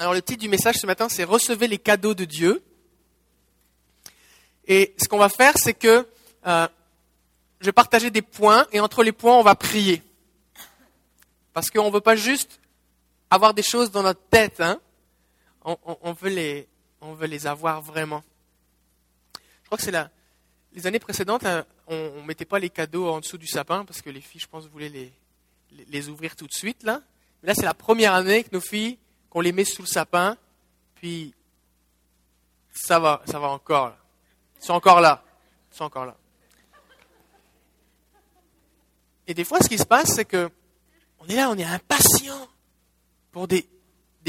Alors 0.00 0.14
le 0.14 0.22
titre 0.22 0.40
du 0.40 0.48
message 0.48 0.76
ce 0.76 0.86
matin, 0.86 1.08
c'est 1.08 1.24
Recevez 1.24 1.66
les 1.66 1.78
cadeaux 1.78 2.14
de 2.14 2.24
Dieu. 2.24 2.62
Et 4.64 4.94
ce 4.96 5.08
qu'on 5.08 5.18
va 5.18 5.28
faire, 5.28 5.58
c'est 5.58 5.74
que 5.74 6.06
euh, 6.46 6.68
je 7.60 7.66
vais 7.66 7.72
partager 7.72 8.10
des 8.10 8.22
points 8.22 8.64
et 8.70 8.78
entre 8.78 9.02
les 9.02 9.10
points, 9.10 9.36
on 9.36 9.42
va 9.42 9.56
prier. 9.56 10.04
Parce 11.52 11.68
qu'on 11.68 11.86
ne 11.86 11.90
veut 11.90 12.00
pas 12.00 12.14
juste 12.14 12.60
avoir 13.28 13.54
des 13.54 13.64
choses 13.64 13.90
dans 13.90 14.04
notre 14.04 14.22
tête, 14.30 14.60
hein. 14.60 14.78
on, 15.64 16.12
veut 16.12 16.30
les, 16.30 16.68
on 17.00 17.14
veut 17.14 17.26
les 17.26 17.48
avoir 17.48 17.82
vraiment. 17.82 18.22
Je 19.34 19.66
crois 19.66 19.78
que 19.78 19.84
c'est 19.84 19.90
la, 19.90 20.10
les 20.74 20.86
années 20.86 21.00
précédentes, 21.00 21.44
hein, 21.44 21.66
on 21.88 22.20
ne 22.20 22.22
mettait 22.22 22.44
pas 22.44 22.60
les 22.60 22.70
cadeaux 22.70 23.08
en 23.08 23.18
dessous 23.18 23.36
du 23.36 23.48
sapin 23.48 23.84
parce 23.84 24.00
que 24.00 24.10
les 24.10 24.20
filles, 24.20 24.40
je 24.40 24.46
pense, 24.46 24.66
voulaient 24.68 24.88
les, 24.90 25.12
les 25.88 26.08
ouvrir 26.08 26.36
tout 26.36 26.46
de 26.46 26.54
suite. 26.54 26.84
Là, 26.84 27.02
Mais 27.42 27.48
là 27.48 27.54
c'est 27.56 27.64
la 27.64 27.74
première 27.74 28.14
année 28.14 28.44
que 28.44 28.50
nos 28.52 28.60
filles 28.60 28.96
qu'on 29.30 29.40
les 29.40 29.52
met 29.52 29.64
sous 29.64 29.82
le 29.82 29.88
sapin, 29.88 30.36
puis 30.94 31.34
ça 32.72 32.98
va, 32.98 33.22
ça 33.26 33.38
va 33.38 33.48
encore. 33.48 33.94
Ils 34.60 34.66
sont 34.66 34.74
encore 34.74 35.00
là. 35.00 35.22
Ils 35.72 35.76
sont 35.76 35.84
encore 35.84 36.06
là. 36.06 36.16
Et 39.26 39.34
des 39.34 39.44
fois, 39.44 39.58
ce 39.60 39.68
qui 39.68 39.78
se 39.78 39.84
passe, 39.84 40.14
c'est 40.14 40.24
que 40.24 40.50
on 41.20 41.26
est 41.26 41.36
là, 41.36 41.50
on 41.50 41.58
est 41.58 41.64
impatient 41.64 42.48
pour 43.30 43.46
des, 43.46 43.68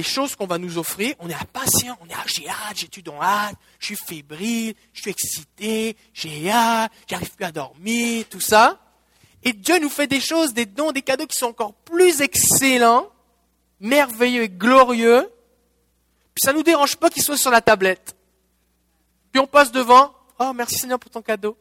choses 0.02 0.34
qu'on 0.36 0.48
va 0.48 0.58
nous 0.58 0.78
offrir. 0.78 1.14
On 1.20 1.30
est 1.30 1.34
impatient, 1.34 1.98
on 2.02 2.08
est 2.08 2.14
ah, 2.16 2.24
j'ai 2.26 2.48
hâte, 2.48 2.78
j'ai 2.78 3.12
en 3.12 3.22
hâte, 3.22 3.56
je 3.80 3.88
suis 3.88 3.98
fébrile, 3.98 4.74
je 4.94 5.02
suis 5.02 5.12
excité, 5.12 5.98
j'ai 6.14 6.50
hâte, 6.50 6.92
j'arrive 7.06 7.36
plus 7.36 7.46
à 7.46 7.52
dormir, 7.52 8.26
tout 8.30 8.40
ça. 8.40 8.80
Et 9.44 9.52
Dieu 9.52 9.78
nous 9.80 9.90
fait 9.90 10.08
des 10.08 10.22
choses, 10.22 10.54
des 10.54 10.66
dons, 10.66 10.94
des 10.94 11.02
cadeaux 11.02 11.28
qui 11.28 11.38
sont 11.38 11.48
encore 11.48 11.74
plus 11.74 12.22
excellents 12.22 13.10
merveilleux 13.80 14.44
et 14.44 14.50
glorieux, 14.50 15.30
puis 16.34 16.42
ça 16.44 16.52
ne 16.52 16.58
nous 16.58 16.64
dérange 16.64 16.98
pas 16.98 17.10
qu'il 17.10 17.24
soit 17.24 17.38
sur 17.38 17.52
la 17.52 17.62
tablette. 17.62 18.16
Puis 19.32 19.40
on 19.40 19.48
passe 19.48 19.72
devant, 19.72 20.14
oh 20.40 20.54
merci 20.54 20.78
Seigneur 20.78 21.00
pour 21.00 21.12
ton 21.12 21.22
cadeau. 21.22 21.58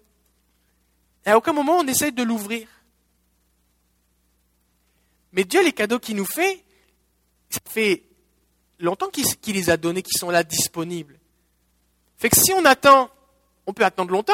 Et 1.27 1.31
à 1.31 1.37
aucun 1.37 1.53
moment 1.53 1.79
on 1.79 1.87
essaye 1.87 2.13
de 2.13 2.23
l'ouvrir. 2.23 2.69
Mais 5.33 5.45
Dieu, 5.45 5.63
les 5.63 5.73
cadeaux 5.73 5.99
qu'il 5.99 6.17
nous 6.17 6.25
fait, 6.25 6.65
ça 7.51 7.61
fait 7.69 8.03
longtemps 8.79 9.09
qu'il 9.09 9.55
les 9.55 9.71
a 9.71 9.77
donnés, 9.77 10.03
qu'ils 10.03 10.19
sont 10.19 10.31
là 10.31 10.43
disponibles. 10.43 11.19
Fait 12.17 12.31
que 12.31 12.37
si 12.37 12.53
on 12.53 12.65
attend, 12.65 13.11
on 13.67 13.73
peut 13.73 13.85
attendre 13.85 14.11
longtemps. 14.11 14.33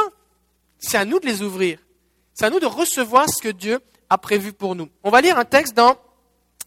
C'est 0.79 0.97
à 0.97 1.05
nous 1.05 1.19
de 1.19 1.27
les 1.27 1.43
ouvrir. 1.43 1.79
C'est 2.33 2.47
à 2.47 2.51
nous 2.51 2.61
de 2.61 2.67
recevoir 2.67 3.29
ce 3.29 3.43
que 3.43 3.49
Dieu 3.49 3.81
a 4.11 4.19
prévu 4.19 4.53
pour 4.53 4.75
nous. 4.75 4.89
On 5.03 5.11
va 5.11 5.21
lire 5.21 5.39
un 5.39 5.45
texte 5.45 5.75
dans 5.75 5.97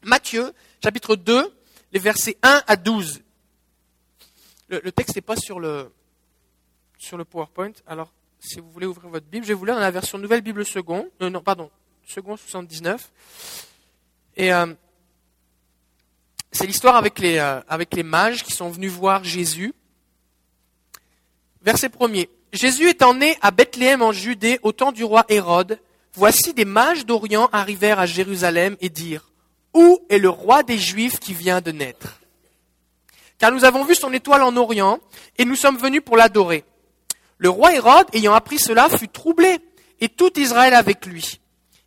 Matthieu, 0.04 0.54
chapitre 0.84 1.16
2, 1.16 1.54
les 1.92 2.00
versets 2.00 2.38
1 2.44 2.64
à 2.68 2.76
12. 2.76 3.22
Le, 4.70 4.92
texte 4.92 5.16
n'est 5.16 5.22
pas 5.22 5.38
sur 5.38 5.60
le, 5.60 5.92
sur 6.98 7.18
le 7.18 7.24
PowerPoint. 7.24 7.72
Alors, 7.86 8.12
si 8.40 8.60
vous 8.60 8.70
voulez 8.70 8.86
ouvrir 8.86 9.10
votre 9.10 9.26
Bible, 9.26 9.46
je 9.46 9.50
vais 9.50 9.54
vous 9.54 9.66
lire 9.66 9.76
dans 9.76 9.82
la 9.82 9.92
version 9.92 10.18
Nouvelle 10.18 10.42
Bible 10.42 10.66
Second. 10.66 11.10
Euh, 11.22 11.30
non, 11.30 11.42
pardon, 11.42 11.72
Second 12.06 12.36
79. 12.36 13.12
Et 14.36 14.54
euh, 14.54 14.74
c'est 16.52 16.66
l'histoire 16.66 16.96
avec 16.96 17.20
les, 17.20 17.38
euh, 17.38 17.62
avec 17.68 17.96
les 17.96 18.04
mages 18.04 18.44
qui 18.44 18.52
sont 18.52 18.70
venus 18.70 18.92
voir 18.92 19.24
Jésus. 19.24 19.74
Verset 21.62 21.90
1 22.00 22.24
Jésus 22.54 22.90
étant 22.90 23.14
né 23.14 23.38
à 23.42 23.52
Bethléem 23.52 24.02
en 24.02 24.12
Judée 24.12 24.60
au 24.64 24.72
temps 24.72 24.92
du 24.92 25.04
roi 25.04 25.26
Hérode, 25.28 25.80
voici 26.14 26.54
des 26.54 26.66
mages 26.66 27.06
d'Orient 27.06 27.50
arrivèrent 27.52 28.00
à 28.00 28.06
Jérusalem 28.06 28.78
et 28.80 28.90
dirent 28.90 29.30
où 29.74 30.00
est 30.10 30.18
le 30.18 30.30
roi 30.30 30.64
des 30.64 30.78
Juifs 30.78 31.20
qui 31.20 31.34
vient 31.34 31.62
de 31.62 31.72
naître? 31.72 32.20
Car 33.38 33.52
nous 33.52 33.66
avons 33.66 33.84
vu 33.84 33.96
son 33.96 34.12
étoile 34.14 34.44
en 34.44 34.56
Orient, 34.58 35.00
et 35.38 35.46
nous 35.46 35.56
sommes 35.56 35.78
venus 35.78 36.02
pour 36.04 36.18
l'adorer. 36.18 36.64
Le 37.38 37.50
roi 37.50 37.76
Hérode, 37.76 38.08
ayant 38.14 38.34
appris 38.34 38.58
cela, 38.58 38.90
fut 38.90 39.10
troublé, 39.10 39.60
et 40.00 40.10
tout 40.10 40.40
Israël 40.40 40.74
avec 40.74 41.06
lui. 41.06 41.40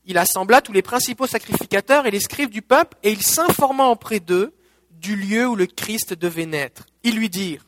Il 0.05 0.19
assembla 0.19 0.61
tous 0.61 0.73
les 0.73 0.83
principaux 0.83 1.27
sacrificateurs 1.27 2.07
et 2.07 2.11
les 2.11 2.21
scribes 2.21 2.51
du 2.51 2.63
peuple, 2.63 2.97
et 3.03 3.11
il 3.11 3.23
s'informa 3.23 3.87
auprès 3.87 4.21
d'eux 4.21 4.55
du 4.91 5.17
lieu 5.17 5.49
où 5.49 5.57
le 5.57 5.67
Christ 5.67 6.15
devait 6.15 6.47
naître. 6.47 6.87
Ils 7.03 7.17
lui 7.17 7.29
dirent, 7.29 7.67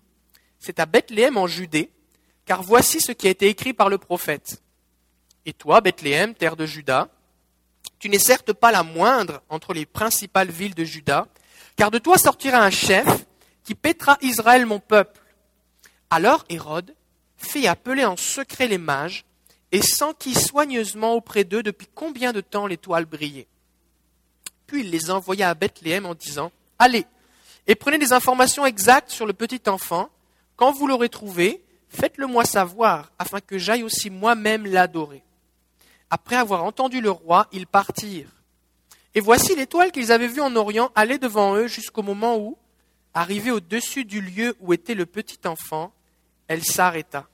c'est 0.58 0.78
à 0.78 0.86
Bethléem 0.86 1.36
en 1.36 1.46
Judée, 1.46 1.90
car 2.44 2.62
voici 2.62 3.00
ce 3.00 3.12
qui 3.12 3.26
a 3.26 3.30
été 3.30 3.48
écrit 3.48 3.72
par 3.72 3.88
le 3.88 3.98
prophète. 3.98 4.62
Et 5.44 5.52
toi, 5.52 5.80
Bethléem, 5.80 6.34
terre 6.34 6.56
de 6.56 6.66
Juda, 6.66 7.08
tu 8.02 8.08
n'es 8.08 8.18
certes 8.18 8.52
pas 8.52 8.72
la 8.72 8.82
moindre 8.82 9.42
entre 9.48 9.72
les 9.72 9.86
principales 9.86 10.50
villes 10.50 10.74
de 10.74 10.82
Juda, 10.82 11.28
car 11.76 11.92
de 11.92 11.98
toi 11.98 12.18
sortira 12.18 12.58
un 12.58 12.68
chef 12.68 13.06
qui 13.62 13.76
pètera 13.76 14.18
Israël 14.22 14.66
mon 14.66 14.80
peuple. 14.80 15.20
Alors 16.10 16.44
Hérode 16.48 16.96
fit 17.36 17.68
appeler 17.68 18.04
en 18.04 18.16
secret 18.16 18.66
les 18.66 18.76
mages 18.76 19.24
et 19.70 19.82
s'enquit 19.82 20.34
soigneusement 20.34 21.14
auprès 21.14 21.44
d'eux 21.44 21.62
depuis 21.62 21.86
combien 21.94 22.32
de 22.32 22.40
temps 22.40 22.66
l'étoile 22.66 23.04
brillait. 23.04 23.46
Puis 24.66 24.80
il 24.80 24.90
les 24.90 25.12
envoya 25.12 25.50
à 25.50 25.54
Bethléem 25.54 26.04
en 26.04 26.16
disant, 26.16 26.50
Allez, 26.80 27.06
et 27.68 27.76
prenez 27.76 27.98
des 27.98 28.12
informations 28.12 28.66
exactes 28.66 29.10
sur 29.10 29.26
le 29.26 29.32
petit 29.32 29.62
enfant. 29.68 30.10
Quand 30.56 30.72
vous 30.72 30.88
l'aurez 30.88 31.08
trouvé, 31.08 31.62
faites-le 31.88 32.26
moi 32.26 32.46
savoir, 32.46 33.12
afin 33.20 33.38
que 33.38 33.58
j'aille 33.58 33.84
aussi 33.84 34.10
moi-même 34.10 34.66
l'adorer. 34.66 35.22
Après 36.14 36.36
avoir 36.36 36.62
entendu 36.64 37.00
le 37.00 37.10
roi, 37.10 37.48
ils 37.52 37.66
partirent. 37.66 38.28
Et 39.14 39.20
voici 39.20 39.56
l'étoile 39.56 39.92
qu'ils 39.92 40.12
avaient 40.12 40.28
vue 40.28 40.42
en 40.42 40.54
Orient 40.56 40.92
aller 40.94 41.16
devant 41.16 41.56
eux 41.56 41.68
jusqu'au 41.68 42.02
moment 42.02 42.36
où, 42.36 42.58
arrivée 43.14 43.50
au-dessus 43.50 44.04
du 44.04 44.20
lieu 44.20 44.54
où 44.60 44.74
était 44.74 44.94
le 44.94 45.06
petit 45.06 45.38
enfant, 45.46 45.90
elle 46.48 46.62
s'arrêta. 46.64 47.26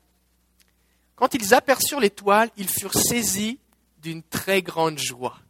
Quand 1.16 1.34
ils 1.34 1.54
aperçurent 1.54 1.98
l'étoile, 1.98 2.50
ils 2.56 2.68
furent 2.68 2.94
saisis 2.94 3.58
d'une 4.00 4.22
très 4.22 4.62
grande 4.62 5.00
joie. 5.00 5.40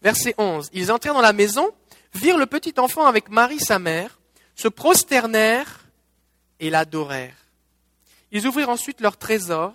Verset 0.00 0.36
11. 0.38 0.70
Ils 0.72 0.92
entrèrent 0.92 1.14
dans 1.14 1.20
la 1.20 1.32
maison, 1.32 1.72
virent 2.14 2.38
le 2.38 2.46
petit 2.46 2.74
enfant 2.78 3.04
avec 3.04 3.30
Marie 3.30 3.58
sa 3.58 3.80
mère, 3.80 4.20
se 4.54 4.68
prosternèrent 4.68 5.88
et 6.60 6.70
l'adorèrent. 6.70 7.48
Ils 8.30 8.46
ouvrirent 8.46 8.70
ensuite 8.70 9.00
leur 9.00 9.16
trésor 9.16 9.74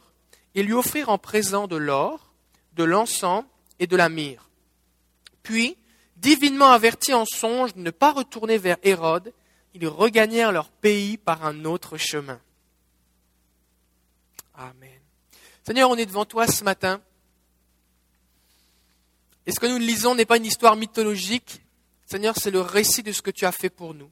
et 0.55 0.63
lui 0.63 0.73
offrirent 0.73 1.09
en 1.09 1.17
présent 1.17 1.67
de 1.67 1.75
l'or, 1.75 2.33
de 2.73 2.83
l'encens 2.83 3.45
et 3.79 3.87
de 3.87 3.95
la 3.95 4.09
myrrhe. 4.09 4.49
Puis, 5.41 5.77
divinement 6.17 6.71
avertis 6.71 7.13
en 7.13 7.25
songe 7.25 7.73
de 7.73 7.81
ne 7.81 7.91
pas 7.91 8.11
retourner 8.11 8.57
vers 8.57 8.77
Hérode, 8.83 9.33
ils 9.73 9.87
regagnèrent 9.87 10.51
leur 10.51 10.69
pays 10.69 11.17
par 11.17 11.45
un 11.45 11.65
autre 11.65 11.97
chemin. 11.97 12.39
Amen. 14.55 14.99
Seigneur, 15.65 15.89
on 15.89 15.95
est 15.95 16.05
devant 16.05 16.25
toi 16.25 16.47
ce 16.47 16.63
matin. 16.63 17.01
Et 19.45 19.51
ce 19.51 19.59
que 19.59 19.65
nous 19.65 19.79
lisons 19.79 20.15
n'est 20.15 20.25
pas 20.25 20.37
une 20.37 20.45
histoire 20.45 20.75
mythologique. 20.75 21.61
Seigneur, 22.05 22.35
c'est 22.37 22.51
le 22.51 22.61
récit 22.61 23.03
de 23.03 23.11
ce 23.11 23.21
que 23.21 23.31
tu 23.31 23.45
as 23.45 23.51
fait 23.51 23.69
pour 23.69 23.93
nous. 23.93 24.09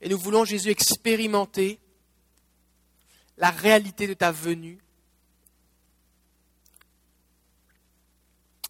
Et 0.00 0.08
nous 0.08 0.18
voulons, 0.18 0.44
Jésus, 0.44 0.70
expérimenter 0.70 1.78
la 3.38 3.50
réalité 3.50 4.06
de 4.06 4.14
ta 4.14 4.30
venue. 4.30 4.78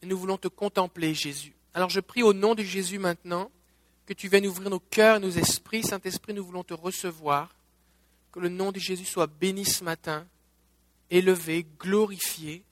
nous 0.03 0.19
voulons 0.19 0.37
te 0.37 0.49
contempler, 0.49 1.15
Jésus. 1.15 1.55
Alors 1.75 1.91
je 1.91 2.01
prie 2.01 2.23
au 2.23 2.33
nom 2.33 2.55
de 2.55 2.63
Jésus 2.63 2.99
maintenant 2.99 3.51
que 4.07 4.13
tu 4.13 4.29
viennes 4.29 4.47
ouvrir 4.47 4.71
nos 4.71 4.81
cœurs 4.81 5.21
nos 5.21 5.31
esprits. 5.31 5.83
Saint-Esprit, 5.83 6.35
nous 6.35 6.45
voulons 6.45 6.65
te 6.65 6.75
recevoir. 6.75 7.55
Que 8.33 8.41
le 8.41 8.49
nom 8.49 8.73
de 8.73 8.79
Jésus 8.79 9.05
soit 9.05 9.27
béni 9.27 9.65
ce 9.65 9.83
matin, 9.83 10.27
élevé, 11.11 11.67
glorifié. 11.79 12.63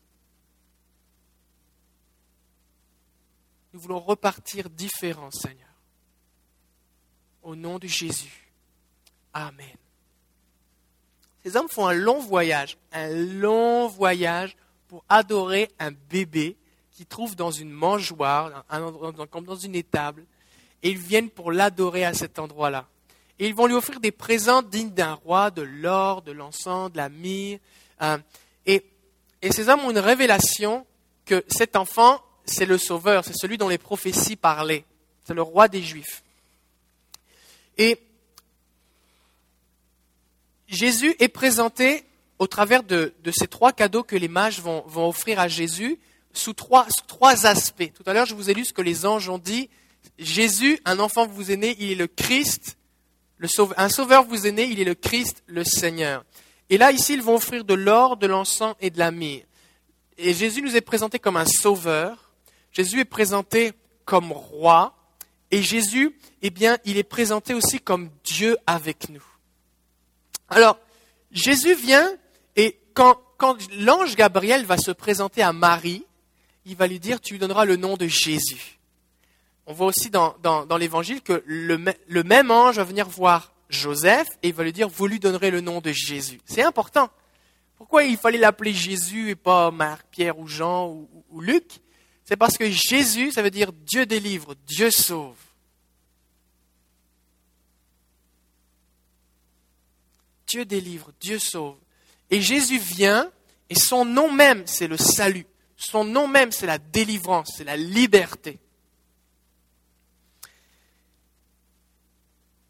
Nous 3.73 3.81
voulons 3.81 4.01
repartir 4.01 4.71
différents, 4.71 5.31
Seigneur. 5.31 5.67
Au 7.43 7.57
nom 7.57 7.78
de 7.78 7.87
Jésus. 7.87 8.51
Amen. 9.33 9.77
Ces 11.47 11.57
hommes 11.57 11.69
font 11.69 11.87
un 11.87 11.93
long 11.93 12.19
voyage, 12.19 12.77
un 12.91 13.07
long 13.09 13.87
voyage 13.87 14.57
pour 14.89 15.04
adorer 15.09 15.71
un 15.78 15.93
bébé 15.93 16.57
qu'ils 16.91 17.07
trouvent 17.07 17.37
dans 17.37 17.53
une 17.53 17.71
mangeoire, 17.71 18.65
comme 19.31 19.45
dans 19.45 19.54
une 19.54 19.77
étable, 19.77 20.25
et 20.83 20.91
ils 20.91 20.98
viennent 20.98 21.31
pour 21.31 21.53
l'adorer 21.53 22.04
à 22.04 22.15
cet 22.15 22.41
endroit-là. 22.41 22.89
Et 23.39 23.47
ils 23.47 23.54
vont 23.54 23.69
lui 23.69 23.77
offrir 23.77 24.01
des 24.01 24.10
présents 24.10 24.60
dignes 24.60 24.91
d'un 24.91 25.13
roi, 25.13 25.53
de 25.53 25.63
l'or, 25.63 26.22
de 26.22 26.33
l'encens, 26.33 26.91
de 26.91 26.97
la 26.97 27.09
myrrhe. 27.09 27.60
Hein. 28.01 28.19
et, 28.66 28.84
et 29.41 29.53
ces 29.53 29.69
hommes 29.69 29.84
ont 29.84 29.93
une 29.93 30.01
révélation 30.01 30.84
que 31.27 31.45
cet 31.47 31.77
enfant, 31.77 32.21
c'est 32.45 32.66
le 32.66 32.77
sauveur, 32.77 33.25
c'est 33.25 33.37
celui 33.37 33.57
dont 33.57 33.69
les 33.69 33.78
prophéties 33.78 34.34
parlaient. 34.34 34.84
C'est 35.25 35.34
le 35.34 35.43
roi 35.43 35.69
des 35.69 35.81
Juifs. 35.81 36.25
Et 37.78 38.01
Jésus 40.68 41.15
est 41.18 41.28
présenté 41.28 42.04
au 42.39 42.47
travers 42.47 42.83
de, 42.83 43.15
ces 43.33 43.47
trois 43.47 43.72
cadeaux 43.72 44.03
que 44.03 44.16
les 44.16 44.28
mages 44.28 44.60
vont, 44.60 44.84
offrir 45.09 45.41
à 45.41 45.48
Jésus 45.48 45.98
sous 46.33 46.53
trois, 46.53 46.86
aspects. 47.47 47.92
Tout 47.95 48.03
à 48.07 48.13
l'heure, 48.13 48.27
je 48.27 48.34
vous 48.34 48.51
ai 48.51 48.54
lu 48.54 48.65
ce 48.65 48.72
que 48.72 48.83
les 48.83 49.07
anges 49.07 49.28
ont 49.28 49.39
dit. 49.39 49.71
Jésus, 50.18 50.78
un 50.84 50.98
enfant 50.98 51.27
vous 51.27 51.51
est 51.51 51.57
né, 51.57 51.77
il 51.78 51.92
est 51.92 51.97
le 51.97 52.07
Christ, 52.07 52.77
le 53.39 53.48
sauveur, 53.48 53.78
un 53.78 53.89
sauveur 53.89 54.24
vous 54.24 54.47
est 54.47 54.53
né, 54.53 54.65
il 54.65 54.80
est 54.80 54.84
le 54.84 54.95
Christ, 54.95 55.42
le 55.47 55.65
Seigneur. 55.65 56.24
Et 56.71 56.78
là, 56.78 56.92
ici, 56.92 57.15
ils 57.15 57.22
vont 57.22 57.34
offrir 57.36 57.65
de 57.65 57.74
l'or, 57.74 58.16
de 58.16 58.27
l'encens 58.27 58.74
et 58.80 58.91
de 58.91 58.98
la 58.98 59.10
myrrhe. 59.10 59.45
Et 60.19 60.33
Jésus 60.33 60.62
nous 60.62 60.77
est 60.77 60.80
présenté 60.80 61.19
comme 61.19 61.36
un 61.36 61.47
sauveur. 61.47 62.33
Jésus 62.72 63.01
est 63.01 63.04
présenté 63.04 63.72
comme 64.04 64.33
roi. 64.33 64.95
Et 65.51 65.62
Jésus, 65.62 66.19
eh 66.42 66.51
bien, 66.51 66.78
il 66.84 66.97
est 66.97 67.04
présenté 67.04 67.54
aussi 67.54 67.78
comme 67.78 68.10
Dieu 68.24 68.57
avec 68.66 69.09
nous. 69.10 69.24
Alors, 70.48 70.78
Jésus 71.31 71.75
vient 71.75 72.10
et 72.57 72.78
quand, 72.95 73.19
l'ange 73.78 74.16
Gabriel 74.16 74.65
va 74.65 74.78
se 74.78 74.91
présenter 74.91 75.43
à 75.43 75.53
Marie, 75.53 76.04
il 76.65 76.77
va 76.77 76.87
lui 76.87 76.98
dire, 76.98 77.21
tu 77.21 77.34
lui 77.34 77.39
donneras 77.39 77.65
le 77.65 77.77
nom 77.77 77.97
de 77.97 78.07
Jésus. 78.07 78.78
On 79.66 79.75
voit 79.75 79.89
aussi 79.89 80.10
dans, 80.10 80.37
l'évangile 80.78 81.21
que 81.21 81.43
le, 81.45 81.78
le 82.07 82.22
même 82.22 82.51
ange 82.51 82.77
va 82.77 82.84
venir 82.84 83.09
voir 83.09 83.53
Joseph 83.69 84.28
et 84.43 84.48
il 84.48 84.54
va 84.54 84.65
lui 84.65 84.72
dire, 84.72 84.89
vous 84.89 85.07
lui 85.07 85.19
donnerez 85.19 85.51
le 85.51 85.60
nom 85.60 85.81
de 85.81 85.93
Jésus. 85.93 86.41
C'est 86.45 86.63
important. 86.63 87.10
Pourquoi 87.77 88.04
il 88.04 88.16
fallait 88.16 88.39
l'appeler 88.39 88.72
Jésus 88.72 89.31
et 89.31 89.34
pas 89.34 89.71
Marc, 89.71 90.07
Pierre 90.10 90.39
ou 90.39 90.47
Jean 90.47 91.07
ou, 91.31 91.41
Luc? 91.41 91.81
C'est 92.25 92.37
parce 92.37 92.57
que 92.57 92.71
Jésus, 92.71 93.33
ça 93.33 93.43
veut 93.43 93.51
dire 93.51 93.72
Dieu 93.72 94.07
délivre, 94.07 94.54
Dieu 94.66 94.91
sauve. 94.91 95.37
Dieu 100.47 100.65
délivre, 100.65 101.10
Dieu 101.21 101.39
sauve. 101.39 101.77
Et 102.31 102.41
Jésus 102.41 102.78
vient, 102.78 103.31
et 103.71 103.75
son 103.75 104.04
nom 104.04 104.31
même, 104.31 104.63
c'est 104.66 104.89
le 104.89 104.97
salut. 104.97 105.47
Son 105.77 106.04
nom 106.04 106.27
même, 106.27 106.53
c'est 106.53 106.66
la 106.66 106.78
délivrance, 106.78 107.53
c'est 107.57 107.65
la 107.65 107.77
liberté. 107.77 108.59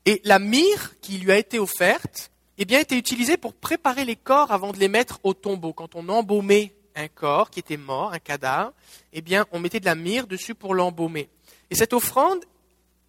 Et 0.05 0.21
la 0.25 0.39
myrrhe 0.39 0.95
qui 1.01 1.19
lui 1.19 1.33
a 1.33 1.39
été 1.39 1.59
offerte, 1.59 2.31
eh 2.59 2.65
bien, 2.65 2.81
était 2.81 2.97
utilisée 2.97 3.37
pour 3.37 3.55
préparer 3.55 4.05
les 4.05 4.17
corps 4.17 4.53
avant 4.53 4.73
de 4.73 4.79
les 4.79 4.89
mettre 4.89 5.21
au 5.25 5.35
tombeau. 5.35 5.73
Quand 5.73 5.95
on 5.95 6.09
embaumait 6.09 6.75
un 6.95 7.09
corps 7.09 7.51
qui 7.51 7.61
était 7.61 7.77
mort, 7.77 8.13
un 8.13 8.19
cadavre, 8.19 8.73
eh 9.13 9.21
bien, 9.21 9.47
on 9.53 9.61
mettait 9.61 9.81
de 9.81 9.85
la 9.85 9.95
myrrhe 9.95 10.27
dessus 10.27 10.55
pour 10.55 10.75
l'embaumer. 10.75 11.29
Et 11.71 11.75
cette 11.75 11.93
offrande, 11.93 12.45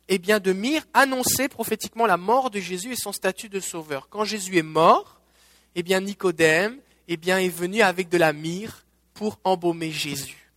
eh 0.10 0.18
bien, 0.18 0.40
de 0.40 0.54
myrrhe 0.54 0.86
annonçait 0.94 1.50
prophétiquement 1.50 2.06
la 2.06 2.18
mort 2.18 2.50
de 2.50 2.60
Jésus 2.60 2.94
et 2.94 2.96
son 2.96 3.12
statut 3.12 3.50
de 3.50 3.60
sauveur. 3.60 4.08
Quand 4.10 4.24
Jésus 4.24 4.58
est 4.58 4.64
mort, 4.64 5.20
eh 5.76 5.84
bien, 5.84 6.00
Nicodème, 6.00 6.80
eh 7.08 7.18
bien, 7.18 7.40
est 7.40 7.50
venu 7.50 7.82
avec 7.82 8.10
de 8.10 8.18
la 8.18 8.34
myrrhe 8.34 8.86
pour 9.14 9.40
embaumer 9.44 9.92
Jésus. 9.92 10.52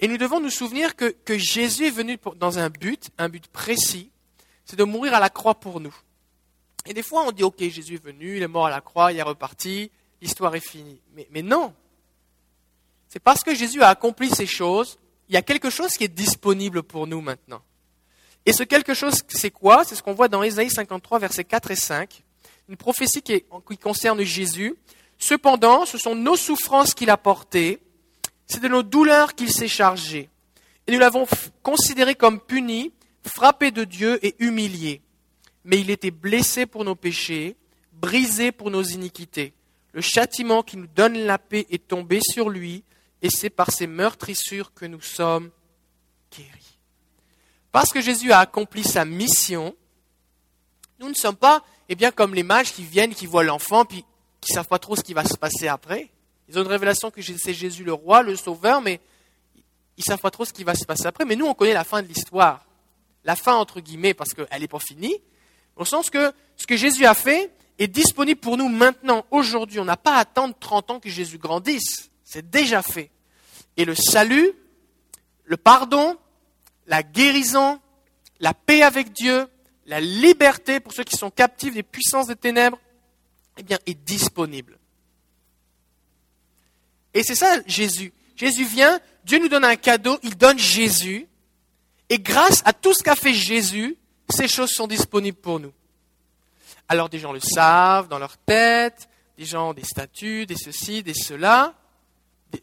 Et 0.00 0.08
nous 0.08 0.16
devons 0.16 0.40
nous 0.40 0.50
souvenir 0.50 0.96
que, 0.96 1.14
Jésus 1.28 1.86
est 1.86 1.90
venu 1.90 2.18
dans 2.36 2.58
un 2.58 2.70
but, 2.70 3.10
un 3.18 3.28
but 3.28 3.46
précis, 3.48 4.10
c'est 4.64 4.76
de 4.76 4.84
mourir 4.84 5.14
à 5.14 5.20
la 5.20 5.28
croix 5.28 5.54
pour 5.54 5.78
nous. 5.80 5.94
Et 6.86 6.94
des 6.94 7.02
fois, 7.02 7.24
on 7.26 7.32
dit, 7.32 7.42
OK, 7.42 7.58
Jésus 7.58 7.94
est 7.94 8.04
venu, 8.04 8.38
il 8.38 8.42
est 8.42 8.48
mort 8.48 8.66
à 8.66 8.70
la 8.70 8.80
croix, 8.80 9.12
il 9.12 9.18
est 9.18 9.22
reparti, 9.22 9.90
l'histoire 10.22 10.54
est 10.54 10.66
finie. 10.66 11.00
Mais 11.30 11.42
non. 11.42 11.74
C'est 13.08 13.20
parce 13.20 13.42
que 13.44 13.54
Jésus 13.54 13.82
a 13.82 13.88
accompli 13.88 14.30
ces 14.30 14.46
choses, 14.46 14.98
il 15.28 15.34
y 15.34 15.36
a 15.36 15.42
quelque 15.42 15.68
chose 15.68 15.92
qui 15.92 16.04
est 16.04 16.08
disponible 16.08 16.82
pour 16.82 17.06
nous 17.06 17.20
maintenant. 17.20 17.62
Et 18.46 18.52
ce 18.52 18.62
quelque 18.62 18.94
chose, 18.94 19.14
c'est 19.28 19.50
quoi? 19.50 19.84
C'est 19.84 19.94
ce 19.94 20.02
qu'on 20.02 20.14
voit 20.14 20.28
dans 20.28 20.42
Ésaïe 20.42 20.70
53, 20.70 21.18
versets 21.18 21.44
4 21.44 21.70
et 21.70 21.76
5. 21.76 22.22
Une 22.68 22.76
prophétie 22.76 23.22
qui, 23.22 23.44
qui 23.68 23.78
concerne 23.78 24.22
Jésus. 24.22 24.74
Cependant, 25.18 25.84
ce 25.84 25.98
sont 25.98 26.14
nos 26.14 26.36
souffrances 26.36 26.94
qu'il 26.94 27.10
a 27.10 27.16
portées, 27.16 27.80
c'est 28.46 28.62
de 28.62 28.68
nos 28.68 28.82
douleurs 28.82 29.34
qu'il 29.34 29.52
s'est 29.52 29.68
chargé. 29.68 30.30
Et 30.86 30.92
nous 30.92 30.98
l'avons 30.98 31.26
considéré 31.62 32.14
comme 32.14 32.40
puni, 32.40 32.92
frappé 33.22 33.70
de 33.70 33.84
Dieu 33.84 34.18
et 34.24 34.34
humilié 34.38 35.02
mais 35.64 35.80
il 35.80 35.90
était 35.90 36.10
blessé 36.10 36.66
pour 36.66 36.84
nos 36.84 36.94
péchés, 36.94 37.56
brisé 37.92 38.52
pour 38.52 38.70
nos 38.70 38.82
iniquités. 38.82 39.52
Le 39.92 40.00
châtiment 40.00 40.62
qui 40.62 40.76
nous 40.76 40.86
donne 40.86 41.18
la 41.18 41.38
paix 41.38 41.66
est 41.70 41.88
tombé 41.88 42.20
sur 42.22 42.48
lui, 42.48 42.84
et 43.22 43.30
c'est 43.30 43.50
par 43.50 43.70
ses 43.70 43.86
meurtrissures 43.86 44.72
que 44.72 44.86
nous 44.86 45.00
sommes 45.00 45.50
guéris. 46.36 46.69
Parce 47.72 47.90
que 47.90 48.00
Jésus 48.00 48.32
a 48.32 48.40
accompli 48.40 48.82
sa 48.82 49.04
mission, 49.04 49.74
nous 50.98 51.08
ne 51.08 51.14
sommes 51.14 51.36
pas, 51.36 51.62
eh 51.88 51.94
bien, 51.94 52.10
comme 52.10 52.34
les 52.34 52.42
mages 52.42 52.72
qui 52.72 52.82
viennent, 52.82 53.14
qui 53.14 53.26
voient 53.26 53.44
l'enfant, 53.44 53.84
puis 53.84 54.04
qui 54.40 54.52
ne 54.52 54.54
savent 54.56 54.68
pas 54.68 54.78
trop 54.78 54.96
ce 54.96 55.02
qui 55.02 55.14
va 55.14 55.24
se 55.24 55.36
passer 55.36 55.68
après. 55.68 56.10
Ils 56.48 56.58
ont 56.58 56.62
une 56.62 56.68
révélation 56.68 57.10
que 57.10 57.22
c'est 57.22 57.54
Jésus 57.54 57.84
le 57.84 57.92
roi, 57.92 58.22
le 58.22 58.36
sauveur, 58.36 58.80
mais 58.80 59.00
ils 59.96 60.00
ne 60.00 60.04
savent 60.04 60.20
pas 60.20 60.30
trop 60.30 60.44
ce 60.44 60.52
qui 60.52 60.64
va 60.64 60.74
se 60.74 60.84
passer 60.84 61.06
après. 61.06 61.24
Mais 61.24 61.36
nous, 61.36 61.46
on 61.46 61.54
connaît 61.54 61.74
la 61.74 61.84
fin 61.84 62.02
de 62.02 62.08
l'histoire. 62.08 62.64
La 63.24 63.36
fin, 63.36 63.54
entre 63.54 63.80
guillemets, 63.80 64.14
parce 64.14 64.34
qu'elle 64.34 64.60
n'est 64.60 64.68
pas 64.68 64.78
finie, 64.78 65.16
au 65.76 65.84
sens 65.84 66.10
que 66.10 66.32
ce 66.56 66.66
que 66.66 66.76
Jésus 66.76 67.06
a 67.06 67.14
fait 67.14 67.52
est 67.78 67.88
disponible 67.88 68.40
pour 68.40 68.56
nous 68.56 68.68
maintenant, 68.68 69.24
aujourd'hui. 69.30 69.78
On 69.78 69.84
n'a 69.84 69.96
pas 69.96 70.16
à 70.16 70.20
attendre 70.20 70.54
30 70.58 70.90
ans 70.90 71.00
que 71.00 71.08
Jésus 71.08 71.38
grandisse. 71.38 72.10
C'est 72.24 72.50
déjà 72.50 72.82
fait. 72.82 73.10
Et 73.76 73.84
le 73.84 73.94
salut, 73.94 74.52
le 75.44 75.56
pardon, 75.56 76.16
la 76.90 77.04
guérison, 77.04 77.80
la 78.40 78.52
paix 78.52 78.82
avec 78.82 79.12
Dieu, 79.12 79.48
la 79.86 80.00
liberté 80.00 80.80
pour 80.80 80.92
ceux 80.92 81.04
qui 81.04 81.16
sont 81.16 81.30
captifs 81.30 81.72
des 81.72 81.84
puissances 81.84 82.26
des 82.26 82.36
ténèbres, 82.36 82.78
eh 83.56 83.74
est 83.86 83.94
disponible. 83.94 84.78
Et 87.14 87.22
c'est 87.22 87.36
ça 87.36 87.60
Jésus. 87.66 88.12
Jésus 88.34 88.64
vient, 88.64 88.98
Dieu 89.24 89.38
nous 89.38 89.48
donne 89.48 89.64
un 89.64 89.76
cadeau, 89.76 90.18
il 90.24 90.36
donne 90.36 90.58
Jésus. 90.58 91.28
Et 92.08 92.18
grâce 92.18 92.62
à 92.64 92.72
tout 92.72 92.92
ce 92.92 93.04
qu'a 93.04 93.16
fait 93.16 93.34
Jésus, 93.34 93.96
ces 94.28 94.48
choses 94.48 94.70
sont 94.70 94.88
disponibles 94.88 95.38
pour 95.38 95.60
nous. 95.60 95.72
Alors 96.88 97.08
des 97.08 97.20
gens 97.20 97.32
le 97.32 97.40
savent 97.40 98.08
dans 98.08 98.18
leur 98.18 98.36
tête, 98.36 99.08
des 99.38 99.44
gens 99.44 99.70
ont 99.70 99.74
des 99.74 99.84
statuts, 99.84 100.44
des 100.44 100.56
ceci, 100.56 101.04
des 101.04 101.14
cela. 101.14 101.74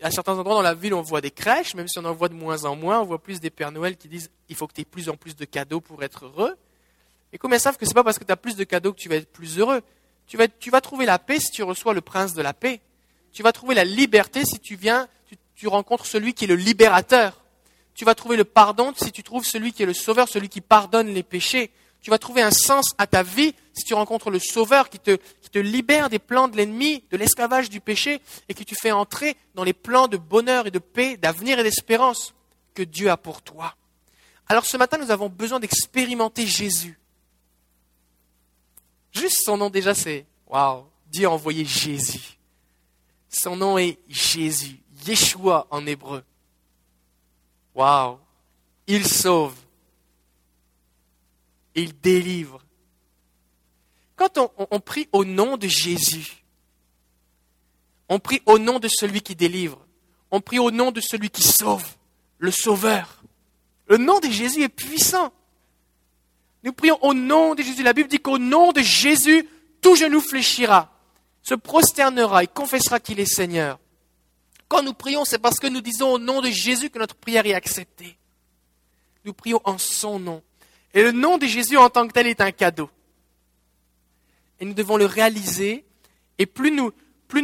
À 0.02 0.12
certains 0.12 0.38
endroits 0.38 0.56
dans 0.56 0.62
la 0.62 0.74
ville, 0.74 0.94
on 0.94 1.02
voit 1.02 1.22
des 1.22 1.32
crèches, 1.32 1.74
même 1.76 1.88
si 1.88 1.98
on 2.00 2.06
en 2.06 2.14
voit 2.14 2.30
de 2.30 2.34
moins 2.34 2.66
en 2.66 2.76
moins, 2.76 3.00
on 3.00 3.06
voit 3.06 3.22
plus 3.22 3.40
des 3.40 3.50
Pères 3.50 3.72
Noël 3.72 3.96
qui 3.96 4.08
disent 4.08 4.30
il 4.50 4.56
faut 4.56 4.68
que 4.68 4.74
tu 4.74 4.82
aies 4.82 4.86
plus 4.86 5.10
en 5.10 5.16
plus 5.16 5.36
de 5.36 5.46
cadeaux 5.46 5.80
pour 5.80 6.04
être 6.04 6.26
heureux. 6.26 6.56
Et 7.32 7.38
combien 7.38 7.60
savent 7.60 7.78
que 7.78 7.86
ce 7.86 7.92
n'est 7.92 7.96
pas 7.96 8.04
parce 8.04 8.20
que 8.20 8.24
tu 8.24 8.32
as 8.32 8.38
plus 8.38 8.56
de 8.56 8.64
cadeaux 8.64 8.94
que 8.94 9.00
tu 9.00 9.10
vas 9.10 9.16
être 9.16 9.32
plus 9.32 9.60
heureux? 9.60 9.82
Tu 10.28 10.36
vas, 10.38 10.48
tu 10.48 10.72
vas 10.72 10.82
trouver 10.82 11.06
la 11.06 11.20
paix 11.20 11.40
si 11.40 11.52
tu 11.52 11.64
reçois 11.64 11.94
le 11.94 12.02
prince 12.02 12.34
de 12.34 12.42
la 12.42 12.54
paix. 12.54 12.82
Tu 13.32 13.44
vas 13.44 13.54
trouver 13.54 13.76
la 13.76 13.86
liberté 13.86 14.44
si 14.46 14.60
tu 14.60 14.76
viens, 14.76 15.08
tu 15.56 15.68
rencontres 15.68 16.06
celui 16.06 16.34
qui 16.34 16.46
est 16.46 16.48
le 16.48 16.56
libérateur. 16.56 17.42
Tu 17.96 18.06
vas 18.06 18.14
trouver 18.14 18.38
le 18.38 18.44
pardon 18.44 18.94
si 18.96 19.12
tu 19.12 19.24
trouves 19.24 19.46
celui 19.46 19.74
qui 19.74 19.84
est 19.84 19.88
le 19.88 19.94
sauveur, 19.94 20.28
celui 20.30 20.50
qui 20.50 20.62
pardonne 20.62 21.08
les 21.08 21.24
péchés. 21.24 21.72
Tu 22.08 22.12
vas 22.12 22.20
trouver 22.20 22.42
un 22.42 22.52
sens 22.52 22.86
à 22.98 23.06
ta 23.06 23.22
vie 23.22 23.54
si 23.74 23.84
tu 23.84 23.94
rencontres 23.94 24.32
le 24.32 24.40
sauveur 24.40 24.90
qui 24.90 24.98
te, 24.98 25.20
libère 25.60 26.10
des 26.10 26.20
plans 26.20 26.48
de 26.48 26.56
l'ennemi, 26.56 27.04
de 27.12 27.18
l'esclavage 27.18 27.70
du 27.70 27.82
péché, 27.82 28.22
et 28.48 28.54
qui 28.54 28.64
te 28.64 28.76
fait 28.76 28.94
entrer 28.94 29.36
dans 29.56 29.66
les 29.66 29.74
plans 29.74 30.08
de 30.08 30.16
bonheur 30.16 30.68
et 30.68 30.72
de 30.72 30.80
paix, 30.80 31.18
d'avenir 31.18 31.60
et 31.60 31.64
d'espérance 31.64 32.34
que 32.74 32.82
Dieu 32.82 33.10
a 33.10 33.18
pour 33.18 33.42
toi. 33.42 33.76
Alors 34.48 34.66
ce 34.66 34.78
matin, 34.78 34.98
nous 34.98 35.12
avons 35.12 35.28
besoin 35.28 35.60
d'expérimenter 35.60 36.48
Jésus. 36.48 36.98
Juste 39.12 39.44
son 39.44 39.58
nom 39.58 39.70
déjà, 39.70 39.94
c'est 39.94 40.26
waouh, 40.48 40.86
Dieu 41.08 41.28
a 41.28 41.32
envoyé 41.32 41.66
Jésus. 41.66 42.40
Son 43.28 43.58
nom 43.58 43.78
est 43.78 44.00
Jésus, 44.08 44.80
Yeshua 45.06 45.68
en 45.72 45.86
hébreu. 45.86 46.24
Waouh! 47.76 48.18
Il 48.88 49.06
sauve. 49.06 49.56
Il 51.78 51.98
délivre. 52.02 52.60
Quand 54.16 54.40
on, 54.72 54.80
prie 54.80 55.08
au 55.12 55.24
nom 55.24 55.58
de 55.58 55.68
Jésus, 55.68 56.44
on 58.10 58.18
prie 58.18 58.42
au 58.48 58.58
nom 58.58 58.80
de 58.80 58.88
celui 58.88 59.22
qui 59.22 59.36
délivre. 59.36 59.86
On 60.32 60.42
prie 60.42 60.58
au 60.58 60.72
nom 60.72 60.92
de 60.92 61.00
celui 61.00 61.30
qui 61.30 61.44
sauve, 61.44 61.86
le 62.40 62.50
Sauveur. 62.50 63.22
Le 63.88 63.98
nom 63.98 64.20
de 64.20 64.28
Jésus 64.28 64.64
est 64.64 64.70
puissant. 64.70 65.32
Nous 66.64 66.74
prions 66.74 66.98
au 67.04 67.14
nom 67.14 67.54
de 67.54 67.62
Jésus. 67.62 67.84
La 67.84 67.94
Bible 67.94 68.10
dit 68.10 68.20
qu'au 68.20 68.40
nom 68.40 68.72
de 68.72 68.82
Jésus, 68.82 69.48
tout 69.80 69.96
genou 69.96 70.20
fléchira, 70.20 70.92
se 71.44 71.54
prosternera 71.54 72.44
et 72.44 72.48
confessera 72.48 73.00
qu'il 73.00 73.20
est 73.20 73.32
Seigneur. 73.32 73.80
Quand 74.68 74.82
nous 74.82 74.96
prions, 74.96 75.26
c'est 75.26 75.38
parce 75.38 75.60
que 75.60 75.68
nous 75.68 75.82
disons 75.82 76.14
au 76.14 76.18
nom 76.18 76.42
de 76.42 76.50
Jésus 76.50 76.90
que 76.90 76.98
notre 76.98 77.16
prière 77.16 77.46
est 77.46 77.54
acceptée. 77.54 78.18
Nous 79.26 79.34
prions 79.34 79.62
en 79.64 79.78
son 79.78 80.18
nom. 80.18 80.42
Et 80.98 81.04
le 81.04 81.12
nom 81.12 81.38
de 81.38 81.46
Jésus 81.46 81.78
en 81.78 81.92
tant 81.92 82.08
que 82.08 82.14
tel 82.14 82.26
est 82.26 82.42
un 82.42 82.52
cadeau. 82.52 82.90
Et 84.60 84.66
nous 84.66 84.74
devons 84.74 84.98
le 84.98 85.06
réaliser. 85.06 85.86
Et 86.40 86.48
plus 86.48 86.72
nous, 86.72 86.92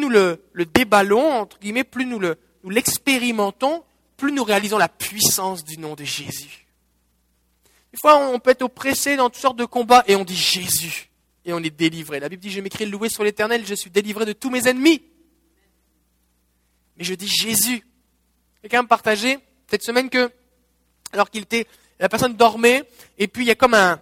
le, 0.09 0.39
déballons, 0.73 1.31
entre 1.33 1.59
guillemets, 1.59 1.83
plus 1.83 2.05
nous 2.05 2.19
l'expérimentons, 2.65 3.83
plus 4.17 4.31
nous 4.31 4.43
réalisons 4.43 4.79
la 4.79 4.89
puissance 4.89 5.63
du 5.63 5.77
nom 5.77 5.93
de 5.93 6.03
Jésus. 6.03 6.65
Des 7.91 7.99
fois, 7.99 8.17
on 8.17 8.39
peut 8.39 8.49
être 8.49 8.63
oppressé 8.63 9.15
dans 9.17 9.29
toutes 9.29 9.41
sortes 9.41 9.59
de 9.59 9.65
combats 9.65 10.03
et 10.07 10.15
on 10.15 10.23
dit 10.23 10.35
Jésus. 10.35 11.11
Et 11.45 11.53
on 11.53 11.59
est 11.59 11.69
délivré. 11.69 12.19
La 12.19 12.29
Bible 12.29 12.41
dit, 12.41 12.49
je 12.49 12.59
m'écris 12.59 12.87
loué 12.87 13.07
sur 13.07 13.23
l'éternel, 13.23 13.67
je 13.67 13.75
suis 13.75 13.91
délivré 13.91 14.25
de 14.25 14.33
tous 14.33 14.49
mes 14.49 14.67
ennemis 14.67 15.03
mais 16.97 17.03
je 17.03 17.13
dis 17.13 17.27
Jésus. 17.27 17.85
Quelqu'un 18.61 18.83
me 18.83 18.87
partageait 18.87 19.39
cette 19.67 19.83
semaine 19.83 20.09
que, 20.09 20.31
alors 21.11 21.29
qu'il 21.29 21.43
était 21.43 21.67
La 21.99 22.09
personne 22.09 22.35
dormait, 22.35 22.83
et 23.17 23.27
puis 23.27 23.43
il 23.43 23.47
y 23.47 23.51
a 23.51 23.55
comme 23.55 23.73
un, 23.73 23.99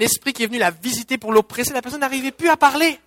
esprit 0.00 0.32
qui 0.32 0.42
est 0.42 0.46
venu 0.46 0.58
la 0.58 0.70
visiter 0.70 1.18
pour 1.18 1.32
l'oppresser. 1.32 1.72
La 1.72 1.82
personne 1.82 2.00
n'arrivait 2.00 2.32
plus 2.32 2.48
à 2.48 2.56
parler. 2.56 2.98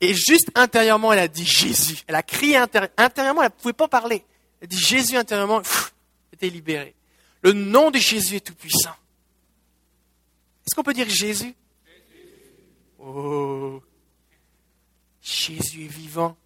Et 0.00 0.14
juste 0.14 0.50
intérieurement, 0.54 1.12
elle 1.12 1.18
a 1.18 1.28
dit 1.28 1.44
Jésus. 1.44 2.02
Elle 2.06 2.14
a 2.14 2.22
crié 2.22 2.56
intérieurement, 2.56 3.42
elle 3.42 3.48
ne 3.48 3.60
pouvait 3.60 3.74
pas 3.74 3.88
parler. 3.88 4.24
Elle 4.60 4.64
a 4.64 4.68
dit 4.68 4.78
Jésus 4.78 5.16
intérieurement, 5.16 5.60
elle 5.60 6.34
était 6.34 6.48
libérée. 6.48 6.94
Le 7.42 7.52
nom 7.52 7.90
de 7.90 7.98
Jésus 7.98 8.36
est 8.36 8.40
tout 8.40 8.54
puissant. 8.54 8.94
Est-ce 10.66 10.74
qu'on 10.74 10.82
peut 10.82 10.94
dire 10.94 11.08
Jésus? 11.08 11.54
Oh, 12.98 13.82
Jésus 15.22 15.84
est 15.84 15.88
vivant. 15.88 16.36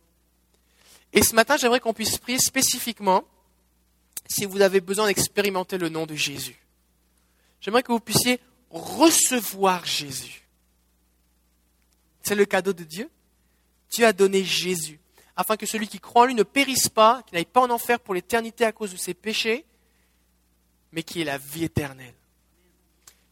Et 1.12 1.22
ce 1.22 1.34
matin, 1.34 1.56
j'aimerais 1.56 1.80
qu'on 1.80 1.94
puisse 1.94 2.18
prier 2.18 2.38
spécifiquement 2.38 3.24
si 4.28 4.46
vous 4.46 4.62
avez 4.62 4.80
besoin 4.80 5.06
d'expérimenter 5.06 5.78
le 5.78 5.88
nom 5.88 6.06
de 6.06 6.14
Jésus. 6.14 6.63
J'aimerais 7.64 7.82
que 7.82 7.92
vous 7.92 8.00
puissiez 8.00 8.40
recevoir 8.68 9.86
Jésus. 9.86 10.42
C'est 12.20 12.34
le 12.34 12.44
cadeau 12.44 12.74
de 12.74 12.84
Dieu. 12.84 13.08
Dieu 13.90 14.04
a 14.04 14.12
donné 14.12 14.44
Jésus, 14.44 15.00
afin 15.34 15.56
que 15.56 15.64
celui 15.64 15.88
qui 15.88 15.98
croit 15.98 16.24
en 16.24 16.26
lui 16.26 16.34
ne 16.34 16.42
périsse 16.42 16.90
pas, 16.90 17.22
qu'il 17.22 17.36
n'aille 17.36 17.46
pas 17.46 17.62
en 17.62 17.70
enfer 17.70 18.00
pour 18.00 18.12
l'éternité 18.12 18.66
à 18.66 18.72
cause 18.72 18.92
de 18.92 18.98
ses 18.98 19.14
péchés, 19.14 19.64
mais 20.92 21.02
qui 21.02 21.22
ait 21.22 21.24
la 21.24 21.38
vie 21.38 21.64
éternelle. 21.64 22.12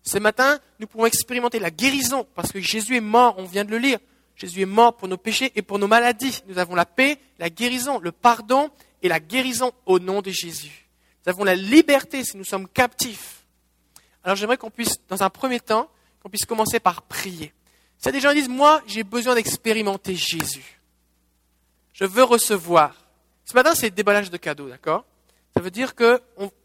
Ce 0.02 0.16
matin, 0.18 0.60
nous 0.78 0.86
pouvons 0.86 1.04
expérimenter 1.04 1.58
la 1.58 1.70
guérison, 1.70 2.26
parce 2.34 2.52
que 2.52 2.60
Jésus 2.60 2.96
est 2.96 3.00
mort, 3.00 3.34
on 3.36 3.44
vient 3.44 3.66
de 3.66 3.70
le 3.70 3.78
lire. 3.78 3.98
Jésus 4.34 4.62
est 4.62 4.66
mort 4.66 4.96
pour 4.96 5.08
nos 5.08 5.18
péchés 5.18 5.52
et 5.56 5.62
pour 5.62 5.78
nos 5.78 5.88
maladies. 5.88 6.42
Nous 6.46 6.56
avons 6.56 6.74
la 6.74 6.86
paix, 6.86 7.18
la 7.38 7.50
guérison, 7.50 7.98
le 7.98 8.12
pardon 8.12 8.70
et 9.02 9.08
la 9.08 9.20
guérison 9.20 9.72
au 9.84 9.98
nom 9.98 10.22
de 10.22 10.30
Jésus. 10.30 10.88
Nous 11.26 11.30
avons 11.30 11.44
la 11.44 11.54
liberté 11.54 12.24
si 12.24 12.38
nous 12.38 12.44
sommes 12.44 12.66
captifs. 12.66 13.41
Alors 14.24 14.36
j'aimerais 14.36 14.56
qu'on 14.56 14.70
puisse, 14.70 14.94
dans 15.08 15.22
un 15.22 15.30
premier 15.30 15.60
temps, 15.60 15.88
qu'on 16.22 16.28
puisse 16.28 16.44
commencer 16.46 16.80
par 16.80 17.02
prier. 17.02 17.52
Si 17.98 18.10
des 18.10 18.20
gens 18.20 18.32
disent, 18.32 18.48
moi, 18.48 18.82
j'ai 18.86 19.04
besoin 19.04 19.34
d'expérimenter 19.34 20.14
Jésus. 20.14 20.80
Je 21.92 22.04
veux 22.04 22.24
recevoir. 22.24 22.96
Ce 23.44 23.54
matin, 23.54 23.74
c'est 23.74 23.90
déballage 23.90 24.30
de 24.30 24.36
cadeaux, 24.36 24.68
d'accord? 24.68 25.04
Ça 25.54 25.62
veut 25.62 25.70
dire 25.70 25.94
qu'on 25.94 26.18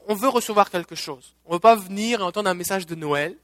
on 0.07 0.15
veut 0.15 0.29
recevoir 0.29 0.69
quelque 0.69 0.95
chose. 0.95 1.35
On 1.45 1.49
ne 1.49 1.55
veut 1.55 1.59
pas 1.59 1.75
venir 1.75 2.21
et 2.21 2.23
entendre 2.23 2.49
un 2.49 2.53
message 2.53 2.85
de 2.85 2.95
Noël, 2.95 3.35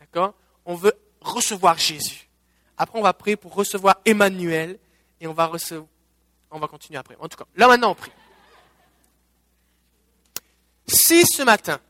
d'accord? 0.00 0.34
On 0.64 0.74
veut 0.74 0.94
recevoir 1.20 1.78
Jésus. 1.78 2.28
Après, 2.76 2.98
on 2.98 3.02
va 3.02 3.12
prier 3.12 3.36
pour 3.36 3.54
recevoir 3.54 3.96
Emmanuel 4.04 4.78
et 5.20 5.26
on 5.26 5.32
va 5.32 5.46
recevoir. 5.46 5.88
On 6.50 6.58
va 6.58 6.68
continuer 6.68 6.98
après. 6.98 7.16
En 7.18 7.28
tout 7.28 7.36
cas, 7.36 7.46
là 7.56 7.66
maintenant, 7.66 7.92
on 7.92 7.94
prie. 7.94 8.12
Si 10.86 11.24
ce 11.24 11.42
matin, 11.42 11.80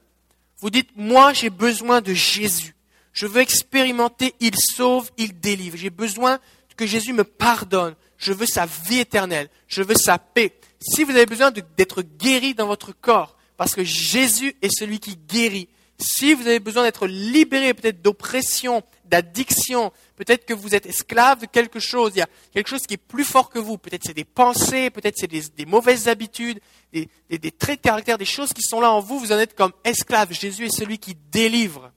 vous 0.60 0.70
dites, 0.70 0.90
moi, 0.96 1.32
j'ai 1.32 1.50
besoin 1.50 2.00
de 2.00 2.14
Jésus, 2.14 2.74
je 3.14 3.26
veux 3.26 3.40
expérimenter, 3.40 4.34
il 4.40 4.54
sauve, 4.56 5.10
il 5.16 5.38
délivre. 5.38 5.76
J'ai 5.76 5.90
besoin 5.90 6.40
que 6.76 6.84
Jésus 6.84 7.12
me 7.12 7.24
pardonne. 7.24 7.94
Je 8.18 8.32
veux 8.32 8.46
sa 8.46 8.66
vie 8.66 8.98
éternelle. 8.98 9.48
Je 9.68 9.82
veux 9.82 9.94
sa 9.94 10.18
paix. 10.18 10.52
Si 10.80 11.04
vous 11.04 11.12
avez 11.12 11.24
besoin 11.24 11.52
d'être 11.52 12.02
guéri 12.02 12.54
dans 12.54 12.66
votre 12.66 12.92
corps, 12.92 13.36
parce 13.56 13.74
que 13.74 13.84
Jésus 13.84 14.56
est 14.60 14.76
celui 14.76 14.98
qui 14.98 15.16
guérit. 15.16 15.68
Si 15.98 16.34
vous 16.34 16.46
avez 16.46 16.58
besoin 16.58 16.82
d'être 16.82 17.06
libéré 17.06 17.72
peut-être 17.72 18.02
d'oppression, 18.02 18.82
d'addiction, 19.06 19.92
peut-être 20.16 20.46
que 20.46 20.54
vous 20.54 20.74
êtes 20.74 20.86
esclave 20.86 21.40
de 21.40 21.46
quelque 21.46 21.80
chose, 21.80 22.12
il 22.14 22.18
y 22.18 22.22
a 22.22 22.28
quelque 22.52 22.68
chose 22.68 22.82
qui 22.82 22.94
est 22.94 22.98
plus 22.98 23.24
fort 23.24 23.50
que 23.50 23.58
vous, 23.58 23.78
peut-être 23.78 24.02
c'est 24.04 24.14
des 24.14 24.24
pensées, 24.24 24.90
peut-être 24.90 25.16
c'est 25.16 25.26
des, 25.28 25.66
mauvaises 25.66 26.08
habitudes, 26.08 26.60
des, 26.92 27.08
des 27.30 27.50
traits 27.50 27.80
de 27.80 27.88
caractère, 27.88 28.18
des 28.18 28.24
choses 28.24 28.52
qui 28.52 28.62
sont 28.62 28.80
là 28.80 28.90
en 28.90 29.00
vous, 29.00 29.18
vous 29.18 29.32
en 29.32 29.38
êtes 29.38 29.54
comme 29.54 29.72
esclave. 29.84 30.32
Jésus 30.32 30.66
est 30.66 30.76
celui 30.76 30.98
qui 30.98 31.16
délivre. 31.30 31.92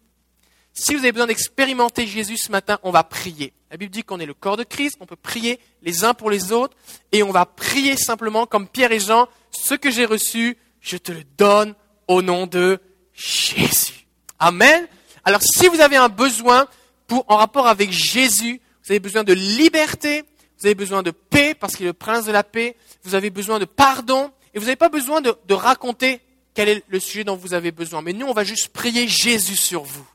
Si 0.73 0.93
vous 0.93 0.99
avez 0.99 1.11
besoin 1.11 1.27
d'expérimenter 1.27 2.05
Jésus 2.05 2.37
ce 2.37 2.51
matin, 2.51 2.77
on 2.83 2.91
va 2.91 3.03
prier. 3.03 3.51
La 3.71 3.77
Bible 3.77 3.91
dit 3.91 4.03
qu'on 4.03 4.19
est 4.19 4.27
le 4.27 4.35
corps 4.35 4.57
de 4.57 4.63
Christ, 4.63 4.97
on 4.99 5.07
peut 5.07 5.15
prier 5.15 5.59
les 5.81 6.03
uns 6.03 6.13
pour 6.13 6.29
les 6.29 6.51
autres, 6.51 6.77
et 7.11 7.23
on 7.23 7.31
va 7.31 7.47
prier 7.47 7.97
simplement 7.97 8.45
comme 8.45 8.67
Pierre 8.67 8.91
et 8.91 8.99
Jean, 8.99 9.27
ce 9.49 9.73
que 9.73 9.89
j'ai 9.89 10.05
reçu, 10.05 10.55
je 10.79 10.97
te 10.97 11.11
le 11.11 11.23
donne 11.37 11.73
au 12.07 12.21
nom 12.21 12.45
de 12.45 12.79
Jésus. 13.13 14.07
Amen. 14.37 14.87
Alors 15.25 15.41
si 15.41 15.67
vous 15.67 15.81
avez 15.81 15.97
un 15.97 16.09
besoin 16.09 16.67
en 17.09 17.37
rapport 17.37 17.67
avec 17.67 17.91
Jésus, 17.91 18.61
vous 18.83 18.91
avez 18.91 18.99
besoin 18.99 19.23
de 19.23 19.33
liberté, 19.33 20.23
vous 20.59 20.65
avez 20.65 20.75
besoin 20.75 21.03
de 21.03 21.11
paix, 21.11 21.53
parce 21.53 21.75
qu'il 21.75 21.85
est 21.85 21.89
le 21.89 21.93
prince 21.93 22.25
de 22.25 22.31
la 22.31 22.43
paix, 22.43 22.75
vous 23.03 23.15
avez 23.15 23.29
besoin 23.29 23.59
de 23.59 23.65
pardon, 23.65 24.31
et 24.53 24.59
vous 24.59 24.65
n'avez 24.65 24.75
pas 24.75 24.89
besoin 24.89 25.21
de, 25.21 25.35
de 25.47 25.53
raconter 25.53 26.21
quel 26.53 26.69
est 26.69 26.83
le 26.87 26.99
sujet 26.99 27.23
dont 27.23 27.35
vous 27.35 27.53
avez 27.53 27.71
besoin. 27.71 28.01
Mais 28.01 28.13
nous, 28.13 28.25
on 28.25 28.33
va 28.33 28.43
juste 28.43 28.69
prier 28.69 29.07
Jésus 29.07 29.55
sur 29.55 29.83
vous. 29.83 30.07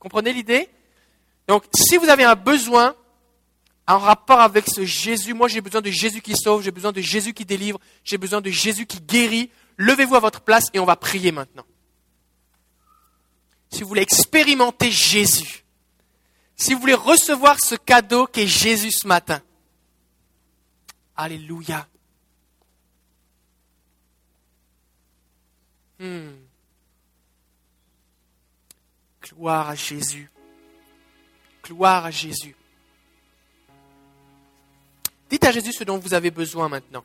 Comprenez 0.00 0.32
l'idée? 0.32 0.68
Donc, 1.46 1.64
si 1.74 1.96
vous 1.96 2.08
avez 2.08 2.24
un 2.24 2.34
besoin 2.34 2.96
en 3.86 3.98
rapport 3.98 4.40
avec 4.40 4.64
ce 4.68 4.84
Jésus, 4.84 5.34
moi 5.34 5.48
j'ai 5.48 5.60
besoin 5.60 5.80
de 5.80 5.90
Jésus 5.90 6.22
qui 6.22 6.34
sauve, 6.36 6.62
j'ai 6.62 6.70
besoin 6.70 6.92
de 6.92 7.00
Jésus 7.00 7.34
qui 7.34 7.44
délivre, 7.44 7.78
j'ai 8.02 8.18
besoin 8.18 8.40
de 8.40 8.50
Jésus 8.50 8.86
qui 8.86 9.00
guérit, 9.00 9.50
levez-vous 9.76 10.14
à 10.14 10.20
votre 10.20 10.40
place 10.40 10.66
et 10.72 10.78
on 10.78 10.86
va 10.86 10.96
prier 10.96 11.32
maintenant. 11.32 11.64
Si 13.74 13.82
vous 13.82 13.88
voulez 13.88 14.02
expérimenter 14.02 14.90
Jésus, 14.90 15.64
si 16.54 16.74
vous 16.74 16.80
voulez 16.80 16.94
recevoir 16.94 17.58
ce 17.58 17.74
cadeau 17.74 18.26
qu'est 18.26 18.46
Jésus 18.46 18.92
ce 18.92 19.06
matin, 19.06 19.42
Alléluia. 21.16 21.86
Hmm. 25.98 26.32
Gloire 29.22 29.70
à 29.70 29.74
Jésus. 29.74 30.30
Gloire 31.64 32.06
à 32.06 32.10
Jésus. 32.10 32.54
Dites 35.30 35.44
à 35.44 35.52
Jésus 35.52 35.72
ce 35.72 35.84
dont 35.84 35.98
vous 35.98 36.14
avez 36.14 36.30
besoin 36.30 36.68
maintenant. 36.68 37.04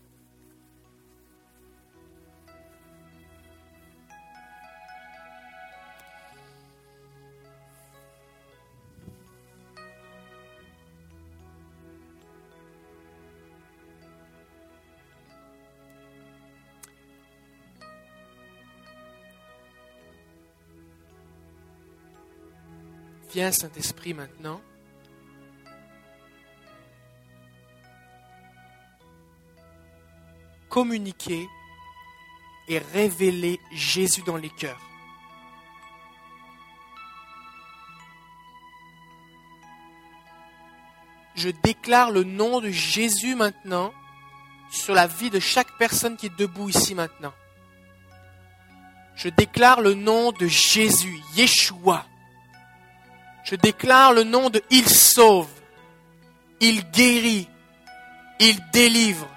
Viens, 23.32 23.52
Saint-Esprit, 23.52 24.14
maintenant. 24.14 24.60
Communiquer 30.68 31.48
et 32.68 32.80
révéler 32.80 33.60
Jésus 33.72 34.24
dans 34.24 34.38
les 34.38 34.50
cœurs. 34.50 34.82
Je 41.36 41.50
déclare 41.50 42.12
le 42.12 42.24
nom 42.24 42.60
de 42.62 42.70
Jésus 42.70 43.36
maintenant 43.36 43.94
sur 44.72 44.94
la 44.94 45.08
vie 45.08 45.30
de 45.30 45.40
chaque 45.40 45.78
personne 45.78 46.18
qui 46.18 46.26
est 46.26 46.38
debout 46.38 46.70
ici 46.70 46.96
maintenant. 46.96 47.34
Je 49.16 49.30
déclare 49.30 49.82
le 49.82 49.94
nom 49.94 50.32
de 50.32 50.48
Jésus, 50.48 51.20
Yeshua, 51.36 52.06
je 53.50 53.56
déclare 53.56 54.14
le 54.14 54.24
nom 54.24 54.52
de 54.52 54.62
Il 54.70 54.88
sauve, 54.88 55.50
il 56.60 56.88
guérit, 56.92 57.50
il 58.40 58.60
délivre. 58.72 59.28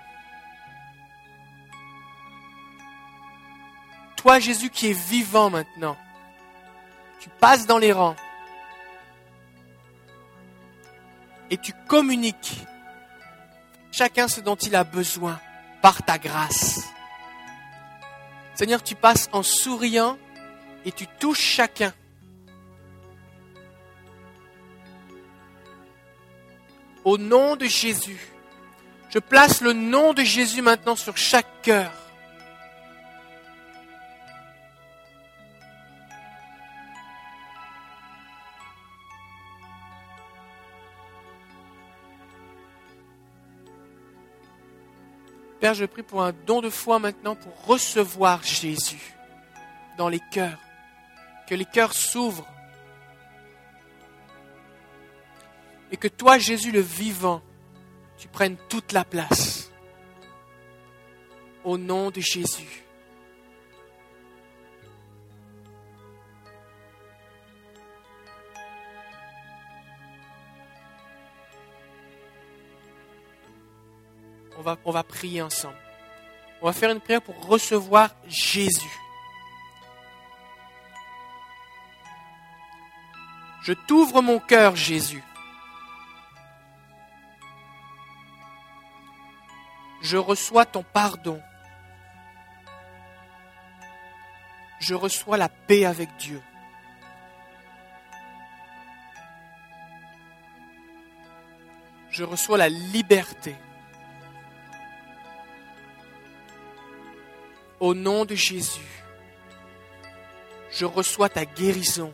Toi 4.17 4.39
Jésus 4.39 4.69
qui 4.69 4.89
es 4.89 4.93
vivant 4.93 5.49
maintenant, 5.49 5.97
tu 7.21 7.31
passes 7.41 7.67
dans 7.67 7.79
les 7.79 7.93
rangs 7.93 8.17
et 11.51 11.57
tu 11.57 11.73
communiques 11.89 12.59
chacun 13.93 14.29
ce 14.29 14.41
dont 14.41 14.57
il 14.57 14.77
a 14.77 14.85
besoin 14.85 15.41
par 15.81 16.03
ta 16.03 16.19
grâce. 16.19 16.81
Seigneur, 18.55 18.83
tu 18.83 18.95
passes 18.95 19.31
en 19.33 19.43
souriant 19.43 20.19
et 20.85 20.93
tu 20.93 21.07
touches 21.19 21.41
chacun 21.41 21.95
au 27.05 27.19
nom 27.19 27.57
de 27.57 27.67
Jésus. 27.67 28.21
Je 29.11 29.19
place 29.19 29.61
le 29.61 29.73
nom 29.73 30.15
de 30.15 30.23
Jésus 30.23 30.63
maintenant 30.63 30.97
sur 30.97 31.17
chaque 31.17 31.63
cœur. 31.63 31.93
Père, 45.61 45.75
je 45.75 45.85
prie 45.85 46.03
pour 46.03 46.25
un 46.25 46.33
don 46.45 46.61
de 46.61 46.71
foi 46.71 46.99
maintenant 46.99 47.37
pour 47.37 47.67
recevoir 47.67 48.43
Jésus. 48.43 49.15
dans 49.99 50.09
les 50.09 50.21
cœurs, 50.33 50.59
que 51.47 51.55
les 51.55 51.65
cœurs 51.65 51.93
s'ouvrent 51.93 52.49
et 55.93 55.99
que 55.99 56.09
toi, 56.09 56.39
Jésus 56.39 56.73
le 56.73 56.81
vivant, 56.81 57.43
tu 58.17 58.27
prennes 58.27 58.57
toute 58.69 58.93
la 58.93 59.05
place. 59.05 59.71
Au 61.65 61.77
nom 61.77 62.11
de 62.11 62.21
Jésus. 62.21 62.83
On 74.85 74.93
va, 74.93 75.03
prier 75.03 75.43
ensemble. 75.43 75.77
On 76.61 76.67
va 76.67 76.73
faire 76.73 76.91
une 76.91 77.01
prière 77.01 77.21
pour 77.21 77.47
recevoir 77.47 78.11
Jésus. 78.29 78.99
Je 83.63 83.73
t'ouvre 83.73 84.23
mon 84.23 84.39
cœur, 84.39 84.77
Jésus. 84.77 85.23
Je 90.13 90.19
reçois 90.19 90.67
ton 90.67 90.83
pardon. 90.83 91.41
Je 94.79 94.95
reçois 94.95 95.39
la 95.39 95.49
paix 95.49 95.87
avec 95.87 96.15
Dieu. 96.19 96.43
Je 102.11 102.25
reçois 102.25 102.59
la 102.59 102.69
liberté. 102.69 103.57
Au 107.81 107.95
nom 107.95 108.27
de 108.27 108.35
Jésus, 108.35 109.03
je 110.73 110.85
reçois 110.85 111.31
ta 111.31 111.47
guérison. 111.47 112.13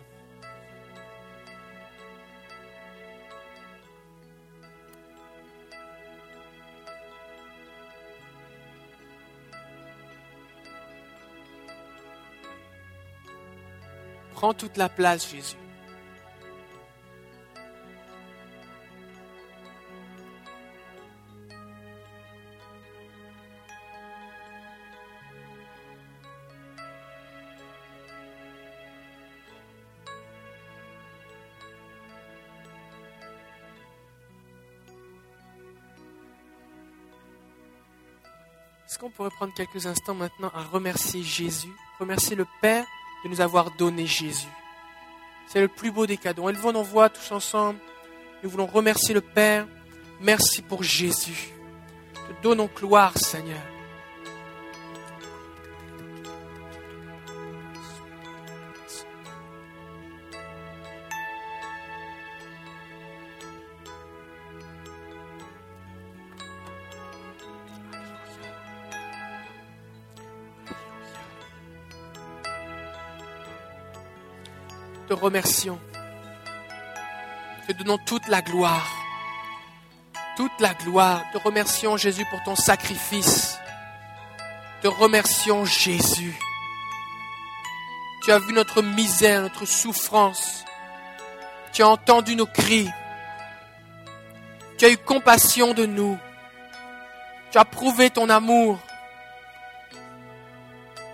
Prends 14.39 14.55
toute 14.55 14.77
la 14.77 14.89
place, 14.89 15.29
Jésus. 15.29 15.57
Est-ce 38.87 39.01
qu'on 39.01 39.11
pourrait 39.11 39.31
prendre 39.31 39.53
quelques 39.53 39.87
instants 39.87 40.15
maintenant 40.15 40.53
à 40.55 40.63
remercier 40.63 41.25
Jésus, 41.25 41.75
remercier 41.99 42.37
le 42.37 42.47
Père 42.63 42.87
de 43.25 43.29
nous 43.29 43.41
avoir 43.41 43.71
donné 43.73 44.07
Jésus. 44.07 44.49
C'est 45.47 45.61
le 45.61 45.69
plus 45.69 45.91
beau 45.91 46.07
des 46.07 46.17
cadeaux. 46.17 46.49
Élevons 46.49 46.73
nos 46.73 46.83
voix 46.83 47.09
tous 47.09 47.33
ensemble. 47.33 47.79
Nous 48.43 48.51
voulons 48.51 48.67
remercier 48.67 49.15
le 49.15 49.21
Père. 49.21 49.67
Merci 50.21 50.63
pour 50.63 50.83
Jésus. 50.83 51.53
Te 52.15 52.43
donnons 52.43 52.69
gloire, 52.75 53.17
Seigneur. 53.17 53.63
Remercions. 75.19 75.79
Te 77.67 77.73
donnons 77.75 77.99
toute 78.07 78.27
la 78.29 78.41
gloire. 78.41 78.89
Toute 80.37 80.59
la 80.61 80.73
gloire. 80.73 81.23
Te 81.33 81.39
remercions, 81.39 81.97
Jésus, 81.97 82.25
pour 82.31 82.43
ton 82.45 82.57
sacrifice. 82.57 83.59
Te 84.81 84.89
remercions, 84.89 85.65
Jésus. 85.67 86.35
Tu 88.25 88.33
as 88.33 88.39
vu 88.39 88.53
notre 88.53 88.81
misère, 88.81 89.43
notre 89.43 89.67
souffrance. 89.67 90.65
Tu 91.73 91.83
as 91.83 91.89
entendu 91.89 92.37
nos 92.37 92.47
cris. 92.47 92.89
Tu 94.79 94.85
as 94.85 94.91
eu 94.91 94.97
compassion 94.97 95.75
de 95.75 95.85
nous. 95.85 96.17
Tu 97.51 97.59
as 97.59 97.65
prouvé 97.65 98.11
ton 98.11 98.29
amour. 98.31 98.79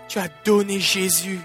Tu 0.08 0.18
as 0.18 0.28
donné 0.44 0.78
Jésus. 0.78 1.40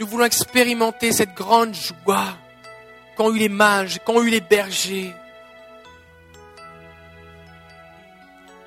Nous 0.00 0.06
voulons 0.06 0.24
expérimenter 0.24 1.12
cette 1.12 1.34
grande 1.34 1.74
joie 1.74 2.34
qu'ont 3.18 3.34
eu 3.34 3.38
les 3.38 3.50
mages, 3.50 4.00
qu'ont 4.02 4.22
eu 4.22 4.30
les 4.30 4.40
bergers. 4.40 5.12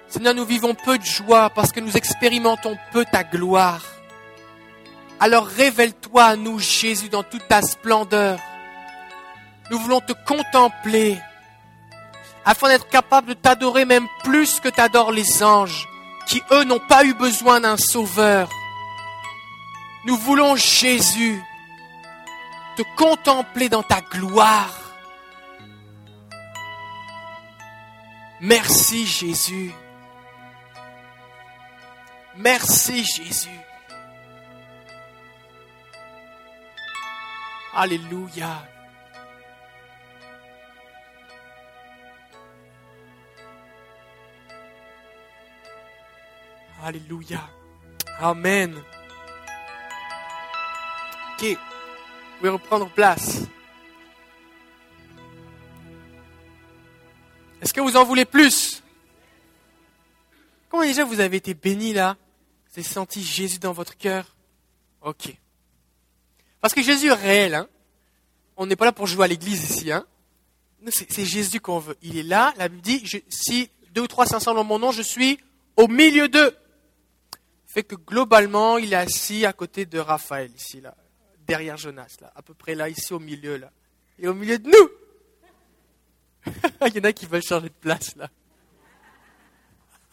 Seigneur, 0.07 0.35
nous 0.35 0.45
vivons 0.45 0.75
peu 0.75 0.99
de 0.99 1.03
joie 1.03 1.49
parce 1.49 1.71
que 1.71 1.79
nous 1.79 1.97
expérimentons 1.97 2.77
peu 2.91 3.03
ta 3.11 3.23
gloire. 3.23 3.81
Alors 5.19 5.47
révèle-toi 5.47 6.23
à 6.23 6.35
nous, 6.35 6.59
Jésus, 6.59 7.09
dans 7.09 7.23
toute 7.23 7.47
ta 7.47 7.63
splendeur. 7.63 8.37
Nous 9.71 9.79
voulons 9.79 10.01
te 10.01 10.13
contempler 10.27 11.17
afin 12.45 12.67
d'être 12.67 12.89
capable 12.89 13.29
de 13.29 13.33
t'adorer 13.33 13.85
même 13.85 14.05
plus 14.23 14.59
que 14.59 14.69
t'adorent 14.69 15.11
les 15.11 15.41
anges, 15.41 15.87
qui 16.27 16.43
eux 16.51 16.63
n'ont 16.63 16.79
pas 16.87 17.03
eu 17.05 17.15
besoin 17.15 17.59
d'un 17.59 17.77
sauveur. 17.77 18.49
Nous 20.05 20.17
voulons, 20.17 20.55
Jésus, 20.55 21.41
te 22.75 22.83
contempler 22.97 23.69
dans 23.69 23.83
ta 23.83 24.01
gloire. 24.01 24.79
Merci, 28.41 29.05
Jésus. 29.05 29.71
Merci, 32.35 33.05
Jésus. 33.05 33.49
Alléluia. 37.73 38.67
Alléluia. 46.83 47.39
Amen. 48.19 48.75
Vous 51.51 52.37
pouvez 52.37 52.49
reprendre 52.49 52.89
place. 52.89 53.41
Est-ce 57.61 57.73
que 57.73 57.81
vous 57.81 57.97
en 57.97 58.05
voulez 58.05 58.25
plus? 58.25 58.81
Comment 60.69 60.83
déjà 60.83 61.03
vous 61.03 61.19
avez 61.19 61.37
été 61.37 61.53
béni 61.53 61.93
là? 61.93 62.17
Vous 62.67 62.79
avez 62.79 62.83
senti 62.83 63.23
Jésus 63.23 63.59
dans 63.59 63.73
votre 63.73 63.97
cœur? 63.97 64.35
Ok. 65.01 65.35
Parce 66.61 66.73
que 66.73 66.81
Jésus 66.81 67.07
est 67.07 67.13
réel. 67.13 67.55
Hein 67.55 67.67
On 68.57 68.65
n'est 68.65 68.75
pas 68.75 68.85
là 68.85 68.91
pour 68.91 69.07
jouer 69.07 69.25
à 69.25 69.27
l'église 69.27 69.69
ici. 69.69 69.91
Hein 69.91 70.05
c'est 70.89 71.25
Jésus 71.25 71.59
qu'on 71.59 71.79
veut. 71.79 71.97
Il 72.01 72.17
est 72.17 72.23
là. 72.23 72.53
La 72.57 72.67
Bible 72.67 72.81
dit, 72.81 73.21
si 73.29 73.69
deux 73.91 74.01
ou 74.01 74.07
trois 74.07 74.25
s'ensemble 74.25 74.57
dans 74.57 74.63
mon 74.63 74.79
nom, 74.79 74.91
je 74.91 75.01
suis 75.01 75.39
au 75.77 75.87
milieu 75.87 76.27
d'eux. 76.27 76.55
Fait 77.65 77.83
que 77.83 77.95
globalement, 77.95 78.77
il 78.77 78.93
est 78.93 78.97
assis 78.97 79.45
à 79.45 79.53
côté 79.53 79.85
de 79.85 79.99
Raphaël 79.99 80.51
ici 80.55 80.79
là 80.79 80.95
derrière 81.47 81.77
Jonas, 81.77 82.17
là, 82.21 82.31
à 82.35 82.41
peu 82.41 82.53
près 82.53 82.75
là, 82.75 82.89
ici 82.89 83.13
au 83.13 83.19
milieu, 83.19 83.57
là. 83.57 83.71
Et 84.19 84.27
au 84.27 84.33
milieu 84.33 84.59
de 84.59 84.69
nous. 84.69 84.89
Il 86.87 86.95
y 86.95 86.99
en 86.99 87.03
a 87.03 87.13
qui 87.13 87.25
veulent 87.25 87.43
changer 87.43 87.69
de 87.69 87.73
place, 87.73 88.15
là. 88.15 88.29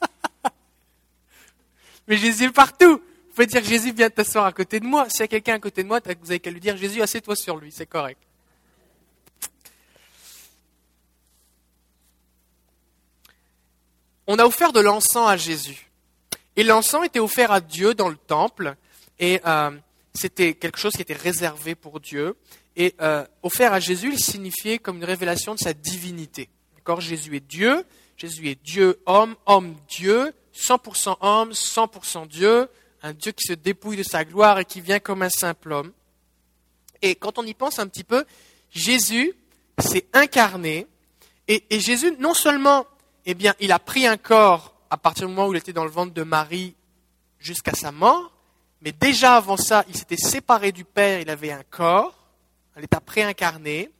Mais 2.08 2.16
Jésus 2.16 2.44
est 2.44 2.52
partout. 2.52 2.98
Vous 2.98 3.34
pouvez 3.34 3.46
dire 3.46 3.62
Jésus 3.62 3.92
vient 3.92 4.10
t'asseoir 4.10 4.44
à 4.44 4.52
côté 4.52 4.80
de 4.80 4.86
moi. 4.86 5.08
S'il 5.08 5.20
y 5.20 5.24
a 5.24 5.28
quelqu'un 5.28 5.54
à 5.54 5.58
côté 5.58 5.82
de 5.82 5.88
moi, 5.88 6.00
vous 6.20 6.30
avez 6.30 6.40
qu'à 6.40 6.50
lui 6.50 6.60
dire 6.60 6.76
Jésus, 6.76 7.00
assieds-toi 7.02 7.36
sur 7.36 7.56
lui, 7.56 7.70
c'est 7.70 7.86
correct. 7.86 8.20
On 14.26 14.38
a 14.38 14.44
offert 14.44 14.72
de 14.72 14.80
l'encens 14.80 15.28
à 15.28 15.36
Jésus. 15.36 15.90
Et 16.56 16.62
l'encens 16.62 17.04
était 17.04 17.20
offert 17.20 17.50
à 17.52 17.60
Dieu 17.60 17.94
dans 17.94 18.08
le 18.08 18.16
temple. 18.16 18.76
Et 19.18 19.40
euh, 19.46 19.70
c'était 20.14 20.54
quelque 20.54 20.78
chose 20.78 20.92
qui 20.92 21.02
était 21.02 21.14
réservé 21.14 21.74
pour 21.74 22.00
Dieu. 22.00 22.36
Et 22.76 22.94
euh, 23.00 23.24
offert 23.42 23.72
à 23.72 23.80
Jésus, 23.80 24.12
il 24.12 24.18
signifiait 24.18 24.78
comme 24.78 24.96
une 24.96 25.04
révélation 25.04 25.54
de 25.54 25.58
sa 25.58 25.72
divinité. 25.72 26.48
D'accord? 26.76 27.00
Jésus 27.00 27.36
est 27.36 27.46
Dieu, 27.46 27.84
Jésus 28.16 28.48
est 28.48 28.62
Dieu 28.62 29.00
homme, 29.06 29.36
homme 29.46 29.76
Dieu, 29.88 30.32
100% 30.54 31.16
homme, 31.20 31.50
100% 31.52 32.28
Dieu, 32.28 32.68
un 33.02 33.12
Dieu 33.12 33.32
qui 33.32 33.46
se 33.46 33.52
dépouille 33.52 33.96
de 33.96 34.02
sa 34.02 34.24
gloire 34.24 34.58
et 34.58 34.64
qui 34.64 34.80
vient 34.80 34.98
comme 34.98 35.22
un 35.22 35.30
simple 35.30 35.72
homme. 35.72 35.92
Et 37.02 37.14
quand 37.14 37.38
on 37.38 37.44
y 37.44 37.54
pense 37.54 37.78
un 37.78 37.86
petit 37.86 38.04
peu, 38.04 38.24
Jésus 38.70 39.32
s'est 39.78 40.06
incarné 40.12 40.86
et, 41.48 41.64
et, 41.70 41.80
Jésus, 41.80 42.14
non 42.20 42.34
seulement, 42.34 42.86
eh 43.26 43.34
bien, 43.34 43.54
il 43.58 43.72
a 43.72 43.80
pris 43.80 44.06
un 44.06 44.16
corps 44.16 44.74
à 44.90 44.96
partir 44.96 45.26
du 45.26 45.34
moment 45.34 45.48
où 45.48 45.54
il 45.54 45.56
était 45.56 45.72
dans 45.72 45.84
le 45.84 45.90
ventre 45.90 46.12
de 46.12 46.22
Marie 46.22 46.76
jusqu'à 47.40 47.72
sa 47.72 47.90
mort, 47.90 48.32
mais 48.82 48.92
déjà 48.92 49.36
avant 49.36 49.56
ça, 49.56 49.84
il 49.88 49.96
s'était 49.96 50.16
séparé 50.16 50.72
du 50.72 50.84
Père, 50.84 51.20
il 51.20 51.30
avait 51.30 51.52
un 51.52 51.62
corps, 51.62 52.14
un 52.76 52.82
état 52.82 53.00
préincarné, 53.00 53.90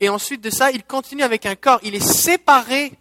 et 0.00 0.08
ensuite 0.08 0.40
de 0.40 0.50
ça, 0.50 0.70
il 0.70 0.84
continue 0.84 1.22
avec 1.22 1.46
un 1.46 1.56
corps, 1.56 1.80
il 1.82 1.94
est 1.94 2.06
séparé 2.06 2.92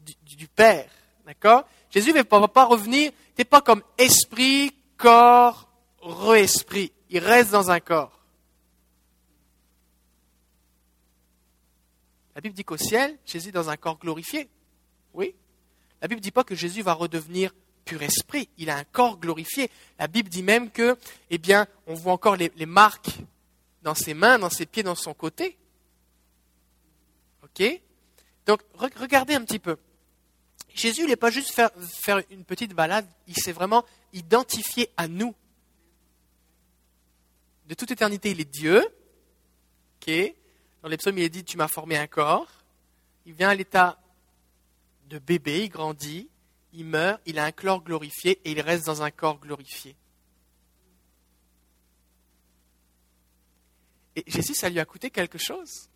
du, 0.00 0.36
du 0.36 0.48
Père, 0.48 0.90
d'accord? 1.26 1.64
Jésus 1.90 2.12
ne 2.12 2.22
va 2.22 2.48
pas 2.48 2.64
revenir, 2.64 3.12
il 3.12 3.34
n'est 3.38 3.44
pas 3.44 3.60
comme 3.60 3.82
esprit, 3.98 4.74
corps, 4.96 5.68
re-esprit, 6.00 6.92
il 7.10 7.18
reste 7.18 7.50
dans 7.50 7.70
un 7.70 7.80
corps. 7.80 8.14
La 12.34 12.40
Bible 12.40 12.54
dit 12.54 12.64
qu'au 12.64 12.76
ciel, 12.76 13.16
Jésus 13.24 13.50
est 13.50 13.52
dans 13.52 13.70
un 13.70 13.76
corps 13.76 13.98
glorifié. 13.98 14.48
Oui. 15.12 15.36
La 16.02 16.08
Bible 16.08 16.18
ne 16.18 16.24
dit 16.24 16.32
pas 16.32 16.42
que 16.42 16.56
Jésus 16.56 16.82
va 16.82 16.92
redevenir 16.92 17.54
pur 17.84 18.02
esprit. 18.02 18.48
Il 18.58 18.70
a 18.70 18.76
un 18.76 18.84
corps 18.84 19.18
glorifié. 19.18 19.70
La 19.98 20.06
Bible 20.06 20.28
dit 20.28 20.42
même 20.42 20.70
que, 20.70 20.96
eh 21.30 21.38
bien, 21.38 21.66
on 21.86 21.94
voit 21.94 22.12
encore 22.12 22.36
les, 22.36 22.50
marques 22.66 23.10
dans 23.82 23.94
ses 23.94 24.14
mains, 24.14 24.38
dans 24.38 24.50
ses 24.50 24.66
pieds, 24.66 24.82
dans 24.82 24.94
son 24.94 25.14
côté. 25.14 25.56
Ok? 27.42 27.62
Donc, 28.46 28.60
regardez 28.74 29.34
un 29.34 29.44
petit 29.44 29.58
peu. 29.58 29.76
Jésus, 30.74 31.02
il 31.02 31.08
n'est 31.08 31.16
pas 31.16 31.30
juste 31.30 31.52
faire, 31.52 31.70
une 32.30 32.44
petite 32.44 32.74
balade, 32.74 33.06
il 33.28 33.36
s'est 33.36 33.52
vraiment 33.52 33.84
identifié 34.12 34.90
à 34.96 35.06
nous. 35.06 35.34
De 37.66 37.74
toute 37.74 37.90
éternité, 37.90 38.32
il 38.32 38.40
est 38.40 38.50
Dieu. 38.50 38.84
Ok? 40.00 40.12
Dans 40.82 40.88
les 40.88 40.96
psaumes, 40.96 41.16
il 41.18 41.24
est 41.24 41.30
dit 41.30 41.44
Tu 41.44 41.56
m'as 41.56 41.68
formé 41.68 41.96
un 41.96 42.06
corps. 42.06 42.48
Il 43.24 43.32
vient 43.32 43.48
à 43.48 43.54
l'état 43.54 43.98
de 45.08 45.18
bébé, 45.18 45.64
il 45.64 45.68
grandit, 45.68 46.28
il 46.74 46.84
meurt, 46.84 47.20
il 47.24 47.38
a 47.38 47.44
un 47.44 47.52
corps 47.52 47.82
glorifié 47.82 48.40
et 48.44 48.50
il 48.50 48.60
reste 48.60 48.86
dans 48.86 49.02
un 49.02 49.10
corps 49.10 49.38
glorifié. 49.38 49.96
Et 54.16 54.24
Jésus, 54.26 54.54
ça 54.54 54.68
lui 54.68 54.80
a 54.80 54.84
coûté 54.84 55.10
quelque 55.10 55.38
chose? 55.38 55.88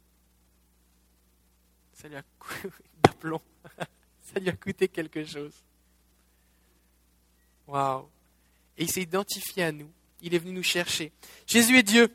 Ça 1.93 2.09
lui 2.09 2.17
a 2.17 2.23
coûté 2.39 2.69
ça 4.23 4.41
lui 4.41 4.49
a 4.49 4.53
coûté 4.53 4.89
quelque 4.89 5.25
chose. 5.25 5.55
Waouh. 7.67 8.09
Et 8.77 8.85
il 8.85 8.91
s'est 8.91 9.03
identifié 9.03 9.65
à 9.65 9.73
nous. 9.73 9.91
Il 10.21 10.35
est 10.35 10.39
venu 10.39 10.53
nous 10.53 10.63
chercher. 10.63 11.13
Jésus 11.47 11.79
est 11.79 11.83
Dieu. 11.83 12.09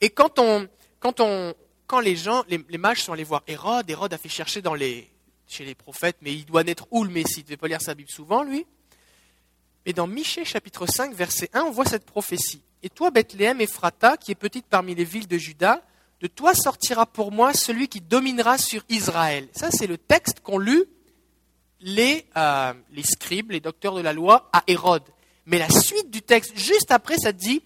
Et 0.00 0.10
quand 0.10 0.38
on, 0.38 0.68
quand 0.98 1.20
on, 1.20 1.54
quand 1.86 2.00
les 2.00 2.16
gens, 2.16 2.44
les, 2.48 2.64
les 2.68 2.78
mages 2.78 3.02
sont 3.02 3.12
allés 3.12 3.24
voir 3.24 3.42
Hérode, 3.46 3.88
Hérode 3.88 4.12
a 4.12 4.18
fait 4.18 4.28
chercher 4.28 4.60
dans 4.60 4.74
les, 4.74 5.10
chez 5.46 5.64
les 5.64 5.74
prophètes, 5.74 6.16
mais 6.22 6.32
il 6.32 6.44
doit 6.44 6.64
naître 6.64 6.86
où 6.90 7.04
le 7.04 7.10
Messie? 7.10 7.40
Il 7.40 7.42
ne 7.42 7.44
devait 7.44 7.56
pas 7.56 7.68
lire 7.68 7.80
sa 7.80 7.94
Bible 7.94 8.10
souvent, 8.10 8.42
lui? 8.42 8.66
Et 9.84 9.92
dans 9.92 10.06
Michée 10.06 10.44
chapitre 10.44 10.86
5, 10.86 11.14
verset 11.14 11.48
1, 11.52 11.62
on 11.62 11.70
voit 11.70 11.84
cette 11.84 12.04
prophétie. 12.04 12.62
Et 12.82 12.90
toi, 12.90 13.10
Bethléem, 13.10 13.60
Ephrata, 13.60 14.16
qui 14.16 14.32
est 14.32 14.36
petite 14.36 14.66
parmi 14.66 14.94
les 14.94 15.04
villes 15.04 15.28
de 15.28 15.38
Juda, 15.38 15.82
de 16.20 16.26
toi 16.26 16.54
sortira 16.54 17.06
pour 17.06 17.30
moi 17.30 17.54
celui 17.54 17.88
qui 17.88 18.00
dominera 18.00 18.58
sur 18.58 18.82
Israël. 18.88 19.48
Ça, 19.52 19.70
c'est 19.70 19.86
le 19.86 19.98
texte 19.98 20.40
qu'ont 20.40 20.58
lu 20.58 20.84
les, 21.80 22.26
euh, 22.36 22.72
les 22.92 23.02
scribes, 23.02 23.50
les 23.52 23.60
docteurs 23.60 23.94
de 23.94 24.00
la 24.00 24.12
loi, 24.12 24.48
à 24.52 24.62
Hérode. 24.66 25.04
Mais 25.46 25.58
la 25.58 25.70
suite 25.70 26.10
du 26.10 26.22
texte, 26.22 26.58
juste 26.58 26.90
après, 26.90 27.18
ça 27.18 27.32
dit 27.32 27.62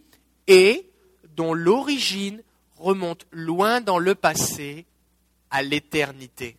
et 0.47 0.91
dont 1.37 1.55
l'origine 1.55 2.43
remonte 2.77 3.27
loin 3.31 3.81
dans 3.81 3.99
le 3.99 4.15
passé 4.15 4.85
à 5.51 5.63
l'éternité. 5.63 6.57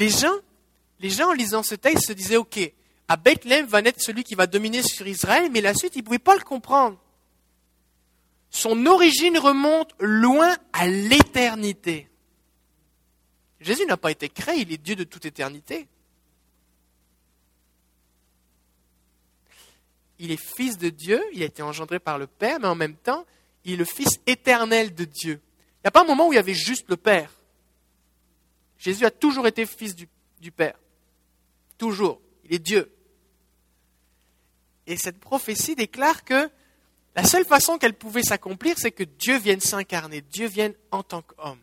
Les 0.00 0.08
gens, 0.08 1.28
en 1.28 1.32
lisant 1.34 1.62
ce 1.62 1.74
texte 1.74 2.06
se 2.06 2.12
disaient, 2.14 2.38
OK, 2.38 2.58
à 3.06 3.16
Bethléem 3.18 3.66
va 3.66 3.82
naître 3.82 4.00
celui 4.00 4.24
qui 4.24 4.34
va 4.34 4.46
dominer 4.46 4.82
sur 4.82 5.06
Israël, 5.06 5.50
mais 5.52 5.60
la 5.60 5.74
suite, 5.74 5.94
ils 5.94 5.98
ne 5.98 6.04
pouvaient 6.04 6.18
pas 6.18 6.36
le 6.36 6.42
comprendre. 6.42 6.98
Son 8.50 8.86
origine 8.86 9.38
remonte 9.38 9.94
loin 10.00 10.56
à 10.72 10.88
l'éternité. 10.88 12.08
Jésus 13.60 13.84
n'a 13.84 13.98
pas 13.98 14.10
été 14.10 14.30
créé, 14.30 14.62
il 14.62 14.72
est 14.72 14.78
Dieu 14.78 14.96
de 14.96 15.04
toute 15.04 15.26
éternité. 15.26 15.86
Il 20.18 20.30
est 20.30 20.40
fils 20.40 20.78
de 20.78 20.88
Dieu, 20.88 21.22
il 21.34 21.42
a 21.42 21.46
été 21.46 21.62
engendré 21.62 21.98
par 21.98 22.18
le 22.18 22.26
Père, 22.26 22.58
mais 22.58 22.68
en 22.68 22.74
même 22.74 22.96
temps, 22.96 23.26
il 23.64 23.74
est 23.74 23.76
le 23.76 23.84
fils 23.84 24.18
éternel 24.26 24.94
de 24.94 25.04
Dieu. 25.04 25.40
Il 25.42 25.84
n'y 25.84 25.88
a 25.88 25.90
pas 25.90 26.02
un 26.02 26.06
moment 26.06 26.28
où 26.28 26.32
il 26.32 26.36
y 26.36 26.38
avait 26.38 26.54
juste 26.54 26.88
le 26.88 26.96
Père. 26.96 27.30
Jésus 28.80 29.04
a 29.04 29.10
toujours 29.10 29.46
été 29.46 29.66
fils 29.66 29.94
du, 29.94 30.08
Père. 30.50 30.74
Toujours. 31.76 32.20
Il 32.44 32.54
est 32.54 32.58
Dieu. 32.58 32.90
Et 34.86 34.96
cette 34.96 35.20
prophétie 35.20 35.76
déclare 35.76 36.24
que 36.24 36.50
la 37.14 37.24
seule 37.24 37.44
façon 37.44 37.76
qu'elle 37.76 37.92
pouvait 37.92 38.22
s'accomplir, 38.22 38.78
c'est 38.78 38.90
que 38.90 39.04
Dieu 39.04 39.38
vienne 39.38 39.60
s'incarner, 39.60 40.22
Dieu 40.22 40.48
vienne 40.48 40.74
en 40.90 41.02
tant 41.02 41.20
qu'homme. 41.20 41.60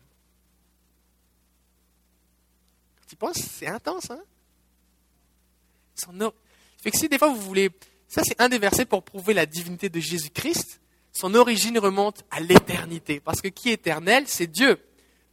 Tu 3.08 3.16
penses, 3.16 3.38
c'est 3.38 3.66
intense, 3.66 4.10
hein? 4.10 4.22
Fait 6.80 6.92
que 6.92 6.96
si 6.96 7.08
des 7.08 7.18
fois 7.18 7.28
vous 7.28 7.40
voulez, 7.40 7.70
ça 8.06 8.22
c'est 8.24 8.40
un 8.40 8.48
des 8.48 8.60
versets 8.60 8.84
pour 8.84 9.02
prouver 9.02 9.34
la 9.34 9.46
divinité 9.46 9.88
de 9.88 9.98
Jésus-Christ. 9.98 10.80
Son 11.12 11.34
origine 11.34 11.78
remonte 11.80 12.24
à 12.30 12.38
l'éternité, 12.38 13.18
parce 13.18 13.40
que 13.40 13.48
qui 13.48 13.70
est 13.70 13.72
éternel, 13.72 14.28
c'est 14.28 14.46
Dieu. 14.46 14.78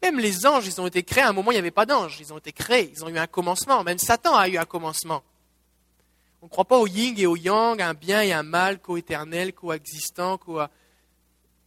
Même 0.05 0.19
les 0.19 0.45
anges, 0.45 0.67
ils 0.67 0.79
ont 0.79 0.85
été 0.85 1.01
créés. 1.01 1.23
À 1.23 1.29
un 1.29 1.33
moment, 1.33 1.49
il 1.49 1.55
n'y 1.55 1.59
avait 1.59 1.71
pas 1.71 1.87
d'anges. 1.87 2.17
Ils 2.19 2.31
ont 2.31 2.37
été 2.37 2.51
créés. 2.51 2.91
Ils 2.93 3.03
ont 3.03 3.09
eu 3.09 3.17
un 3.17 3.25
commencement. 3.25 3.83
Même 3.83 3.97
Satan 3.97 4.35
a 4.35 4.47
eu 4.47 4.55
un 4.55 4.65
commencement. 4.65 5.23
On 6.43 6.45
ne 6.45 6.49
croit 6.51 6.65
pas 6.65 6.77
au 6.77 6.85
yin 6.85 7.15
et 7.17 7.25
au 7.25 7.35
yang, 7.35 7.81
un 7.81 7.95
bien 7.95 8.21
et 8.21 8.31
un 8.31 8.43
mal, 8.43 8.79
co-éternel, 8.79 9.53
coexistant, 9.53 10.39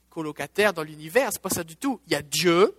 co-locataire 0.08 0.72
dans 0.72 0.84
l'univers. 0.84 1.30
C'est 1.32 1.42
pas 1.42 1.50
ça 1.50 1.64
du 1.64 1.74
tout. 1.74 2.00
Il 2.06 2.12
y 2.12 2.14
a 2.14 2.22
Dieu, 2.22 2.76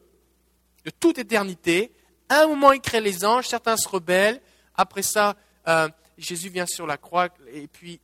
de 0.85 0.91
toute 0.91 1.17
éternité. 1.17 1.91
À 2.29 2.43
un 2.43 2.47
moment, 2.47 2.71
il 2.71 2.79
crée 2.79 3.01
les 3.01 3.25
anges. 3.25 3.49
Certains 3.49 3.75
se 3.75 3.89
rebellent. 3.89 4.39
Après 4.75 5.01
ça, 5.01 5.35
euh, 5.67 5.89
Jésus 6.17 6.47
vient 6.47 6.67
sur 6.67 6.87
la 6.87 6.95
croix. 6.95 7.27
Et 7.51 7.67
puis, 7.67 7.99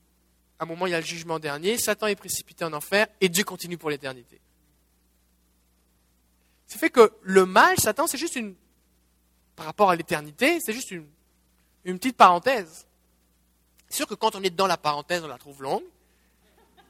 à 0.60 0.66
un 0.66 0.68
moment, 0.68 0.88
il 0.88 0.92
y 0.92 0.94
a 0.94 1.00
le 1.00 1.06
jugement 1.06 1.40
dernier. 1.40 1.78
Satan 1.78 2.08
est 2.08 2.18
précipité 2.18 2.66
en 2.66 2.74
enfer. 2.74 3.08
Et 3.22 3.30
Dieu 3.30 3.46
continue 3.46 3.78
pour 3.78 3.92
l'éternité. 3.92 4.42
Ça 6.76 6.80
fait 6.80 6.90
que 6.90 7.14
le 7.22 7.46
mal, 7.46 7.80
Satan, 7.80 8.06
c'est 8.06 8.18
juste 8.18 8.36
une, 8.36 8.54
par 9.56 9.66
rapport 9.66 9.90
à 9.90 9.96
l'éternité, 9.96 10.60
c'est 10.60 10.74
juste 10.74 10.92
une, 10.92 11.08
une 11.86 11.98
petite 11.98 12.18
parenthèse. 12.18 12.86
C'est 13.88 13.96
sûr 13.96 14.08
que 14.08 14.14
quand 14.14 14.36
on 14.36 14.44
est 14.44 14.50
dans 14.50 14.68
la 14.68 14.76
parenthèse, 14.76 15.24
on 15.24 15.30
la 15.30 15.38
trouve 15.38 15.64
longue. 15.64 15.86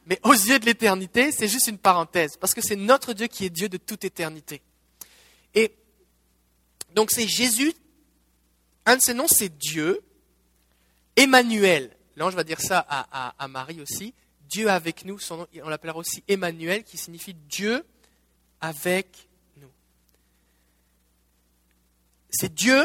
Mais 0.08 0.19
aux 0.24 0.34
yeux 0.34 0.58
de 0.58 0.65
l'éternité, 0.65 1.32
c'est 1.32 1.48
juste 1.48 1.67
une 1.67 1.78
parenthèse. 1.78 2.36
Parce 2.36 2.56
que 2.56 2.62
c'est 2.62 2.76
notre 2.76 3.13
Dieu 3.13 3.28
qui 3.28 3.45
est 3.45 3.52
Dieu 3.52 3.69
de 3.69 3.78
toute 3.78 4.04
éternité. 4.06 4.63
Et 5.54 5.71
donc 6.95 7.12
c'est 7.12 7.28
Jésus. 7.28 7.71
Un 8.88 8.95
de 8.95 9.02
ses 9.04 9.13
noms, 9.13 9.28
c'est 9.28 9.56
Dieu. 9.56 10.02
Emmanuel. 11.15 11.95
L'ange 12.15 12.34
va 12.34 12.43
dire 12.43 12.60
ça 12.60 12.80
à, 12.80 13.48
Marie 13.50 13.82
aussi. 13.82 14.15
Dieu 14.50 14.67
avec 14.67 15.06
nous. 15.06 15.19
On 15.30 15.69
l'appellera 15.69 16.00
aussi 16.00 16.24
Emmanuel, 16.28 16.84
qui 16.84 16.98
signifie 16.98 17.36
Dieu 17.36 17.86
avec 18.62 19.28
c'est 22.36 22.54
Dieu 22.54 22.84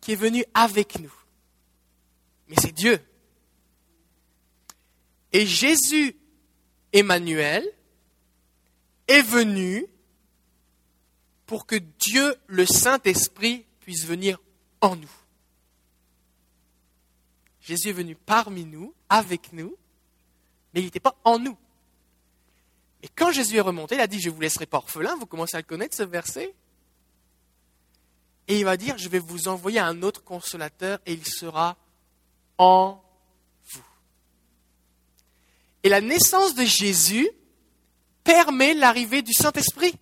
qui 0.00 0.12
est 0.12 0.16
venu 0.16 0.44
avec 0.54 0.98
nous. 0.98 1.12
Mais 2.48 2.56
c'est 2.60 2.72
Dieu. 2.72 3.00
Et 5.32 5.46
Jésus, 5.46 6.16
Emmanuel, 6.92 7.64
est 9.06 9.22
venu 9.22 9.86
pour 11.46 11.66
que 11.66 11.76
Dieu, 11.76 12.34
le 12.46 12.66
Saint-Esprit, 12.66 13.64
puisse 13.80 14.04
venir 14.04 14.40
en 14.80 14.96
nous. 14.96 15.10
Jésus 17.60 17.88
est 17.88 17.92
venu 17.92 18.14
parmi 18.14 18.64
nous, 18.64 18.94
avec 19.08 19.52
nous, 19.52 19.76
mais 20.72 20.80
il 20.80 20.84
n'était 20.84 21.00
pas 21.00 21.16
en 21.24 21.38
nous. 21.38 21.56
Et 23.02 23.08
quand 23.08 23.30
Jésus 23.30 23.56
est 23.56 23.60
remonté, 23.62 23.94
il 23.96 24.00
a 24.00 24.06
dit, 24.06 24.20
je 24.20 24.30
vous 24.30 24.40
laisserai 24.40 24.66
pas 24.66 24.78
orphelin, 24.78 25.14
vous 25.16 25.26
commencez 25.26 25.56
à 25.56 25.60
le 25.60 25.66
connaître 25.66 25.96
ce 25.96 26.02
verset? 26.02 26.54
Et 28.48 28.58
il 28.58 28.64
va 28.64 28.78
dire, 28.78 28.96
je 28.96 29.10
vais 29.10 29.18
vous 29.18 29.46
envoyer 29.46 29.78
un 29.78 30.02
autre 30.02 30.24
consolateur 30.24 30.98
et 31.04 31.12
il 31.12 31.26
sera 31.26 31.76
en 32.56 33.02
vous. 33.66 33.84
Et 35.82 35.90
la 35.90 36.00
naissance 36.00 36.54
de 36.54 36.64
Jésus 36.64 37.28
permet 38.24 38.72
l'arrivée 38.72 39.20
du 39.20 39.34
Saint-Esprit. 39.34 39.94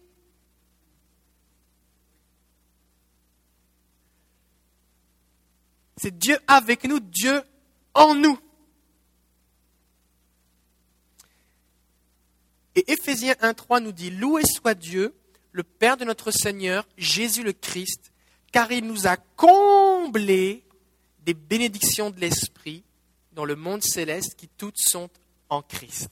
C'est 5.96 6.16
Dieu 6.16 6.38
avec 6.46 6.85
nous, 6.85 7.00
Dieu 7.00 7.42
en 7.94 8.14
nous. 8.14 8.38
Et 12.76 12.92
Éphésiens 12.92 13.35
1.3 13.40 13.82
nous 13.82 13.92
dit, 13.92 14.11
Loué 14.11 14.42
soit 14.44 14.74
Dieu, 14.74 15.16
le 15.50 15.64
Père 15.64 15.96
de 15.96 16.04
notre 16.04 16.30
Seigneur, 16.30 16.87
Jésus 16.96 17.42
le 17.42 17.54
Christ, 17.54 18.12
car 18.52 18.70
il 18.72 18.87
nous 18.87 19.06
a 19.06 19.16
comblés 19.16 20.64
des 21.20 21.35
bénédictions 21.35 22.11
de 22.11 22.20
l'Esprit 22.20 22.85
dans 23.32 23.44
le 23.44 23.56
monde 23.56 23.82
céleste 23.82 24.35
qui 24.37 24.48
toutes 24.48 24.78
sont 24.78 25.11
en 25.48 25.62
Christ. 25.62 26.11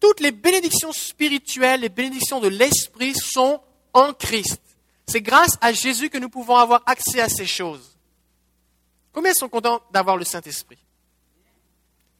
Toutes 0.00 0.20
les 0.20 0.32
bénédictions 0.32 0.92
spirituelles, 0.92 1.80
les 1.80 1.88
bénédictions 1.88 2.40
de 2.40 2.48
l'Esprit 2.48 3.14
sont 3.14 3.60
en 3.92 4.12
Christ. 4.12 4.60
C'est 5.06 5.20
grâce 5.20 5.58
à 5.60 5.72
Jésus 5.72 6.10
que 6.10 6.18
nous 6.18 6.30
pouvons 6.30 6.56
avoir 6.56 6.82
accès 6.86 7.20
à 7.20 7.28
ces 7.28 7.46
choses. 7.46 7.96
Combien 9.12 9.32
sont 9.32 9.48
contents 9.48 9.82
d'avoir 9.92 10.16
le 10.16 10.24
Saint-Esprit? 10.24 10.78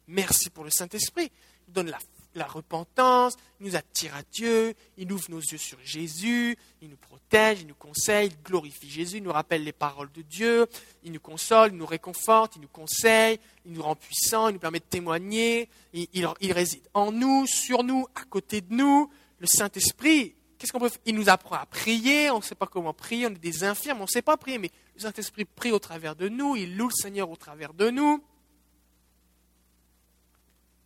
Merci 0.07 0.49
pour 0.49 0.63
le 0.63 0.69
Saint-Esprit. 0.69 1.31
Il 1.67 1.73
donne 1.73 1.89
la 1.89 1.99
la 2.35 2.45
repentance, 2.45 3.35
nous 3.59 3.75
attire 3.75 4.15
à 4.15 4.21
Dieu, 4.31 4.73
il 4.97 5.11
ouvre 5.11 5.25
nos 5.29 5.39
yeux 5.39 5.57
sur 5.57 5.77
Jésus, 5.83 6.57
il 6.81 6.89
nous 6.89 6.97
protège, 6.97 7.61
il 7.61 7.67
nous 7.67 7.75
conseille, 7.75 8.27
il 8.27 8.43
glorifie 8.43 8.89
Jésus, 8.89 9.17
il 9.17 9.23
nous 9.23 9.31
rappelle 9.31 9.63
les 9.63 9.73
paroles 9.73 10.11
de 10.11 10.21
Dieu, 10.21 10.67
il 11.03 11.11
nous 11.11 11.19
console, 11.19 11.71
il 11.71 11.77
nous 11.77 11.85
réconforte, 11.85 12.55
il 12.55 12.61
nous 12.61 12.67
conseille, 12.67 13.39
il 13.65 13.73
nous 13.73 13.81
rend 13.81 13.95
puissants, 13.95 14.49
il 14.49 14.53
nous 14.53 14.59
permet 14.59 14.79
de 14.79 14.85
témoigner, 14.85 15.69
il, 15.93 16.07
il, 16.13 16.51
réside 16.51 16.87
en 16.93 17.11
nous, 17.11 17.45
sur 17.47 17.83
nous, 17.83 18.05
à 18.15 18.23
côté 18.25 18.61
de 18.61 18.73
nous. 18.73 19.09
Le 19.39 19.47
Saint-Esprit, 19.47 20.35
qu'est-ce 20.57 20.71
qu'on 20.71 20.79
peut 20.79 20.91
Il 21.05 21.15
nous 21.15 21.29
apprend 21.29 21.55
à 21.55 21.65
prier, 21.65 22.29
on 22.31 22.37
ne 22.37 22.43
sait 22.43 22.55
pas 22.55 22.67
comment 22.67 22.93
prier, 22.93 23.27
on 23.27 23.31
est 23.31 23.39
des 23.39 23.63
infirmes, 23.63 23.99
on 23.99 24.03
ne 24.03 24.09
sait 24.09 24.21
pas 24.21 24.37
prier, 24.37 24.57
mais 24.57 24.71
le 24.95 25.01
Saint-Esprit 25.01 25.45
prie 25.45 25.71
au 25.71 25.79
travers 25.79 26.15
de 26.15 26.29
nous, 26.29 26.55
il 26.55 26.77
loue 26.77 26.87
le 26.87 26.93
Seigneur 26.93 27.29
au 27.29 27.35
travers 27.35 27.73
de 27.73 27.89
nous. 27.89 28.23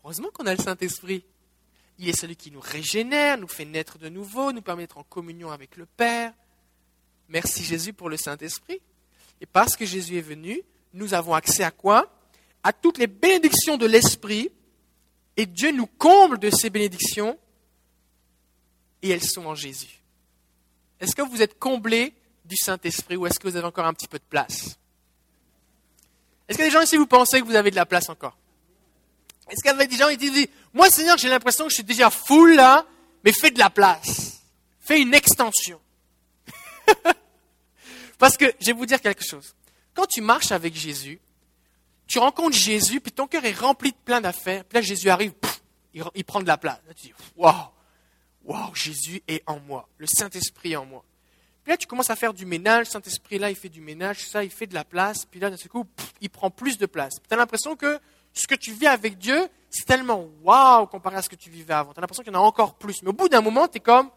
Heureusement 0.04 0.30
qu'on 0.34 0.46
a 0.46 0.56
le 0.56 0.62
Saint-Esprit. 0.62 1.24
Il 2.00 2.08
est 2.08 2.18
celui 2.18 2.38
qui 2.38 2.50
nous 2.50 2.62
régénère, 2.62 3.38
nous 3.38 3.50
fait 3.50 3.66
naître 3.66 3.98
de 3.98 4.08
nouveau, 4.08 4.54
nous 4.54 4.62
permet 4.62 4.84
d'être 4.84 4.98
en 4.98 5.04
communion 5.04 5.52
avec 5.52 5.76
le 5.76 5.86
Père. 5.86 6.34
Merci 7.28 7.64
Jésus 7.66 7.92
pour 7.92 8.10
le 8.10 8.16
Saint-Esprit. 8.16 8.82
Et 9.42 9.46
parce 9.46 9.76
que 9.76 9.86
Jésus 9.86 10.18
est 10.18 10.22
venu, 10.22 10.62
nous 10.94 11.14
avons 11.14 11.34
accès 11.34 11.64
à 11.64 11.72
quoi? 11.72 12.10
À 12.64 12.72
toutes 12.72 12.98
les 12.98 13.08
bénédictions 13.08 13.76
de 13.76 13.86
l'Esprit. 13.86 14.50
Et 15.36 15.46
Dieu 15.46 15.74
nous 15.74 15.88
comble 15.88 16.40
de 16.40 16.50
ces 16.50 16.70
bénédictions. 16.70 17.38
Et 19.02 19.10
elles 19.10 19.24
sont 19.24 19.46
en 19.46 19.56
Jésus. 19.56 20.02
Est-ce 21.02 21.16
que 21.16 21.22
vous 21.22 21.42
êtes 21.42 21.60
comblés 21.60 22.14
du 22.46 22.56
Saint-Esprit 22.56 23.18
ou 23.18 23.28
est-ce 23.28 23.40
que 23.40 23.48
vous 23.50 23.58
avez 23.58 23.68
encore 23.68 23.86
un 23.86 23.94
petit 23.94 24.08
peu 24.08 24.20
de 24.20 24.24
place? 24.24 24.80
Est-ce 26.48 26.58
que 26.58 26.64
des 26.64 26.72
gens 26.72 26.82
ici, 26.82 26.96
vous 26.96 27.08
pensez 27.08 27.42
que 27.42 27.46
vous 27.46 27.56
avez 27.56 27.72
de 27.72 27.76
la 27.76 27.86
place 27.86 28.08
encore? 28.08 28.38
Est-ce 29.50 29.62
qu'il 29.62 29.72
y 29.72 29.74
avait 29.74 29.88
des 29.88 29.98
gens 29.98 30.10
qui 30.10 30.18
disent, 30.18 30.48
moi 30.74 30.90
Seigneur, 30.90 31.18
j'ai 31.18 31.30
l'impression 31.30 31.66
que 31.66 31.72
je 31.72 31.76
suis 31.76 31.84
déjà 31.84 32.10
full 32.10 32.56
là, 32.56 32.86
mais 33.24 33.34
fais 33.34 33.52
de 33.52 33.60
la 33.60 33.70
place. 33.70 34.42
Fais 34.80 35.02
une 35.02 35.14
extension. 35.14 35.80
Parce 38.18 38.38
que 38.38 38.46
je 38.60 38.68
vais 38.68 38.74
vous 38.74 38.86
dire 38.86 39.02
quelque 39.02 39.24
chose. 39.24 39.56
Quand 39.94 40.06
tu 40.06 40.22
marches 40.22 40.52
avec 40.52 40.76
Jésus, 40.76 41.20
tu 42.08 42.20
rencontres 42.20 42.58
Jésus, 42.58 43.00
puis 43.00 43.12
ton 43.12 43.28
cœur 43.28 43.46
est 43.46 43.58
rempli 43.58 43.92
de 43.92 43.98
plein 44.04 44.22
d'affaires. 44.22 44.66
Puis 44.66 44.76
là, 44.76 44.82
Jésus 44.82 45.10
arrive, 45.10 45.34
il, 45.94 46.26
prend 46.26 46.42
de 46.42 46.48
la 46.48 46.58
place. 46.58 46.80
Là, 46.88 46.94
tu 46.94 47.08
dis, 47.08 47.14
waouh, 47.36 47.54
waouh, 48.44 48.74
Jésus 48.76 49.22
est 49.28 49.44
en 49.46 49.60
moi. 49.60 49.88
Le 49.98 50.08
Saint-Esprit 50.08 50.74
est 50.74 50.76
en 50.76 50.86
moi. 50.86 51.04
Puis 51.64 51.72
là, 51.72 51.78
tu 51.78 51.86
commences 51.86 52.10
à 52.10 52.16
faire 52.16 52.34
du 52.34 52.46
ménage. 52.46 52.88
Le 52.88 52.92
Saint-Esprit, 52.92 53.38
là, 53.38 53.50
il 53.52 53.56
fait 53.56 53.70
du 53.70 53.82
ménage, 53.82 54.28
ça, 54.28 54.44
il 54.44 54.50
fait 54.50 54.66
de 54.68 54.74
la 54.74 54.84
place. 54.84 55.26
Puis 55.26 55.40
là, 55.40 55.50
d'un 55.50 55.58
seul 55.58 55.70
coup, 55.70 55.86
il 56.20 56.30
prend 56.30 56.50
plus 56.50 56.78
de 56.78 56.86
place. 56.86 57.16
Tu 57.16 57.34
as 57.34 57.38
l'impression 57.38 57.76
que 57.76 58.00
ce 58.34 58.48
que 58.48 58.56
tu 58.56 58.72
vis 58.72 58.88
avec 58.88 59.18
Dieu, 59.18 59.48
c'est 59.70 59.86
tellement 59.86 60.28
waouh 60.44 60.88
comparé 60.88 61.18
à 61.18 61.22
ce 61.22 61.30
que 61.30 61.36
tu 61.36 61.50
vivais 61.50 61.74
avant. 61.74 61.94
Tu 61.94 62.00
as 62.00 62.02
l'impression 62.02 62.24
qu'il 62.24 62.34
y 62.34 62.36
en 62.36 62.39
a 62.39 62.44
encore 62.44 62.76
plus. 62.76 63.02
Mais 63.04 63.10
au 63.10 63.13
bout 63.13 63.30
d'un 63.30 63.42
moment, 63.42 63.68
tu 63.68 63.78
es 63.78 63.80
comme, 63.80 64.10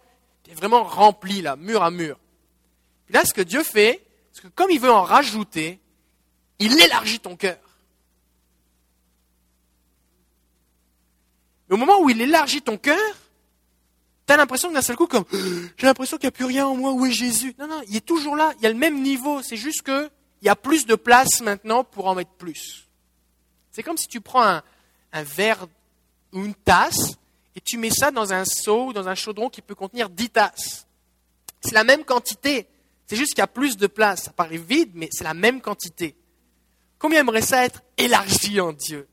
tu 0.42 0.53
vraiment 0.55 0.83
rempli 0.83 1.42
là, 1.42 1.57
mur 1.57 1.83
à 1.83 1.90
mur. 1.90 2.18
Puis 3.07 3.14
là, 3.14 3.25
ce 3.25 3.35
que 3.35 3.42
Dieu 3.42 3.62
fait, 3.62 4.05
c'est 4.33 4.42
que 4.42 4.48
comme 4.48 4.70
il 4.70 4.81
veut 4.81 4.90
en 4.90 5.03
rajouter, 5.03 5.81
il 6.59 6.81
élargit 6.81 7.20
ton 7.20 7.37
cœur. 7.37 7.59
Mais 11.68 11.75
au 11.75 11.79
moment 11.79 12.01
où 12.01 12.11
il 12.11 12.20
élargit 12.20 12.62
ton 12.62 12.77
cœur, 12.77 12.98
tu 14.27 14.33
as 14.33 14.37
l'impression 14.37 14.70
d'un 14.70 14.83
seul 14.83 14.96
coup, 14.96 15.07
comme, 15.07 15.25
j'ai 15.77 15.87
l'impression 15.87 16.16
qu'il 16.16 16.27
n'y 16.27 16.29
a 16.29 16.33
plus 16.33 16.44
rien 16.44 16.66
en 16.66 16.77
moi, 16.77 16.92
où 16.92 17.05
est 17.07 17.12
Jésus? 17.12 17.55
Non, 17.59 17.66
non, 17.66 17.83
il 17.88 17.96
est 17.96 18.07
toujours 18.07 18.37
là, 18.37 18.53
il 18.59 18.62
y 18.62 18.66
a 18.66 18.70
le 18.70 18.79
même 18.79 19.03
niveau, 19.03 19.42
c'est 19.42 19.57
juste 19.57 19.83
qu'il 19.83 20.11
y 20.42 20.48
a 20.48 20.57
plus 20.57 20.87
de 20.87 20.94
place 20.94 21.40
maintenant 21.40 21.85
pour 21.85 22.07
en 22.07 22.14
mettre 22.14 22.33
plus. 22.33 22.88
C'est 23.72 23.82
comme 23.82 23.96
si 23.96 24.06
tu 24.06 24.20
prends 24.20 24.61
un, 25.12 25.22
verre 25.22 25.66
ou 26.32 26.44
une 26.44 26.54
tasse 26.54 27.16
et 27.56 27.61
tu 27.61 27.78
mets 27.78 27.90
ça 27.90 28.11
dans 28.11 28.32
un 28.32 28.44
seau 28.44 28.88
ou 28.88 28.92
dans 28.92 29.08
un 29.08 29.14
chaudron 29.14 29.48
qui 29.48 29.62
peut 29.62 29.74
contenir 29.74 30.11
10 30.11 30.30
tasses. 30.30 30.87
C'est 31.61 31.74
la 31.74 31.85
même 31.85 32.04
quantité. 32.04 32.68
C'est 33.06 33.16
juste 33.16 33.30
qu'il 33.30 33.40
y 33.40 33.42
a 33.42 33.48
plus 33.48 33.76
de 33.76 33.87
place. 33.87 34.24
Ça 34.24 34.32
paraît 34.32 34.58
vide, 34.58 34.92
mais 34.94 35.08
c'est 35.11 35.24
la 35.24 35.35
même 35.35 35.61
quantité. 35.61 36.14
Combien 36.98 37.20
aimerait 37.20 37.42
ça 37.42 37.64
être 37.64 37.82
élargi 37.96 38.61
en 38.61 38.72
Dieu? 38.72 39.08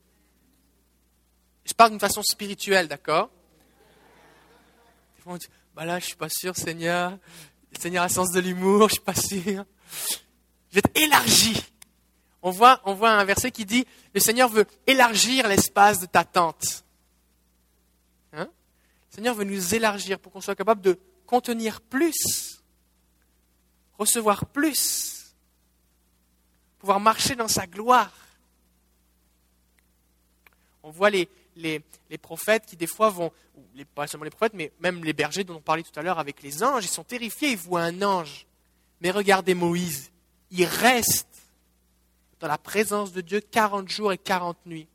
Je 1.64 1.72
parle 1.72 1.90
d'une 1.90 2.00
façon 2.00 2.22
spirituelle, 2.22 2.88
d'accord? 2.88 3.30
Bah 5.74 5.84
là, 5.84 5.98
je 5.98 6.06
suis 6.06 6.16
pas 6.16 6.28
sûr, 6.28 6.56
Seigneur. 6.56 7.16
Seigneur 7.78 8.04
a 8.04 8.08
sens 8.08 8.30
de 8.32 8.40
l'humour, 8.40 8.88
je 8.88 8.94
suis 8.94 9.02
pas 9.02 9.14
sûr. 9.14 9.64
Je 10.70 10.74
vais 10.74 10.80
être 10.80 10.96
élargi 10.96 11.62
on 12.42 12.50
voit, 12.50 12.80
un 12.84 13.24
verset 13.24 13.50
qui 13.50 13.66
dit, 13.66 13.86
le 14.14 14.20
Seigneur 14.20 14.48
veut 14.48 14.66
élargir 14.86 15.46
l'espace 15.46 16.00
de 16.00 16.06
ta 16.06 16.24
tente. 16.24 16.84
Hein? 18.32 18.48
Le 19.10 19.14
Seigneur 19.14 19.34
veut 19.34 19.44
nous 19.44 19.74
élargir 19.74 20.18
pour 20.18 20.32
qu'on 20.32 20.40
soit 20.40 20.54
capable 20.54 20.80
de 20.80 20.98
contenir 21.26 21.80
plus, 21.80 22.62
recevoir 23.98 24.46
plus, 24.46 25.34
pouvoir 26.78 26.98
marcher 26.98 27.36
dans 27.36 27.48
sa 27.48 27.66
gloire. 27.66 28.12
On 30.82 30.90
voit 30.90 31.10
les, 31.10 31.28
prophètes 32.22 32.64
qui 32.64 32.76
des 32.76 32.86
fois 32.86 33.10
vont, 33.10 33.30
pas 33.94 34.06
seulement 34.06 34.24
les 34.24 34.30
prophètes, 34.30 34.54
mais 34.54 34.72
même 34.80 35.04
les 35.04 35.12
bergers 35.12 35.44
dont 35.44 35.56
on 35.56 35.60
parlait 35.60 35.82
tout 35.82 35.98
à 36.00 36.02
l'heure 36.02 36.18
avec 36.18 36.42
les 36.42 36.62
anges, 36.62 36.84
ils 36.84 36.88
sont 36.88 37.04
terrifiés, 37.04 37.50
ils 37.50 37.58
voient 37.58 37.82
un 37.82 38.00
ange. 38.00 38.46
Mais 39.02 39.10
regardez 39.10 39.54
Moïse, 39.54 40.10
il 40.50 40.64
reste 40.64 41.29
dans 42.40 42.48
la 42.48 42.58
présence 42.58 43.12
de 43.12 43.20
Dieu 43.20 43.40
40 43.40 43.88
jours 43.88 44.12
et 44.12 44.18
40 44.18 44.56
nuits. 44.66 44.88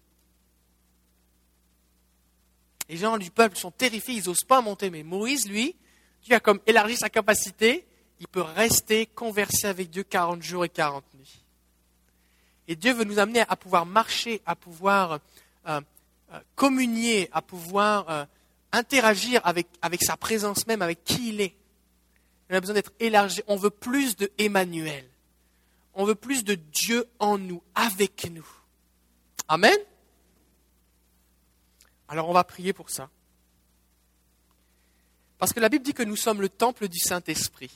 Les 2.90 2.98
gens 2.98 3.18
du 3.18 3.32
peuple 3.32 3.58
sont 3.58 3.72
terrifiés, 3.72 4.16
ils 4.16 4.28
n'osent 4.28 4.44
pas 4.44 4.62
monter. 4.62 4.90
Mais 4.90 5.04
Moïse, 5.04 5.48
lui, 5.48 5.76
Dieu 6.24 6.36
a 6.36 6.40
comme 6.40 6.60
élargi 6.66 6.98
sa 6.98 7.10
capacité, 7.10 7.86
il 8.20 8.28
peut 8.28 8.42
rester 8.42 9.06
conversé 9.06 9.68
avec 9.68 9.90
Dieu 9.90 10.04
40 10.04 10.42
jours 10.42 10.66
et 10.66 10.70
40 10.70 11.04
nuits. 11.16 11.44
Et 12.68 12.76
Dieu 12.76 12.94
veut 12.94 13.04
nous 13.04 13.20
amener 13.20 13.42
à 13.42 13.56
pouvoir 13.56 13.86
marcher, 13.86 14.42
à 14.46 14.56
pouvoir 14.56 15.20
euh, 15.68 15.82
euh, 16.34 16.40
communier, 16.56 17.30
à 17.32 17.42
pouvoir 17.42 18.10
euh, 18.10 18.26
interagir 18.72 19.42
avec, 19.44 19.68
avec 19.82 20.04
sa 20.04 20.18
présence 20.18 20.66
même, 20.66 20.82
avec 20.82 21.04
qui 21.04 21.30
il 21.30 21.42
est. 21.42 21.56
On 22.50 22.56
a 22.56 22.60
besoin 22.60 22.76
d'être 22.76 22.94
élargi. 23.00 23.42
On 23.48 23.56
veut 23.56 23.70
plus 23.70 24.16
de 24.16 24.32
Emmanuel. 24.38 25.06
On 25.96 26.04
veut 26.04 26.16
plus 26.16 26.44
de 26.44 26.56
Dieu 26.56 27.08
en 27.20 27.38
nous, 27.38 27.64
avec 27.74 28.30
nous. 28.30 28.48
Amen. 29.48 29.78
Alors 32.08 32.30
on 32.30 32.34
va 32.34 32.44
prier 32.44 32.74
pour 32.74 32.90
ça. 32.90 33.10
Parce 35.38 35.54
que 35.54 35.60
la 35.60 35.70
Bible 35.70 35.86
dit 35.86 35.94
que 35.94 36.04
nous 36.04 36.16
sommes 36.16 36.42
le 36.42 36.50
temple 36.50 36.88
du 36.90 37.00
Saint-Esprit. 37.00 37.72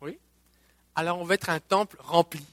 Oui 0.00 0.18
Alors 0.94 1.18
on 1.18 1.24
veut 1.24 1.34
être 1.34 1.50
un 1.50 1.60
temple 1.60 1.96
rempli. 2.00 2.44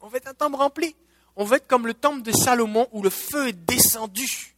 On 0.00 0.08
veut 0.08 0.16
être 0.16 0.28
un 0.28 0.34
temple 0.34 0.56
rempli. 0.56 0.96
On 1.36 1.44
veut 1.44 1.56
être 1.56 1.66
comme 1.66 1.86
le 1.86 1.94
temple 1.94 2.22
de 2.22 2.32
Salomon 2.32 2.88
où 2.92 3.02
le 3.02 3.10
feu 3.10 3.48
est 3.48 3.52
descendu. 3.52 4.54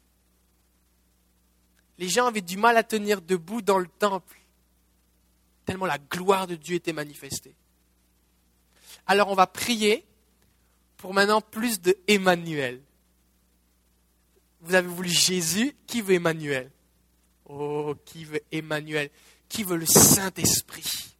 Les 1.99 2.09
gens 2.09 2.27
avaient 2.27 2.43
du 2.43 2.57
mal 2.57 2.77
à 2.77 2.83
tenir 2.83 3.23
debout 3.23 3.63
dans 3.63 3.79
le 3.79 3.89
temple 3.89 4.37
tellement 5.67 5.87
la 5.87 5.99
gloire 5.99 6.47
de 6.47 6.55
Dieu 6.55 6.77
était 6.77 6.95
manifestée. 6.95 7.55
Alors 9.07 9.29
on 9.29 9.35
va 9.35 9.47
prier 9.47 10.07
pour 10.97 11.13
maintenant 11.13 11.43
plus 11.43 11.81
de 11.81 11.97
Emmanuel. 12.09 12.81
Vous 14.63 14.75
avez 14.75 14.89
voulu 14.89 15.11
Jésus, 15.11 15.77
qui 15.87 16.01
veut 16.01 16.15
Emmanuel? 16.15 16.71
Oh, 17.49 17.95
qui 18.05 18.25
veut 18.25 18.41
Emmanuel? 18.51 19.11
Qui 19.49 19.63
veut 19.63 19.77
le 19.77 19.87
Saint-Esprit? 19.87 21.15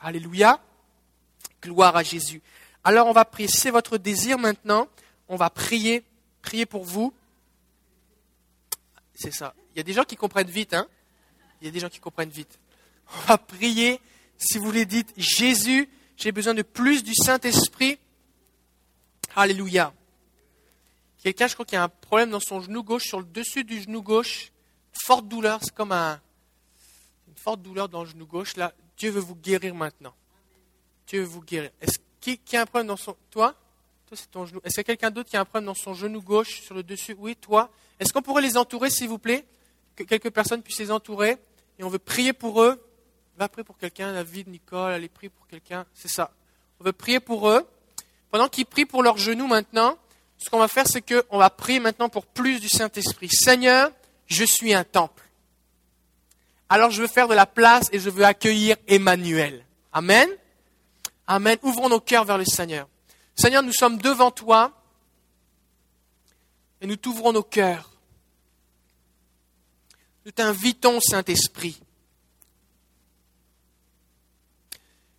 Alléluia. 0.00 0.62
Gloire 1.62 1.96
à 1.96 2.02
Jésus. 2.02 2.42
Alors 2.84 3.06
on 3.06 3.12
va 3.12 3.24
prier. 3.24 3.48
C'est 3.48 3.70
votre 3.70 3.96
désir 3.98 4.38
maintenant. 4.38 4.88
On 5.28 5.36
va 5.36 5.50
prier, 5.50 6.04
prier 6.42 6.66
pour 6.66 6.84
vous. 6.84 7.12
C'est 9.14 9.32
ça. 9.32 9.54
Il 9.74 9.78
y 9.78 9.80
a 9.80 9.82
des 9.82 9.92
gens 9.92 10.04
qui 10.04 10.16
comprennent 10.16 10.50
vite, 10.50 10.74
hein? 10.74 10.86
Il 11.60 11.64
y 11.64 11.68
a 11.68 11.72
des 11.72 11.80
gens 11.80 11.88
qui 11.88 11.98
comprennent 11.98 12.30
vite. 12.30 12.58
On 13.14 13.20
va 13.26 13.38
prier. 13.38 14.00
Si 14.36 14.58
vous 14.58 14.70
les 14.70 14.86
dites, 14.86 15.12
Jésus, 15.16 15.88
j'ai 16.16 16.32
besoin 16.32 16.54
de 16.54 16.62
plus 16.62 17.02
du 17.02 17.14
Saint-Esprit. 17.14 17.98
Alléluia. 19.34 19.92
Quelqu'un, 21.22 21.48
je 21.48 21.54
crois 21.54 21.66
qu'il 21.66 21.76
y 21.76 21.78
a 21.78 21.84
un 21.84 21.88
problème 21.88 22.30
dans 22.30 22.40
son 22.40 22.60
genou 22.60 22.82
gauche, 22.82 23.04
sur 23.04 23.18
le 23.18 23.26
dessus 23.26 23.64
du 23.64 23.80
genou 23.80 24.02
gauche. 24.02 24.52
Forte 24.92 25.26
douleur, 25.28 25.60
c'est 25.62 25.74
comme 25.74 25.92
un, 25.92 26.20
une 27.26 27.36
forte 27.36 27.62
douleur 27.62 27.88
dans 27.88 28.04
le 28.04 28.08
genou 28.08 28.26
gauche. 28.26 28.56
Là, 28.56 28.72
Dieu 28.96 29.10
veut 29.10 29.20
vous 29.20 29.34
guérir 29.34 29.74
maintenant. 29.74 30.14
Dieu 31.06 31.20
veut 31.20 31.26
vous 31.26 31.42
guérir. 31.42 31.70
Est-ce 31.80 31.98
qui, 32.20 32.38
qui 32.38 32.56
a 32.56 32.62
un 32.62 32.66
problème 32.66 32.88
dans 32.88 32.96
son... 32.96 33.16
Toi? 33.30 33.54
Toi, 34.06 34.16
c'est 34.16 34.30
ton 34.30 34.46
genou. 34.46 34.60
Est-ce 34.64 34.74
qu'il 34.74 34.80
y 34.80 34.86
a 34.86 34.96
quelqu'un 34.96 35.10
d'autre 35.10 35.28
qui 35.28 35.36
a 35.36 35.40
un 35.40 35.44
problème 35.44 35.66
dans 35.66 35.74
son 35.74 35.94
genou 35.94 36.22
gauche, 36.22 36.62
sur 36.62 36.74
le 36.74 36.82
dessus? 36.82 37.16
Oui, 37.18 37.36
toi. 37.36 37.70
Est-ce 37.98 38.12
qu'on 38.12 38.22
pourrait 38.22 38.42
les 38.42 38.56
entourer, 38.56 38.90
s'il 38.90 39.08
vous 39.08 39.18
plaît? 39.18 39.44
Que 39.96 40.04
quelques 40.04 40.30
personnes 40.30 40.62
puissent 40.62 40.78
les 40.78 40.90
entourer. 40.90 41.36
Et 41.78 41.84
on 41.84 41.88
veut 41.88 41.98
prier 41.98 42.32
pour 42.32 42.62
eux. 42.62 42.80
Va 43.38 43.48
prier 43.48 43.62
pour 43.62 43.78
quelqu'un, 43.78 44.12
David, 44.12 44.48
Nicole, 44.48 44.92
allez 44.92 45.08
prier 45.08 45.30
pour 45.30 45.46
quelqu'un. 45.46 45.86
C'est 45.94 46.08
ça. 46.08 46.32
On 46.80 46.84
veut 46.84 46.92
prier 46.92 47.20
pour 47.20 47.48
eux. 47.48 47.64
Pendant 48.32 48.48
qu'ils 48.48 48.66
prient 48.66 48.84
pour 48.84 49.00
leurs 49.00 49.16
genoux 49.16 49.46
maintenant, 49.46 49.96
ce 50.38 50.50
qu'on 50.50 50.58
va 50.58 50.66
faire, 50.66 50.88
c'est 50.88 51.02
qu'on 51.02 51.38
va 51.38 51.48
prier 51.48 51.78
maintenant 51.78 52.08
pour 52.08 52.26
plus 52.26 52.58
du 52.58 52.68
Saint-Esprit. 52.68 53.28
Seigneur, 53.30 53.92
je 54.26 54.44
suis 54.44 54.74
un 54.74 54.82
temple. 54.82 55.22
Alors 56.68 56.90
je 56.90 57.00
veux 57.00 57.06
faire 57.06 57.28
de 57.28 57.34
la 57.34 57.46
place 57.46 57.88
et 57.92 58.00
je 58.00 58.10
veux 58.10 58.24
accueillir 58.24 58.76
Emmanuel. 58.88 59.64
Amen. 59.92 60.28
Amen. 61.28 61.58
Ouvrons 61.62 61.88
nos 61.88 62.00
cœurs 62.00 62.24
vers 62.24 62.38
le 62.38 62.44
Seigneur. 62.44 62.88
Seigneur, 63.36 63.62
nous 63.62 63.72
sommes 63.72 63.98
devant 63.98 64.32
toi 64.32 64.72
et 66.80 66.88
nous 66.88 66.96
t'ouvrons 66.96 67.32
nos 67.32 67.44
cœurs. 67.44 67.92
Nous 70.26 70.32
t'invitons, 70.32 70.98
Saint-Esprit. 71.00 71.80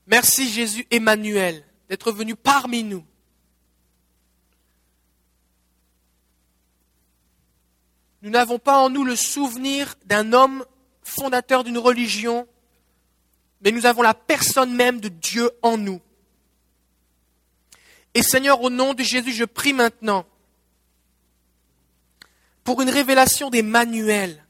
Merci 0.10 0.50
Jésus 0.50 0.88
Emmanuel 0.90 1.64
d'être 1.88 2.12
venu 2.12 2.36
parmi 2.36 2.84
nous. 2.84 3.06
Nous 8.24 8.32
n'avons 8.32 8.58
pas 8.58 8.80
en 8.80 8.90
nous 8.90 9.06
le 9.06 9.16
souvenir 9.16 9.96
d'un 10.06 10.34
homme 10.34 10.66
fondateur 11.04 11.64
d'une 11.64 11.78
religion, 11.78 12.48
mais 13.62 13.72
nous 13.72 13.86
avons 13.86 14.02
la 14.02 14.16
personne 14.16 14.74
même 14.74 15.00
de 15.00 15.10
Dieu 15.10 15.52
en 15.62 15.78
nous. 15.78 16.02
Et 18.16 18.24
Seigneur, 18.24 18.62
au 18.64 18.72
nom 18.72 18.96
de 18.96 19.04
Jésus, 19.04 19.32
je 19.32 19.46
prie 19.46 19.74
maintenant 19.74 20.26
pour 22.64 22.82
une 22.82 22.90
révélation 22.90 23.52
des 23.52 23.62
manuels. 23.62 24.44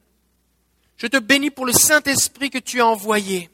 Je 0.95 1.07
te 1.07 1.17
bénis 1.17 1.51
pour 1.51 1.65
le 1.65 1.73
Saint-Esprit 1.73 2.49
que 2.49 2.57
tu 2.59 2.79
as 2.79 2.87
envoyé. 2.87 3.49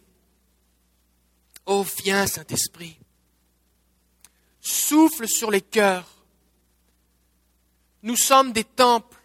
Oh, 1.65 1.86
viens, 2.04 2.28
Saint-Esprit. 2.28 2.99
Souffle 4.62 5.28
sur 5.28 5.51
les 5.51 5.62
cœurs. 5.62 6.08
Nous 8.04 8.15
sommes 8.15 8.51
des 8.51 8.63
temples. 8.63 9.17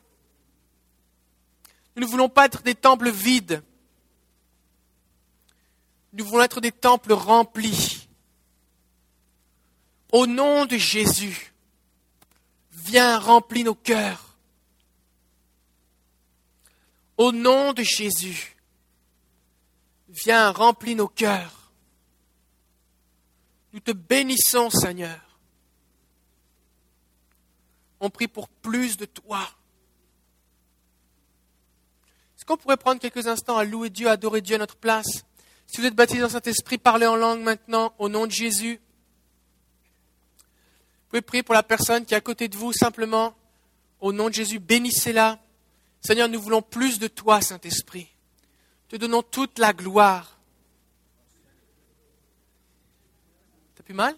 Nous 1.97 2.03
ne 2.03 2.11
voulons 2.11 2.29
pas 2.29 2.47
être 2.47 2.63
des 2.63 2.75
temples 2.75 3.11
vides. 3.11 3.63
Nous 6.13 6.25
voulons 6.25 6.45
être 6.45 6.61
des 6.61 6.73
temples 6.73 7.13
remplis. 7.13 8.09
Au 10.13 10.27
nom 10.27 10.67
de 10.67 10.77
Jésus, 10.77 11.53
viens 12.73 13.19
remplir 13.19 13.67
nos 13.67 13.75
cœurs. 13.75 14.37
Au 17.17 17.33
nom 17.33 17.75
de 17.75 17.83
Jésus, 17.83 18.57
viens 20.09 20.51
remplir 20.51 20.97
nos 20.97 21.09
cœurs. 21.09 21.60
Nous 23.73 23.81
te 23.81 23.93
bénissons, 23.93 24.71
Seigneur. 24.71 25.21
On 28.01 28.11
prie 28.11 28.29
pour 28.29 28.49
plus 28.49 28.97
de 28.97 29.05
toi. 29.05 29.49
Est-ce 32.37 32.45
qu'on 32.45 32.57
pourrait 32.57 32.79
prendre 32.79 33.01
quelques 33.01 33.27
instants 33.27 33.59
à 33.59 33.65
louer 33.65 33.91
Dieu, 33.91 34.09
à 34.09 34.13
adorer 34.13 34.41
Dieu 34.41 34.57
à 34.57 34.59
notre 34.59 34.77
place? 34.77 35.25
Si 35.67 35.81
vous 35.81 35.87
êtes 35.87 35.95
baptisé 35.95 36.21
dans 36.21 36.31
Saint-Esprit, 36.31 36.79
parlez 36.79 37.07
en 37.07 37.15
langue 37.15 37.43
maintenant, 37.43 37.95
au 37.99 38.09
nom 38.09 38.27
de 38.27 38.33
Jésus. 38.33 38.81
Vous 41.03 41.09
pouvez 41.11 41.23
prier 41.23 41.43
pour 41.43 41.55
la 41.55 41.63
personne 41.63 42.05
qui 42.05 42.15
est 42.15 42.17
à 42.17 42.21
côté 42.21 42.49
de 42.49 42.57
vous, 42.57 42.73
simplement, 42.73 43.35
au 44.01 44.13
nom 44.13 44.29
de 44.29 44.35
Jésus, 44.35 44.59
bénissez-la. 44.59 45.39
Seigneur, 46.01 46.29
nous 46.29 46.41
voulons 46.41 46.63
plus 46.63 46.99
de 46.99 47.07
toi, 47.07 47.41
Saint-Esprit. 47.41 48.09
Te 48.89 48.97
donnons 48.97 49.23
toute 49.23 49.59
la 49.59 49.73
gloire. 49.73 50.40
Plus 53.91 53.97
mal? 53.97 54.15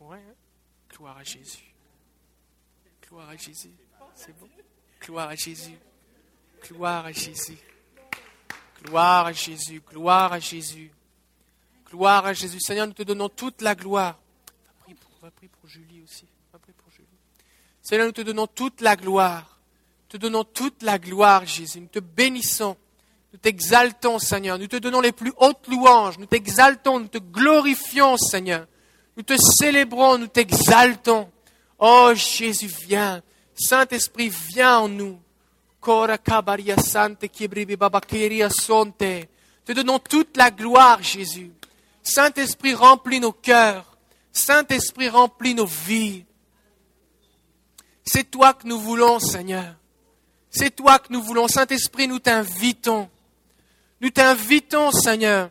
Ouais. 0.00 0.16
Hein? 0.16 0.34
Gloire 0.88 1.18
à 1.18 1.24
Jésus. 1.24 1.74
Gloire 3.06 3.28
à 3.28 3.36
Jésus. 3.36 3.74
C'est 4.14 4.34
bon. 4.40 4.48
Gloire 5.02 5.28
à 5.28 5.36
Jésus. 5.36 5.78
Gloire 6.62 7.04
à 7.04 7.12
Jésus. 7.12 7.58
Gloire 8.82 9.26
à 9.26 9.32
Jésus. 9.34 9.82
Gloire 9.82 10.32
à 10.32 10.40
Jésus. 10.40 10.90
Gloire 11.84 12.24
à 12.24 12.32
Jésus. 12.32 12.60
Seigneur, 12.60 12.86
nous 12.86 12.94
te 12.94 13.02
donnons 13.02 13.28
toute 13.28 13.60
la 13.60 13.74
gloire. 13.74 14.18
On 14.88 14.94
va 15.20 15.30
prier 15.30 15.50
pour 15.50 15.68
Julie 15.68 16.00
aussi. 16.02 16.24
Va 16.54 16.58
pour 16.58 16.90
Julie. 16.90 17.06
Seigneur, 17.82 18.06
nous 18.06 18.12
te 18.12 18.22
donnons 18.22 18.46
toute 18.46 18.80
la 18.80 18.96
gloire 18.96 19.60
te 20.08 20.16
donnons 20.16 20.42
toute 20.42 20.82
la 20.82 20.98
gloire, 20.98 21.46
Jésus. 21.46 21.80
Nous 21.80 21.86
te 21.86 22.00
bénissons. 22.00 22.76
Nous 23.32 23.38
t'exaltons, 23.38 24.18
Seigneur. 24.18 24.58
Nous 24.58 24.66
te 24.66 24.76
donnons 24.76 25.00
les 25.00 25.12
plus 25.12 25.32
hautes 25.36 25.68
louanges. 25.68 26.18
Nous 26.18 26.26
t'exaltons. 26.26 27.00
Nous 27.00 27.08
te 27.08 27.18
glorifions, 27.18 28.16
Seigneur. 28.16 28.66
Nous 29.16 29.22
te 29.22 29.34
célébrons. 29.36 30.18
Nous 30.18 30.26
t'exaltons. 30.26 31.30
Oh, 31.78 32.12
Jésus, 32.14 32.70
viens. 32.86 33.22
Saint-Esprit, 33.54 34.30
viens 34.52 34.78
en 34.78 34.88
nous. 34.88 35.20
Te 39.64 39.72
donnons 39.72 39.98
toute 39.98 40.36
la 40.36 40.50
gloire, 40.50 41.02
Jésus. 41.02 41.52
Saint-Esprit, 42.02 42.74
remplis 42.74 43.20
nos 43.20 43.32
cœurs. 43.32 43.96
Saint-Esprit, 44.32 45.08
remplis 45.08 45.54
nos 45.54 45.66
vies. 45.66 46.24
C'est 48.04 48.30
toi 48.30 48.54
que 48.54 48.66
nous 48.66 48.80
voulons, 48.80 49.20
Seigneur. 49.20 49.76
C'est 50.50 50.74
toi 50.74 50.98
que 50.98 51.12
nous 51.12 51.22
voulons. 51.22 51.48
Saint-Esprit, 51.48 52.08
nous 52.08 52.18
t'invitons. 52.18 53.08
Nous 54.00 54.10
t'invitons, 54.10 54.90
Seigneur. 54.92 55.50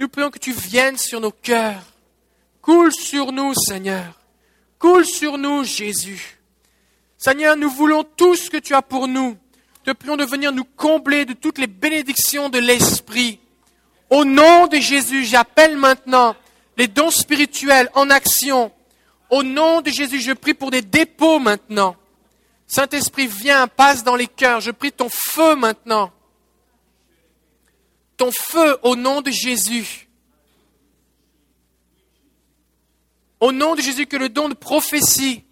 Nous 0.00 0.08
prions 0.08 0.30
que 0.30 0.38
tu 0.38 0.52
viennes 0.52 0.98
sur 0.98 1.20
nos 1.20 1.30
cœurs. 1.30 1.82
Coule 2.60 2.92
sur 2.92 3.30
nous, 3.30 3.54
Seigneur. 3.54 4.18
Coule 4.78 5.04
sur 5.04 5.38
nous, 5.38 5.64
Jésus. 5.64 6.38
Seigneur, 7.16 7.56
nous 7.56 7.70
voulons 7.70 8.04
tout 8.04 8.34
ce 8.34 8.50
que 8.50 8.56
tu 8.56 8.74
as 8.74 8.82
pour 8.82 9.06
nous. 9.06 9.36
Te 9.84 9.92
prions 9.92 10.16
de 10.16 10.24
venir 10.24 10.52
nous 10.52 10.64
combler 10.64 11.24
de 11.24 11.34
toutes 11.34 11.58
les 11.58 11.66
bénédictions 11.66 12.48
de 12.48 12.58
l'Esprit. 12.58 13.38
Au 14.10 14.24
nom 14.24 14.66
de 14.66 14.78
Jésus, 14.78 15.24
j'appelle 15.24 15.76
maintenant 15.76 16.34
les 16.76 16.88
dons 16.88 17.10
spirituels 17.10 17.90
en 17.94 18.10
action. 18.10 18.72
Au 19.30 19.42
nom 19.42 19.80
de 19.80 19.90
Jésus, 19.90 20.20
je 20.20 20.32
prie 20.32 20.54
pour 20.54 20.70
des 20.70 20.82
dépôts 20.82 21.38
maintenant. 21.38 21.96
Saint-Esprit, 22.66 23.26
viens, 23.26 23.68
passe 23.68 24.02
dans 24.04 24.16
les 24.16 24.26
cœurs. 24.26 24.60
Je 24.60 24.70
prie 24.70 24.90
ton 24.90 25.08
feu 25.08 25.54
maintenant. 25.54 26.10
Ton 28.16 28.30
feu 28.32 28.78
au 28.82 28.96
nom 28.96 29.20
de 29.20 29.30
Jésus. 29.30 30.08
Au 33.40 33.52
nom 33.52 33.74
de 33.74 33.80
Jésus, 33.80 34.06
que 34.06 34.16
le 34.16 34.28
don 34.28 34.48
de 34.48 34.54
prophétie 34.54 35.44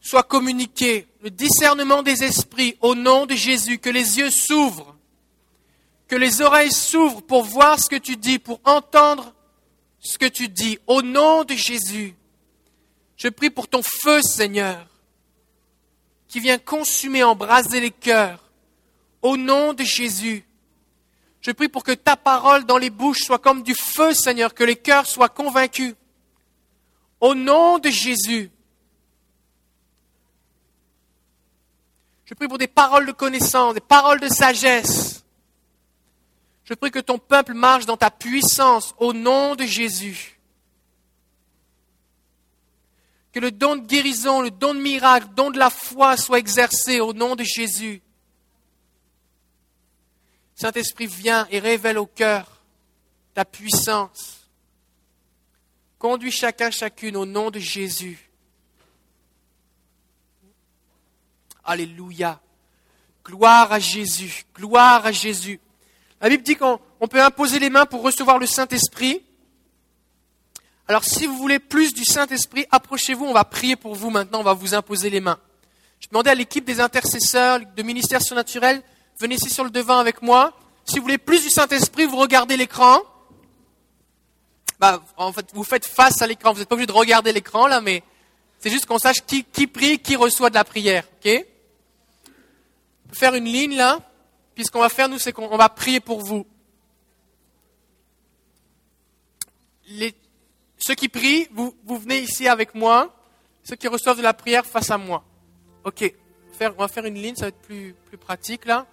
soit 0.00 0.22
communiqué. 0.22 1.06
Le 1.22 1.30
discernement 1.30 2.02
des 2.02 2.22
esprits 2.24 2.76
au 2.80 2.94
nom 2.94 3.26
de 3.26 3.34
Jésus. 3.34 3.78
Que 3.78 3.90
les 3.90 4.18
yeux 4.18 4.30
s'ouvrent. 4.30 4.96
Que 6.08 6.16
les 6.16 6.40
oreilles 6.40 6.72
s'ouvrent 6.72 7.22
pour 7.22 7.44
voir 7.44 7.78
ce 7.78 7.88
que 7.88 7.96
tu 7.96 8.16
dis, 8.16 8.38
pour 8.38 8.60
entendre 8.64 9.34
ce 9.98 10.16
que 10.16 10.26
tu 10.26 10.48
dis. 10.48 10.78
Au 10.86 11.02
nom 11.02 11.44
de 11.44 11.54
Jésus. 11.54 12.14
Je 13.16 13.28
prie 13.28 13.50
pour 13.50 13.68
ton 13.68 13.82
feu, 13.82 14.22
Seigneur 14.22 14.86
qui 16.30 16.38
vient 16.38 16.58
consumer, 16.58 17.24
embraser 17.24 17.80
les 17.80 17.90
cœurs. 17.90 18.38
Au 19.20 19.36
nom 19.36 19.74
de 19.74 19.82
Jésus, 19.82 20.44
je 21.40 21.52
prie 21.52 21.68
pour 21.68 21.82
que 21.82 21.92
ta 21.92 22.16
parole 22.16 22.64
dans 22.64 22.78
les 22.78 22.90
bouches 22.90 23.24
soit 23.24 23.38
comme 23.38 23.62
du 23.62 23.74
feu, 23.74 24.12
Seigneur, 24.12 24.54
que 24.54 24.64
les 24.64 24.76
cœurs 24.76 25.06
soient 25.06 25.28
convaincus. 25.28 25.94
Au 27.20 27.34
nom 27.34 27.78
de 27.78 27.88
Jésus, 27.88 28.50
je 32.24 32.34
prie 32.34 32.46
pour 32.46 32.58
des 32.58 32.68
paroles 32.68 33.06
de 33.06 33.12
connaissance, 33.12 33.74
des 33.74 33.80
paroles 33.80 34.20
de 34.20 34.28
sagesse. 34.28 35.24
Je 36.64 36.74
prie 36.74 36.92
que 36.92 37.00
ton 37.00 37.18
peuple 37.18 37.54
marche 37.54 37.86
dans 37.86 37.96
ta 37.96 38.10
puissance 38.10 38.94
au 38.98 39.12
nom 39.12 39.56
de 39.56 39.64
Jésus. 39.64 40.38
Que 43.32 43.40
le 43.40 43.50
don 43.50 43.76
de 43.76 43.86
guérison, 43.86 44.42
le 44.42 44.50
don 44.50 44.74
de 44.74 44.80
miracle, 44.80 45.26
le 45.28 45.34
don 45.34 45.50
de 45.50 45.58
la 45.58 45.70
foi 45.70 46.16
soit 46.16 46.38
exercé 46.38 47.00
au 47.00 47.12
nom 47.12 47.34
de 47.34 47.42
Jésus. 47.42 48.02
Saint-Esprit, 50.60 51.06
viens 51.06 51.48
et 51.50 51.58
révèle 51.58 51.96
au 51.96 52.04
cœur 52.04 52.46
ta 53.32 53.46
puissance. 53.46 54.46
Conduis 55.98 56.30
chacun, 56.30 56.70
chacune 56.70 57.16
au 57.16 57.24
nom 57.24 57.50
de 57.50 57.58
Jésus. 57.58 58.28
Alléluia. 61.64 62.42
Gloire 63.24 63.72
à 63.72 63.78
Jésus. 63.78 64.44
Gloire 64.54 65.06
à 65.06 65.12
Jésus. 65.12 65.58
La 66.20 66.28
Bible 66.28 66.42
dit 66.42 66.56
qu'on 66.56 67.08
peut 67.08 67.22
imposer 67.22 67.58
les 67.58 67.70
mains 67.70 67.86
pour 67.86 68.02
recevoir 68.02 68.38
le 68.38 68.44
Saint-Esprit. 68.44 69.22
Alors 70.88 71.04
si 71.04 71.24
vous 71.24 71.38
voulez 71.38 71.58
plus 71.58 71.94
du 71.94 72.04
Saint-Esprit, 72.04 72.66
approchez-vous, 72.70 73.24
on 73.24 73.32
va 73.32 73.44
prier 73.44 73.76
pour 73.76 73.94
vous 73.94 74.10
maintenant, 74.10 74.40
on 74.40 74.44
va 74.44 74.52
vous 74.52 74.74
imposer 74.74 75.08
les 75.08 75.20
mains. 75.20 75.40
Je 76.00 76.08
demandais 76.08 76.30
à 76.30 76.34
l'équipe 76.34 76.66
des 76.66 76.80
intercesseurs 76.80 77.60
de 77.60 77.82
ministère 77.82 78.20
surnaturel, 78.20 78.82
venez 79.20 79.34
ici 79.36 79.50
sur 79.50 79.64
le 79.64 79.70
devant 79.70 79.98
avec 79.98 80.22
moi. 80.22 80.52
Si 80.84 80.96
vous 80.96 81.02
voulez 81.02 81.18
plus 81.18 81.42
du 81.42 81.50
Saint-Esprit, 81.50 82.06
vous 82.06 82.16
regardez 82.16 82.56
l'écran. 82.56 83.00
Bah, 84.78 85.02
en 85.16 85.32
fait, 85.32 85.46
vous 85.52 85.62
faites 85.62 85.86
face 85.86 86.22
à 86.22 86.26
l'écran. 86.26 86.52
Vous 86.52 86.60
n'êtes 86.60 86.68
pas 86.68 86.74
obligé 86.74 86.86
de 86.86 86.92
regarder 86.92 87.32
l'écran 87.32 87.66
là, 87.66 87.80
mais 87.80 88.02
c'est 88.58 88.70
juste 88.70 88.86
qu'on 88.86 88.98
sache 88.98 89.18
qui, 89.26 89.66
prie, 89.66 89.98
qui 89.98 90.16
reçoit 90.16 90.48
de 90.48 90.54
la 90.54 90.64
prière. 90.64 91.04
Ok? 91.18 91.46
Faire 93.12 93.34
une 93.34 93.44
ligne 93.44 93.76
là. 93.76 94.00
Puis 94.54 94.64
ce 94.64 94.70
qu'on 94.70 94.80
va 94.80 94.88
faire, 94.88 95.08
nous, 95.08 95.18
c'est 95.18 95.32
qu'on 95.32 95.56
va 95.56 95.68
prier 95.68 96.00
pour 96.00 96.20
vous. 96.20 96.46
Les, 99.88 100.14
ceux 100.78 100.94
qui 100.94 101.08
prient, 101.08 101.48
vous, 101.52 101.74
vous 101.84 101.98
venez 101.98 102.20
ici 102.20 102.48
avec 102.48 102.74
moi. 102.74 103.14
Ceux 103.64 103.76
qui 103.76 103.88
reçoivent 103.88 104.16
de 104.16 104.22
la 104.22 104.34
prière 104.34 104.64
face 104.64 104.90
à 104.90 104.98
moi. 104.98 105.24
Ok. 105.84 106.12
On 106.62 106.82
va 106.82 106.88
faire 106.88 107.06
une 107.06 107.14
ligne, 107.14 107.34
ça 107.34 107.42
va 107.42 107.48
être 107.48 107.62
plus, 107.62 107.94
plus 108.06 108.18
pratique 108.18 108.66
là. 108.66 108.86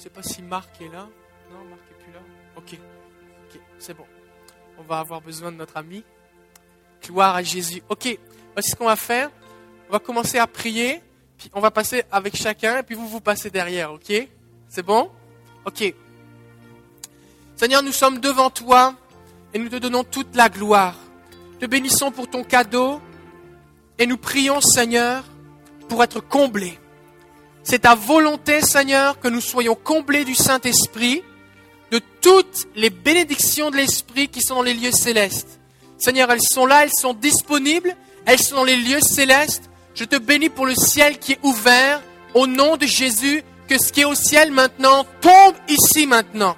Ne 0.00 0.04
sais 0.04 0.08
pas 0.08 0.22
si 0.22 0.40
Marc 0.40 0.80
est 0.80 0.88
là. 0.88 1.06
Non, 1.52 1.62
Marc 1.68 1.82
est 1.90 2.02
plus 2.02 2.12
là. 2.12 2.20
Ok. 2.56 2.72
Ok, 2.72 3.60
c'est 3.78 3.92
bon. 3.92 4.06
On 4.78 4.82
va 4.82 5.00
avoir 5.00 5.20
besoin 5.20 5.52
de 5.52 5.58
notre 5.58 5.76
ami. 5.76 6.02
Gloire 7.04 7.34
à 7.34 7.42
Jésus. 7.42 7.82
Ok. 7.90 8.18
Voici 8.54 8.70
ce 8.70 8.76
qu'on 8.76 8.86
va 8.86 8.96
faire. 8.96 9.30
On 9.90 9.92
va 9.92 9.98
commencer 9.98 10.38
à 10.38 10.46
prier 10.46 11.02
on 11.54 11.60
va 11.60 11.70
passer 11.70 12.04
avec 12.10 12.36
chacun, 12.36 12.78
et 12.78 12.82
puis 12.82 12.94
vous, 12.94 13.08
vous 13.08 13.20
passez 13.20 13.50
derrière, 13.50 13.92
ok? 13.92 14.12
C'est 14.68 14.82
bon? 14.82 15.10
Ok. 15.64 15.94
Seigneur, 17.56 17.82
nous 17.82 17.92
sommes 17.92 18.20
devant 18.20 18.50
toi, 18.50 18.94
et 19.52 19.58
nous 19.58 19.68
te 19.68 19.76
donnons 19.76 20.04
toute 20.04 20.34
la 20.34 20.48
gloire. 20.48 20.96
Te 21.58 21.66
bénissons 21.66 22.10
pour 22.10 22.28
ton 22.28 22.44
cadeau, 22.44 23.00
et 23.98 24.06
nous 24.06 24.16
prions, 24.16 24.60
Seigneur, 24.60 25.24
pour 25.88 26.02
être 26.02 26.20
comblés. 26.20 26.78
C'est 27.62 27.80
ta 27.80 27.94
volonté, 27.94 28.62
Seigneur, 28.62 29.20
que 29.20 29.28
nous 29.28 29.40
soyons 29.40 29.74
comblés 29.74 30.24
du 30.24 30.34
Saint-Esprit, 30.34 31.22
de 31.90 32.00
toutes 32.20 32.66
les 32.74 32.90
bénédictions 32.90 33.70
de 33.70 33.76
l'Esprit 33.76 34.28
qui 34.28 34.40
sont 34.40 34.56
dans 34.56 34.62
les 34.62 34.74
lieux 34.74 34.92
célestes. 34.92 35.60
Seigneur, 35.98 36.30
elles 36.30 36.40
sont 36.40 36.66
là, 36.66 36.84
elles 36.84 36.92
sont 36.96 37.14
disponibles, 37.14 37.94
elles 38.26 38.40
sont 38.40 38.56
dans 38.56 38.64
les 38.64 38.76
lieux 38.76 39.00
célestes. 39.00 39.70
Je 39.94 40.04
te 40.04 40.16
bénis 40.16 40.48
pour 40.48 40.66
le 40.66 40.74
ciel 40.74 41.18
qui 41.18 41.32
est 41.32 41.38
ouvert 41.42 42.00
au 42.34 42.46
nom 42.46 42.76
de 42.76 42.86
Jésus, 42.86 43.42
que 43.68 43.78
ce 43.78 43.92
qui 43.92 44.00
est 44.00 44.04
au 44.04 44.14
ciel 44.14 44.50
maintenant 44.50 45.04
tombe 45.20 45.54
ici 45.68 46.06
maintenant. 46.06 46.56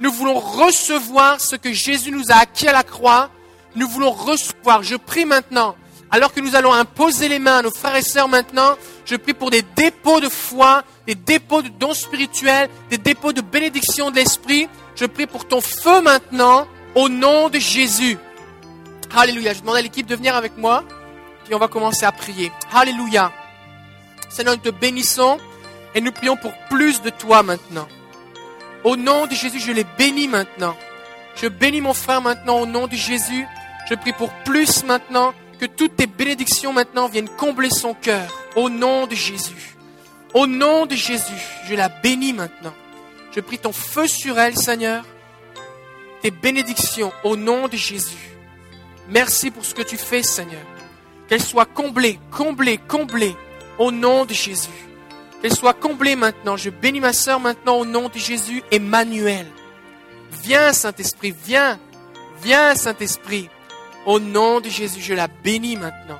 Nous 0.00 0.10
voulons 0.10 0.38
recevoir 0.38 1.40
ce 1.40 1.56
que 1.56 1.72
Jésus 1.72 2.10
nous 2.10 2.30
a 2.30 2.36
acquis 2.36 2.68
à 2.68 2.72
la 2.72 2.82
croix. 2.82 3.30
Nous 3.76 3.86
voulons 3.86 4.10
recevoir. 4.10 4.82
Je 4.82 4.96
prie 4.96 5.26
maintenant, 5.26 5.76
alors 6.10 6.32
que 6.32 6.40
nous 6.40 6.56
allons 6.56 6.72
imposer 6.72 7.28
les 7.28 7.38
mains 7.38 7.58
à 7.58 7.62
nos 7.62 7.70
frères 7.70 7.96
et 7.96 8.02
sœurs 8.02 8.28
maintenant, 8.28 8.76
je 9.04 9.16
prie 9.16 9.34
pour 9.34 9.50
des 9.50 9.62
dépôts 9.62 10.20
de 10.20 10.28
foi, 10.28 10.82
des 11.06 11.14
dépôts 11.14 11.62
de 11.62 11.68
dons 11.68 11.94
spirituels, 11.94 12.68
des 12.90 12.98
dépôts 12.98 13.32
de 13.32 13.40
bénédiction 13.40 14.10
de 14.10 14.16
l'Esprit. 14.16 14.68
Je 14.96 15.06
prie 15.06 15.26
pour 15.26 15.46
ton 15.46 15.60
feu 15.60 16.00
maintenant, 16.00 16.66
au 16.94 17.08
nom 17.08 17.48
de 17.48 17.58
Jésus. 17.58 18.18
Alléluia. 19.16 19.54
Je 19.54 19.60
demande 19.60 19.76
à 19.76 19.82
l'équipe 19.82 20.06
de 20.06 20.16
venir 20.16 20.34
avec 20.34 20.56
moi 20.56 20.84
et 21.48 21.54
on 21.54 21.58
va 21.58 21.68
commencer 21.68 22.04
à 22.04 22.12
prier. 22.12 22.52
Alléluia. 22.72 23.32
Seigneur, 24.28 24.54
nous 24.54 24.70
te 24.70 24.76
bénissons 24.76 25.38
et 25.94 26.00
nous 26.00 26.12
prions 26.12 26.36
pour 26.36 26.52
plus 26.70 27.02
de 27.02 27.10
toi 27.10 27.42
maintenant. 27.42 27.88
Au 28.84 28.96
nom 28.96 29.26
de 29.26 29.34
Jésus, 29.34 29.60
je 29.60 29.72
les 29.72 29.84
bénis 29.98 30.28
maintenant. 30.28 30.76
Je 31.36 31.48
bénis 31.48 31.80
mon 31.80 31.94
frère 31.94 32.22
maintenant 32.22 32.60
au 32.60 32.66
nom 32.66 32.86
de 32.86 32.94
Jésus. 32.94 33.46
Je 33.88 33.94
prie 33.94 34.12
pour 34.12 34.30
plus 34.44 34.84
maintenant, 34.84 35.34
que 35.60 35.66
toutes 35.66 35.96
tes 35.96 36.06
bénédictions 36.06 36.72
maintenant 36.72 37.06
viennent 37.06 37.28
combler 37.28 37.68
son 37.68 37.92
cœur. 37.92 38.26
Au 38.56 38.70
nom 38.70 39.06
de 39.06 39.14
Jésus. 39.14 39.76
Au 40.32 40.46
nom 40.46 40.86
de 40.86 40.94
Jésus, 40.94 41.42
je 41.68 41.74
la 41.74 41.88
bénis 41.88 42.32
maintenant. 42.32 42.72
Je 43.32 43.40
prie 43.40 43.58
ton 43.58 43.72
feu 43.72 44.06
sur 44.06 44.38
elle, 44.38 44.56
Seigneur. 44.56 45.04
Tes 46.22 46.30
bénédictions 46.30 47.12
au 47.24 47.36
nom 47.36 47.68
de 47.68 47.76
Jésus. 47.76 48.30
Merci 49.10 49.50
pour 49.50 49.64
ce 49.64 49.74
que 49.74 49.82
tu 49.82 49.98
fais, 49.98 50.22
Seigneur. 50.22 50.64
Qu'elle 51.28 51.42
soit 51.42 51.66
comblée, 51.66 52.18
comblée, 52.30 52.78
comblée 52.78 53.36
au 53.78 53.92
nom 53.92 54.24
de 54.24 54.32
Jésus. 54.32 54.68
Qu'elle 55.42 55.54
soit 55.54 55.74
comblée 55.74 56.16
maintenant. 56.16 56.56
Je 56.56 56.70
bénis 56.70 57.00
ma 57.00 57.12
sœur 57.12 57.38
maintenant 57.38 57.76
au 57.76 57.84
nom 57.84 58.08
de 58.08 58.18
Jésus, 58.18 58.62
Emmanuel. 58.70 59.46
Viens, 60.42 60.72
Saint-Esprit, 60.72 61.34
viens. 61.44 61.78
Viens, 62.42 62.74
Saint-Esprit. 62.74 63.50
Au 64.06 64.18
nom 64.18 64.60
de 64.60 64.68
Jésus, 64.68 65.00
je 65.00 65.14
la 65.14 65.28
bénis 65.28 65.76
maintenant. 65.76 66.18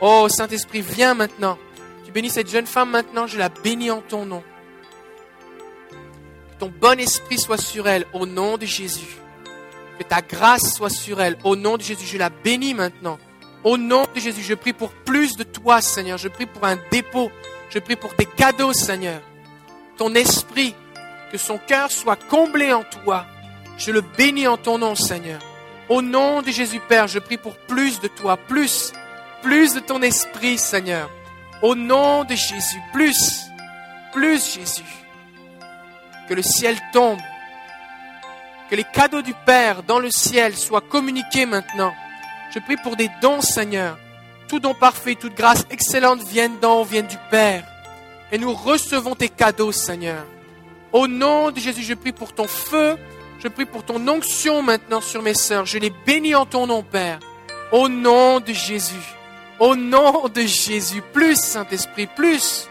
Oh, 0.00 0.26
Saint-Esprit, 0.28 0.80
viens 0.80 1.14
maintenant. 1.14 1.58
Tu 2.04 2.12
bénis 2.12 2.30
cette 2.30 2.50
jeune 2.50 2.66
femme 2.66 2.90
maintenant, 2.90 3.26
je 3.26 3.38
la 3.38 3.48
bénis 3.48 3.90
en 3.90 4.00
ton 4.00 4.24
nom. 4.26 4.42
Que 5.90 6.60
ton 6.60 6.72
bon 6.80 6.98
esprit 6.98 7.38
soit 7.38 7.60
sur 7.60 7.88
elle, 7.88 8.06
au 8.12 8.26
nom 8.26 8.56
de 8.56 8.66
Jésus. 8.66 9.18
Que 9.98 10.04
ta 10.04 10.22
grâce 10.22 10.74
soit 10.74 10.90
sur 10.90 11.20
elle, 11.20 11.36
au 11.44 11.56
nom 11.56 11.76
de 11.76 11.82
Jésus, 11.82 12.06
je 12.06 12.18
la 12.18 12.30
bénis 12.30 12.74
maintenant. 12.74 13.18
Au 13.62 13.76
nom 13.76 14.06
de 14.14 14.20
Jésus, 14.20 14.42
je 14.42 14.54
prie 14.54 14.72
pour 14.72 14.90
plus 14.90 15.36
de 15.36 15.42
toi, 15.42 15.80
Seigneur. 15.80 16.16
Je 16.16 16.28
prie 16.28 16.46
pour 16.46 16.64
un 16.64 16.78
dépôt. 16.90 17.30
Je 17.68 17.78
prie 17.78 17.96
pour 17.96 18.14
tes 18.14 18.24
cadeaux, 18.24 18.72
Seigneur. 18.72 19.20
Ton 19.98 20.14
esprit, 20.14 20.74
que 21.30 21.38
son 21.38 21.58
cœur 21.58 21.90
soit 21.90 22.16
comblé 22.16 22.72
en 22.72 22.82
toi. 22.82 23.26
Je 23.76 23.92
le 23.92 24.00
bénis 24.00 24.48
en 24.48 24.56
ton 24.56 24.78
nom, 24.78 24.94
Seigneur. 24.94 25.40
Au 25.90 26.00
nom 26.00 26.40
de 26.40 26.50
Jésus, 26.50 26.80
Père, 26.88 27.06
je 27.06 27.18
prie 27.18 27.36
pour 27.36 27.58
plus 27.58 28.00
de 28.00 28.08
toi, 28.08 28.38
plus, 28.38 28.94
plus 29.42 29.74
de 29.74 29.80
ton 29.80 30.00
esprit, 30.00 30.56
Seigneur. 30.56 31.10
Au 31.60 31.74
nom 31.74 32.24
de 32.24 32.34
Jésus, 32.34 32.80
plus, 32.94 33.42
plus, 34.14 34.54
Jésus. 34.54 34.82
Que 36.28 36.32
le 36.32 36.42
ciel 36.42 36.78
tombe. 36.94 37.20
Que 38.70 38.76
les 38.76 38.84
cadeaux 38.84 39.20
du 39.20 39.34
Père 39.44 39.82
dans 39.82 39.98
le 39.98 40.10
ciel 40.10 40.56
soient 40.56 40.80
communiqués 40.80 41.44
maintenant 41.44 41.92
je 42.52 42.58
prie 42.58 42.76
pour 42.76 42.96
des 42.96 43.08
dons, 43.22 43.40
Seigneur. 43.40 43.96
Tout 44.48 44.58
don 44.58 44.74
parfait, 44.74 45.14
toute 45.14 45.36
grâce 45.36 45.64
excellente 45.70 46.22
viennent 46.22 46.58
d'en 46.58 46.82
viennent 46.82 47.06
du 47.06 47.18
Père. 47.30 47.64
Et 48.32 48.38
nous 48.38 48.52
recevons 48.52 49.14
tes 49.14 49.28
cadeaux, 49.28 49.70
Seigneur. 49.70 50.24
Au 50.92 51.06
nom 51.06 51.52
de 51.52 51.60
Jésus, 51.60 51.82
je 51.82 51.94
prie 51.94 52.12
pour 52.12 52.32
ton 52.32 52.48
feu. 52.48 52.96
Je 53.42 53.48
prie 53.48 53.64
pour 53.64 53.82
ton 53.82 54.06
onction 54.06 54.60
maintenant 54.60 55.00
sur 55.00 55.22
mes 55.22 55.34
sœurs. 55.34 55.64
Je 55.64 55.78
les 55.78 55.90
bénis 56.04 56.34
en 56.34 56.44
ton 56.44 56.66
nom, 56.66 56.82
Père. 56.82 57.18
Au 57.72 57.88
nom 57.88 58.38
de 58.38 58.52
Jésus. 58.52 59.14
Au 59.58 59.74
nom 59.74 60.28
de 60.28 60.42
Jésus. 60.42 61.02
Plus, 61.14 61.36
Saint-Esprit, 61.36 62.06
plus. 62.06 62.68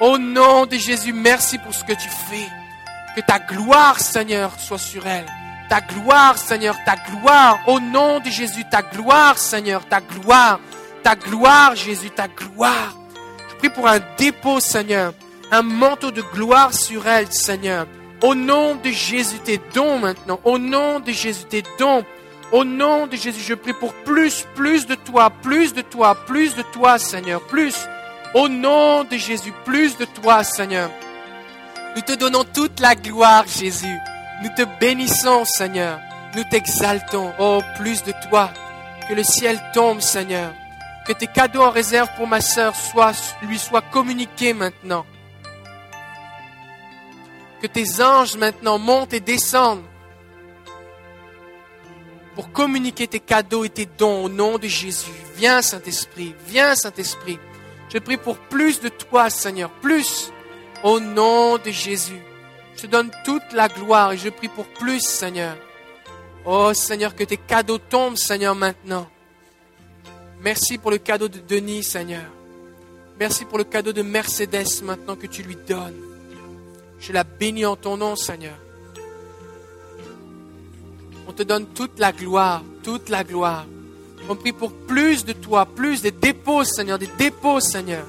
Au 0.00 0.18
nom 0.18 0.66
de 0.66 0.76
Jésus, 0.76 1.12
merci 1.12 1.58
pour 1.58 1.72
ce 1.72 1.84
que 1.84 1.92
tu 1.92 2.08
fais. 2.08 2.48
Que 3.14 3.20
ta 3.20 3.38
gloire, 3.38 4.00
Seigneur, 4.00 4.50
soit 4.58 4.78
sur 4.78 5.06
elle. 5.06 5.26
Ta 5.68 5.80
gloire, 5.80 6.36
Seigneur, 6.36 6.74
ta 6.84 6.96
gloire. 6.96 7.60
Au 7.68 7.78
nom 7.78 8.18
de 8.18 8.28
Jésus, 8.28 8.64
ta 8.68 8.82
gloire, 8.82 9.38
Seigneur, 9.38 9.86
ta 9.86 10.00
gloire. 10.00 10.58
Ta 11.04 11.14
gloire, 11.14 11.76
Jésus, 11.76 12.10
ta 12.10 12.26
gloire. 12.26 12.96
Je 13.50 13.54
prie 13.56 13.70
pour 13.70 13.86
un 13.86 14.00
dépôt, 14.16 14.58
Seigneur. 14.58 15.12
Un 15.52 15.62
manteau 15.62 16.10
de 16.10 16.22
gloire 16.22 16.74
sur 16.74 17.06
elle, 17.06 17.32
Seigneur. 17.32 17.86
Au 18.22 18.34
nom 18.34 18.74
de 18.74 18.90
Jésus, 18.90 19.38
tes 19.38 19.60
dons 19.74 19.98
maintenant. 19.98 20.40
Au 20.44 20.58
nom 20.58 20.98
de 20.98 21.12
Jésus, 21.12 21.44
tes 21.44 21.62
dons. 21.78 22.04
Au 22.50 22.64
nom 22.64 23.06
de 23.06 23.14
Jésus, 23.14 23.42
je 23.46 23.54
prie 23.54 23.74
pour 23.74 23.92
plus, 23.92 24.46
plus 24.54 24.86
de 24.86 24.94
toi, 24.94 25.30
plus 25.30 25.74
de 25.74 25.82
toi, 25.82 26.16
plus 26.26 26.54
de 26.54 26.62
toi, 26.62 26.98
Seigneur, 26.98 27.40
plus. 27.42 27.76
Au 28.34 28.48
nom 28.48 29.04
de 29.04 29.16
Jésus, 29.16 29.52
plus 29.64 29.96
de 29.96 30.04
toi, 30.04 30.42
Seigneur. 30.42 30.90
Nous 31.94 32.02
te 32.02 32.12
donnons 32.12 32.44
toute 32.44 32.80
la 32.80 32.94
gloire, 32.94 33.44
Jésus. 33.46 33.98
Nous 34.42 34.50
te 34.56 34.62
bénissons, 34.80 35.44
Seigneur. 35.44 35.98
Nous 36.34 36.44
t'exaltons. 36.50 37.32
Oh, 37.38 37.60
plus 37.76 38.02
de 38.02 38.12
toi. 38.28 38.50
Que 39.08 39.14
le 39.14 39.22
ciel 39.22 39.60
tombe, 39.72 40.00
Seigneur. 40.00 40.52
Que 41.06 41.12
tes 41.12 41.26
cadeaux 41.26 41.62
en 41.62 41.70
réserve 41.70 42.08
pour 42.16 42.26
ma 42.26 42.40
sœur 42.40 42.74
lui 43.42 43.58
soient 43.58 43.82
communiqués 43.82 44.52
maintenant. 44.52 45.06
Que 47.60 47.66
tes 47.66 48.00
anges 48.02 48.36
maintenant 48.36 48.78
montent 48.78 49.12
et 49.12 49.20
descendent 49.20 49.82
pour 52.38 52.52
communiquer 52.52 53.08
tes 53.08 53.18
cadeaux 53.18 53.64
et 53.64 53.68
tes 53.68 53.86
dons 53.86 54.26
au 54.26 54.28
nom 54.28 54.58
de 54.58 54.68
Jésus. 54.68 55.10
Viens, 55.34 55.60
Saint-Esprit, 55.60 56.36
viens, 56.46 56.76
Saint-Esprit. 56.76 57.36
Je 57.92 57.98
prie 57.98 58.16
pour 58.16 58.38
plus 58.38 58.80
de 58.80 58.88
toi, 58.88 59.28
Seigneur, 59.28 59.70
plus 59.70 60.32
au 60.84 61.00
nom 61.00 61.58
de 61.58 61.70
Jésus. 61.70 62.22
Je 62.76 62.86
donne 62.86 63.10
toute 63.24 63.52
la 63.52 63.66
gloire 63.66 64.12
et 64.12 64.18
je 64.18 64.28
prie 64.28 64.46
pour 64.46 64.66
plus, 64.66 65.00
Seigneur. 65.00 65.56
Oh 66.44 66.72
Seigneur, 66.74 67.16
que 67.16 67.24
tes 67.24 67.38
cadeaux 67.38 67.78
tombent, 67.78 68.16
Seigneur, 68.16 68.54
maintenant. 68.54 69.08
Merci 70.40 70.78
pour 70.78 70.92
le 70.92 70.98
cadeau 70.98 71.26
de 71.26 71.40
Denis, 71.40 71.82
Seigneur. 71.82 72.30
Merci 73.18 73.44
pour 73.46 73.58
le 73.58 73.64
cadeau 73.64 73.92
de 73.92 74.02
Mercedes 74.02 74.80
maintenant 74.84 75.16
que 75.16 75.26
tu 75.26 75.42
lui 75.42 75.56
donnes. 75.56 76.07
Je 77.00 77.12
la 77.12 77.24
bénis 77.24 77.66
en 77.66 77.76
ton 77.76 77.96
nom, 77.96 78.16
Seigneur. 78.16 78.56
On 81.26 81.32
te 81.32 81.42
donne 81.42 81.66
toute 81.66 81.98
la 81.98 82.12
gloire, 82.12 82.62
toute 82.82 83.08
la 83.08 83.22
gloire. 83.24 83.66
On 84.28 84.34
prie 84.34 84.52
pour 84.52 84.72
plus 84.72 85.24
de 85.24 85.32
toi, 85.32 85.66
plus 85.66 86.02
des 86.02 86.10
dépôts, 86.10 86.64
Seigneur, 86.64 86.98
des 86.98 87.08
dépôts, 87.18 87.60
Seigneur. 87.60 88.04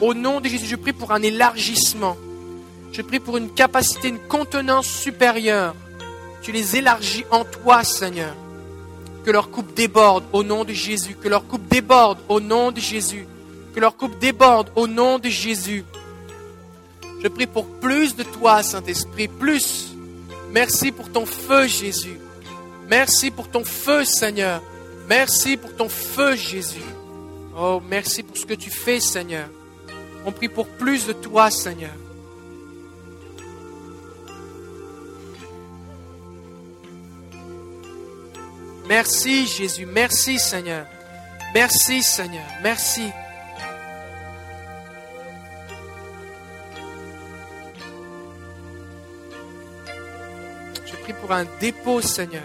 Au 0.00 0.14
nom 0.14 0.40
de 0.40 0.48
Jésus, 0.48 0.66
je 0.66 0.76
prie 0.76 0.92
pour 0.92 1.12
un 1.12 1.22
élargissement. 1.22 2.16
Je 2.92 3.02
prie 3.02 3.20
pour 3.20 3.36
une 3.36 3.50
capacité, 3.50 4.08
une 4.08 4.18
contenance 4.18 4.86
supérieure. 4.86 5.74
Tu 6.42 6.52
les 6.52 6.76
élargis 6.76 7.24
en 7.30 7.44
toi, 7.44 7.84
Seigneur. 7.84 8.34
Que 9.24 9.30
leur 9.30 9.50
coupe 9.50 9.74
déborde 9.74 10.24
au 10.32 10.42
nom 10.42 10.64
de 10.64 10.72
Jésus. 10.72 11.16
Que 11.20 11.28
leur 11.28 11.46
coupe 11.46 11.66
déborde 11.68 12.18
au 12.28 12.40
nom 12.40 12.72
de 12.72 12.80
Jésus. 12.80 13.26
Que 13.74 13.80
leur 13.80 13.96
coupe 13.96 14.18
déborde 14.18 14.70
au 14.74 14.86
nom 14.86 15.18
de 15.18 15.28
Jésus. 15.28 15.84
Je 17.22 17.28
prie 17.28 17.46
pour 17.46 17.66
plus 17.80 18.14
de 18.14 18.22
toi, 18.22 18.62
Saint-Esprit, 18.62 19.28
plus. 19.28 19.94
Merci 20.50 20.92
pour 20.92 21.10
ton 21.10 21.26
feu, 21.26 21.66
Jésus. 21.66 22.18
Merci 22.88 23.30
pour 23.30 23.48
ton 23.48 23.64
feu, 23.64 24.04
Seigneur. 24.04 24.62
Merci 25.08 25.56
pour 25.56 25.74
ton 25.74 25.88
feu, 25.88 26.36
Jésus. 26.36 26.80
Oh, 27.56 27.82
merci 27.88 28.22
pour 28.22 28.36
ce 28.36 28.46
que 28.46 28.54
tu 28.54 28.70
fais, 28.70 29.00
Seigneur. 29.00 29.48
On 30.24 30.32
prie 30.32 30.48
pour 30.48 30.66
plus 30.66 31.06
de 31.06 31.12
toi, 31.12 31.50
Seigneur. 31.50 31.94
Merci, 38.88 39.46
Jésus. 39.46 39.86
Merci, 39.86 40.38
Seigneur. 40.38 40.86
Merci, 41.54 42.02
Seigneur. 42.02 42.46
Merci. 42.62 43.10
Prie 51.08 51.20
pour 51.22 51.32
un 51.32 51.46
dépôt, 51.60 52.00
Seigneur. 52.02 52.42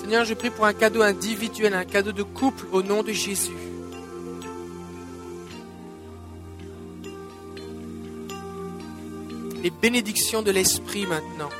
Seigneur, 0.00 0.24
je 0.24 0.34
prie 0.34 0.50
pour 0.50 0.66
un 0.66 0.72
cadeau 0.72 1.02
individuel, 1.02 1.72
un 1.72 1.84
cadeau 1.84 2.10
de 2.10 2.24
couple 2.24 2.66
au 2.72 2.82
nom 2.82 3.04
de 3.04 3.12
Jésus. 3.12 3.52
Les 9.62 9.70
bénédictions 9.70 10.42
de 10.42 10.50
l'Esprit 10.50 11.06
maintenant. 11.06 11.50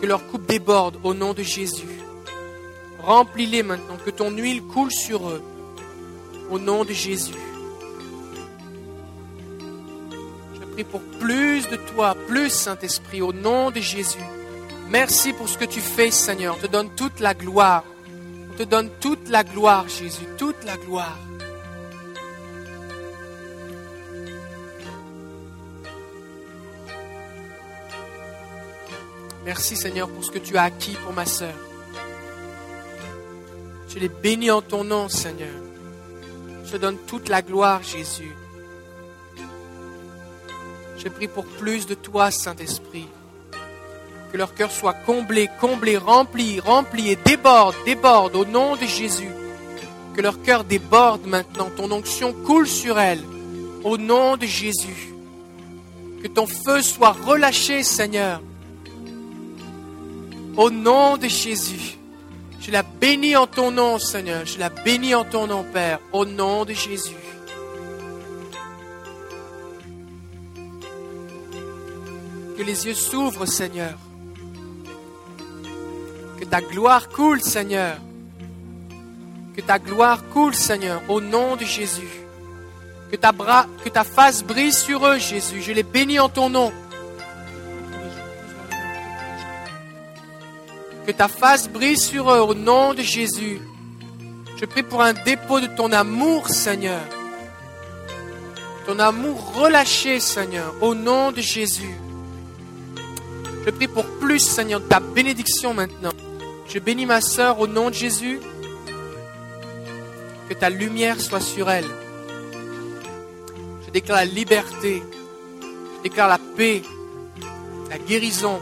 Que 0.00 0.06
leur 0.06 0.24
coupe 0.28 0.46
déborde 0.46 0.96
au 1.02 1.12
nom 1.12 1.32
de 1.32 1.42
Jésus. 1.42 1.98
Remplis-les 3.00 3.64
maintenant, 3.64 3.96
que 4.04 4.10
ton 4.10 4.30
huile 4.30 4.62
coule 4.62 4.92
sur 4.92 5.28
eux 5.28 5.42
au 6.50 6.60
nom 6.60 6.84
de 6.84 6.92
Jésus. 6.92 7.51
Prie 10.72 10.84
pour 10.84 11.02
plus 11.20 11.68
de 11.68 11.76
toi, 11.76 12.16
plus 12.28 12.50
Saint-Esprit, 12.50 13.22
au 13.22 13.32
nom 13.32 13.70
de 13.70 13.80
Jésus. 13.80 14.18
Merci 14.88 15.32
pour 15.32 15.48
ce 15.48 15.58
que 15.58 15.64
tu 15.64 15.80
fais, 15.80 16.10
Seigneur. 16.10 16.56
On 16.58 16.60
te 16.60 16.66
donne 16.66 16.90
toute 16.94 17.20
la 17.20 17.34
gloire. 17.34 17.84
On 18.50 18.56
te 18.56 18.62
donne 18.62 18.90
toute 19.00 19.28
la 19.28 19.44
gloire, 19.44 19.88
Jésus, 19.88 20.26
toute 20.36 20.64
la 20.64 20.76
gloire. 20.76 21.18
Merci, 29.44 29.76
Seigneur, 29.76 30.08
pour 30.08 30.24
ce 30.24 30.30
que 30.30 30.38
tu 30.38 30.56
as 30.56 30.62
acquis 30.62 30.96
pour 31.04 31.12
ma 31.12 31.26
sœur. 31.26 31.54
Je 33.88 33.98
les 33.98 34.08
bénis 34.08 34.50
en 34.50 34.62
ton 34.62 34.84
nom, 34.84 35.08
Seigneur. 35.08 35.54
Je 36.64 36.72
te 36.72 36.76
donne 36.76 36.96
toute 37.06 37.28
la 37.28 37.42
gloire, 37.42 37.82
Jésus. 37.82 38.34
Je 41.02 41.08
prie 41.08 41.28
pour 41.28 41.44
plus 41.44 41.86
de 41.86 41.94
toi, 41.94 42.30
Saint-Esprit 42.30 43.08
que 44.32 44.38
leur 44.38 44.54
cœur 44.54 44.70
soit 44.70 44.94
comblé, 44.94 45.50
comblé, 45.60 45.98
rempli, 45.98 46.58
rempli 46.58 47.10
et 47.10 47.16
déborde, 47.16 47.74
déborde 47.84 48.34
au 48.34 48.46
nom 48.46 48.76
de 48.76 48.86
Jésus. 48.86 49.30
Que 50.16 50.22
leur 50.22 50.40
cœur 50.42 50.64
déborde 50.64 51.26
maintenant, 51.26 51.68
ton 51.76 51.90
onction 51.92 52.32
coule 52.32 52.66
sur 52.66 52.98
elles 52.98 53.22
au 53.84 53.98
nom 53.98 54.38
de 54.38 54.46
Jésus. 54.46 55.12
Que 56.22 56.28
ton 56.28 56.46
feu 56.46 56.80
soit 56.80 57.12
relâché, 57.12 57.82
Seigneur. 57.82 58.40
Au 60.56 60.70
nom 60.70 61.18
de 61.18 61.28
Jésus. 61.28 61.98
Je 62.60 62.70
la 62.70 62.82
bénis 62.82 63.36
en 63.36 63.46
ton 63.46 63.70
nom, 63.70 63.98
Seigneur. 63.98 64.46
Je 64.46 64.58
la 64.58 64.70
bénis 64.70 65.14
en 65.14 65.24
ton 65.24 65.46
nom, 65.46 65.64
Père. 65.64 65.98
Au 66.12 66.24
nom 66.24 66.64
de 66.64 66.72
Jésus. 66.72 67.31
Que 72.62 72.66
les 72.68 72.86
yeux 72.86 72.94
s'ouvrent, 72.94 73.44
Seigneur. 73.44 73.94
Que 76.38 76.44
ta 76.44 76.60
gloire 76.60 77.08
coule, 77.08 77.42
Seigneur. 77.42 77.96
Que 79.56 79.60
ta 79.60 79.80
gloire 79.80 80.22
coule, 80.28 80.54
Seigneur, 80.54 81.02
au 81.08 81.20
nom 81.20 81.56
de 81.56 81.64
Jésus. 81.64 82.22
Que 83.10 83.16
ta, 83.16 83.32
que 83.84 83.88
ta 83.88 84.04
face 84.04 84.44
brille 84.44 84.72
sur 84.72 85.04
eux, 85.04 85.18
Jésus. 85.18 85.60
Je 85.60 85.72
les 85.72 85.82
bénis 85.82 86.20
en 86.20 86.28
ton 86.28 86.50
nom. 86.50 86.72
Que 91.04 91.10
ta 91.10 91.26
face 91.26 91.68
brille 91.68 91.98
sur 91.98 92.30
eux 92.30 92.42
au 92.42 92.54
nom 92.54 92.94
de 92.94 93.02
Jésus. 93.02 93.60
Je 94.56 94.66
prie 94.66 94.84
pour 94.84 95.02
un 95.02 95.14
dépôt 95.14 95.58
de 95.58 95.66
ton 95.66 95.90
amour, 95.90 96.48
Seigneur. 96.48 97.02
Ton 98.86 99.00
amour 99.00 99.52
relâché, 99.52 100.20
Seigneur, 100.20 100.72
au 100.80 100.94
nom 100.94 101.32
de 101.32 101.40
Jésus. 101.40 101.96
Je 103.64 103.70
prie 103.70 103.86
pour 103.86 104.04
plus, 104.18 104.40
Seigneur, 104.40 104.80
ta 104.88 104.98
bénédiction 104.98 105.72
maintenant. 105.72 106.12
Je 106.68 106.78
bénis 106.80 107.06
ma 107.06 107.20
sœur 107.20 107.60
au 107.60 107.68
nom 107.68 107.90
de 107.90 107.94
Jésus. 107.94 108.40
Que 110.48 110.54
ta 110.54 110.68
lumière 110.68 111.20
soit 111.20 111.40
sur 111.40 111.70
elle. 111.70 111.86
Je 113.86 113.90
déclare 113.92 114.18
la 114.18 114.24
liberté. 114.24 115.02
Je 115.96 116.02
déclare 116.02 116.28
la 116.28 116.38
paix, 116.56 116.82
la 117.88 117.98
guérison. 117.98 118.60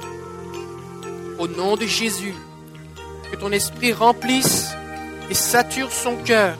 Au 1.39 1.49
nom 1.49 1.77
de 1.77 1.87
Jésus. 1.87 2.35
Que 3.33 3.37
ton 3.37 3.53
esprit 3.53 3.95
remplisse 3.95 4.69
et 5.31 5.35
sature 5.35 5.93
son 5.93 6.17
cœur. 6.17 6.59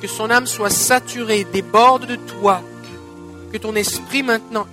Que 0.00 0.08
son 0.08 0.30
âme 0.30 0.46
soit 0.46 0.70
saturée, 0.70 1.44
déborde 1.44 2.06
de 2.06 2.16
toi. 2.16 2.60
Que 3.52 3.58
ton 3.58 3.76
esprit 3.76 4.24
maintenant 4.24 4.66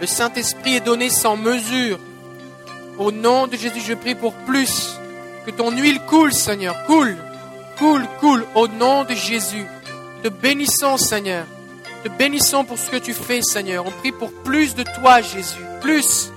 Le 0.00 0.06
Saint-Esprit 0.06 0.76
est 0.76 0.80
donné 0.80 1.10
sans 1.10 1.36
mesure. 1.36 1.98
Au 2.98 3.12
nom 3.12 3.46
de 3.46 3.56
Jésus, 3.56 3.80
je 3.86 3.94
prie 3.94 4.14
pour 4.14 4.32
plus. 4.32 4.94
Que 5.44 5.50
ton 5.50 5.70
huile 5.70 6.00
coule, 6.08 6.32
Seigneur. 6.32 6.74
Coule, 6.86 7.16
coule, 7.78 8.06
coule. 8.18 8.46
Au 8.54 8.66
nom 8.66 9.04
de 9.04 9.14
Jésus. 9.14 9.66
Te 10.22 10.28
bénissons, 10.28 10.96
Seigneur. 10.96 11.44
Te 12.02 12.08
bénissons 12.08 12.64
pour 12.64 12.78
ce 12.78 12.90
que 12.90 12.96
tu 12.96 13.12
fais, 13.12 13.42
Seigneur. 13.42 13.86
On 13.86 13.90
prie 13.90 14.12
pour 14.12 14.32
plus 14.42 14.74
de 14.74 14.84
toi, 15.00 15.20
Jésus. 15.20 15.60
Plus. 15.82 16.30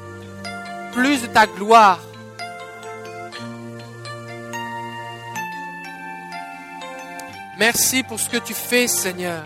Plus 0.91 1.21
de 1.21 1.27
ta 1.27 1.47
gloire. 1.47 1.99
Merci 7.57 8.03
pour 8.03 8.19
ce 8.19 8.29
que 8.29 8.37
tu 8.37 8.53
fais, 8.53 8.87
Seigneur. 8.87 9.45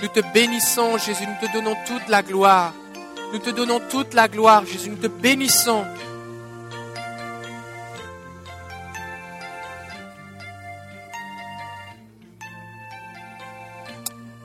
Nous 0.00 0.08
te 0.08 0.20
bénissons, 0.32 0.96
Jésus. 0.98 1.24
Nous 1.26 1.46
te 1.46 1.52
donnons 1.52 1.76
toute 1.86 2.08
la 2.08 2.22
gloire. 2.22 2.72
Nous 3.32 3.38
te 3.40 3.50
donnons 3.50 3.80
toute 3.90 4.14
la 4.14 4.28
gloire, 4.28 4.64
Jésus. 4.64 4.90
Nous 4.90 4.96
te 4.96 5.08
bénissons. 5.08 5.84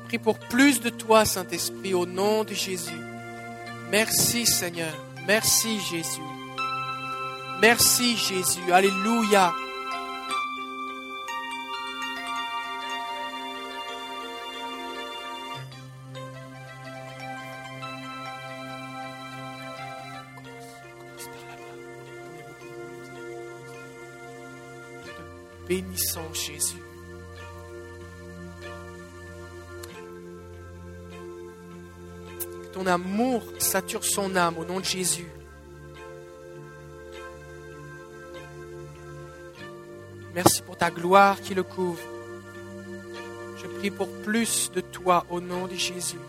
Prie 0.08 0.18
pour 0.18 0.40
plus 0.40 0.82
de 0.82 0.90
toi, 0.90 1.24
Saint-Esprit, 1.24 1.94
au 1.94 2.06
nom 2.06 2.44
de 2.44 2.54
Jésus. 2.54 2.92
Merci, 3.92 4.46
Seigneur. 4.46 4.94
Merci, 5.28 5.80
Jésus. 5.80 6.22
Merci, 7.62 8.18
Jésus. 8.18 8.72
Alléluia. 8.72 9.54
Bénissons 25.68 26.34
Jésus. 26.34 26.82
Ton 32.74 32.88
amour 32.88 33.44
sature 33.60 34.04
son 34.04 34.36
âme 34.36 34.58
au 34.58 34.66
nom 34.66 34.80
de 34.80 34.86
Jésus. 34.86 35.28
Merci 40.34 40.64
pour 40.64 40.76
ta 40.76 40.90
gloire 40.90 41.40
qui 41.40 41.54
le 41.54 41.62
couvre. 41.62 42.02
Je 43.58 43.68
prie 43.68 43.92
pour 43.92 44.10
plus 44.24 44.72
de 44.74 44.82
toi 44.82 45.26
au 45.30 45.40
nom 45.40 45.68
de 45.68 45.76
Jésus. 45.76 46.20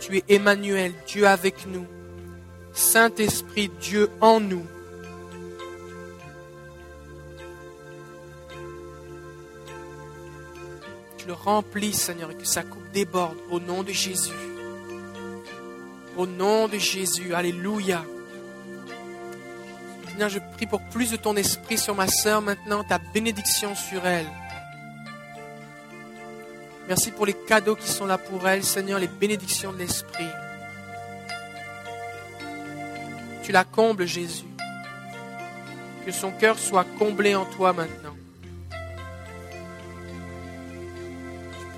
Tu 0.00 0.18
es 0.18 0.24
Emmanuel, 0.28 0.92
Dieu 1.06 1.26
avec 1.26 1.66
nous. 1.66 1.86
Saint-Esprit, 2.72 3.70
Dieu 3.80 4.08
en 4.20 4.38
nous. 4.38 4.64
Tu 11.38 11.44
le 11.44 11.50
remplis, 11.50 11.92
Seigneur, 11.92 12.30
et 12.30 12.34
que 12.34 12.44
sa 12.44 12.62
coupe 12.62 12.90
déborde 12.92 13.36
au 13.50 13.60
nom 13.60 13.82
de 13.82 13.92
Jésus. 13.92 14.32
Au 16.16 16.26
nom 16.26 16.68
de 16.68 16.78
Jésus. 16.78 17.34
Alléluia. 17.34 18.04
Seigneur, 20.08 20.28
je 20.28 20.38
prie 20.56 20.66
pour 20.66 20.80
plus 20.90 21.10
de 21.10 21.16
ton 21.16 21.36
esprit 21.36 21.78
sur 21.78 21.94
ma 21.94 22.08
sœur 22.08 22.42
maintenant, 22.42 22.82
ta 22.84 22.98
bénédiction 22.98 23.74
sur 23.74 24.06
elle. 24.06 24.26
Merci 26.88 27.10
pour 27.10 27.26
les 27.26 27.34
cadeaux 27.34 27.76
qui 27.76 27.88
sont 27.88 28.06
là 28.06 28.18
pour 28.18 28.48
elle, 28.48 28.64
Seigneur, 28.64 28.98
les 28.98 29.08
bénédictions 29.08 29.72
de 29.72 29.78
l'esprit. 29.78 30.24
Tu 33.42 33.52
la 33.52 33.64
combles, 33.64 34.06
Jésus. 34.06 34.44
Que 36.04 36.12
son 36.12 36.30
cœur 36.32 36.58
soit 36.58 36.86
comblé 36.98 37.34
en 37.34 37.44
toi 37.44 37.72
maintenant. 37.72 38.14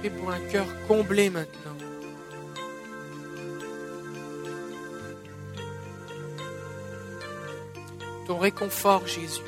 Pour 0.09 0.31
un 0.31 0.41
cœur 0.51 0.67
comblé 0.89 1.29
maintenant. 1.29 1.77
Ton 8.27 8.39
réconfort, 8.39 9.07
Jésus. 9.07 9.43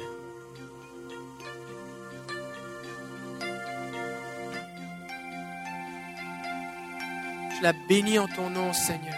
Je 7.57 7.63
la 7.63 7.73
bénis 7.89 8.19
en 8.19 8.27
ton 8.27 8.51
nom, 8.51 8.73
Seigneur. 8.73 9.15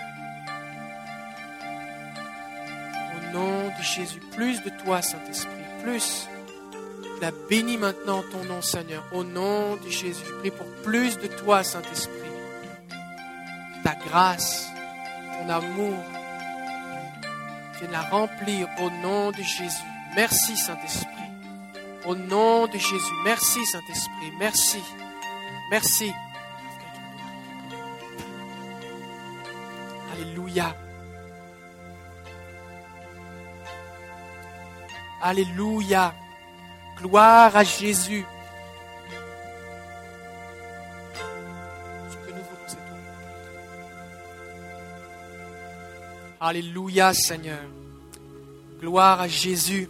Au 3.17 3.33
nom 3.33 3.69
de 3.77 3.83
Jésus, 3.83 4.21
plus 4.37 4.63
de 4.63 4.71
toi, 4.85 5.03
Saint-Esprit, 5.03 5.51
plus. 5.83 6.29
La 7.21 7.31
bénis 7.49 7.79
maintenant 7.79 8.19
en 8.19 8.23
ton 8.23 8.45
nom, 8.45 8.61
Seigneur. 8.61 9.05
Au 9.13 9.25
nom 9.25 9.77
de 9.77 9.89
Jésus, 9.89 10.23
je 10.27 10.33
prie 10.41 10.51
pour 10.51 10.67
plus 10.83 11.19
de 11.19 11.27
toi, 11.27 11.63
Saint-Esprit. 11.63 12.13
Ta 13.83 13.95
grâce, 13.95 14.69
ton 15.39 15.49
amour, 15.49 15.97
viens 17.79 17.91
la 17.91 18.03
remplir 18.03 18.69
au 18.81 18.91
nom 18.91 19.31
de 19.31 19.43
Jésus. 19.43 19.85
Merci, 20.17 20.57
Saint-Esprit. 20.57 21.11
Au 22.07 22.15
nom 22.15 22.67
de 22.67 22.79
Jésus. 22.79 23.15
Merci, 23.25 23.65
Saint-Esprit. 23.67 24.33
Merci. 24.39 24.83
Merci. 25.71 26.13
Alléluia. 30.13 30.77
Alléluia. 35.23 36.15
Gloire 36.99 37.57
à 37.57 37.65
Jésus. 37.65 38.25
Alléluia, 46.41 47.15
Seigneur. 47.15 47.59
Gloire 48.79 49.21
à 49.23 49.29
Jésus. 49.29 49.89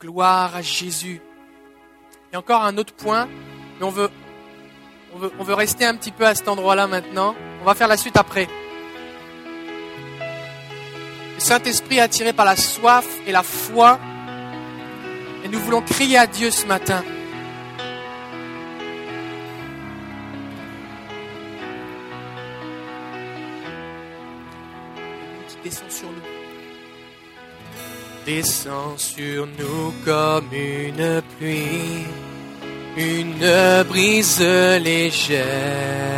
Gloire 0.00 0.56
à 0.56 0.62
Jésus. 0.62 1.20
Et 2.32 2.36
encore 2.36 2.62
un 2.62 2.78
autre 2.78 2.94
point, 2.94 3.28
mais 3.78 3.84
on 3.84 3.90
veut, 3.90 4.08
on 5.14 5.18
veut, 5.18 5.32
on 5.38 5.44
veut 5.44 5.52
rester 5.52 5.84
un 5.84 5.94
petit 5.96 6.12
peu 6.12 6.26
à 6.26 6.34
cet 6.34 6.48
endroit-là 6.48 6.86
maintenant. 6.86 7.34
On 7.60 7.64
va 7.64 7.74
faire 7.74 7.88
la 7.88 7.98
suite 7.98 8.16
après. 8.16 8.48
Le 11.34 11.40
Saint-Esprit 11.40 12.00
attiré 12.00 12.32
par 12.32 12.46
la 12.46 12.56
soif 12.56 13.06
et 13.26 13.32
la 13.32 13.42
foi. 13.42 13.98
Nous 15.52 15.58
voulons 15.58 15.82
crier 15.82 16.18
à 16.18 16.26
Dieu 16.26 16.50
ce 16.50 16.64
matin. 16.66 17.02
Qui 25.48 25.56
descend 25.64 25.90
sur 25.90 26.08
nous. 26.08 26.40
Descend 28.26 28.98
sur 28.98 29.46
nous 29.58 29.92
comme 30.04 30.52
une 30.52 31.22
pluie, 31.36 32.06
une 32.96 33.82
brise 33.88 34.40
légère. 34.40 36.09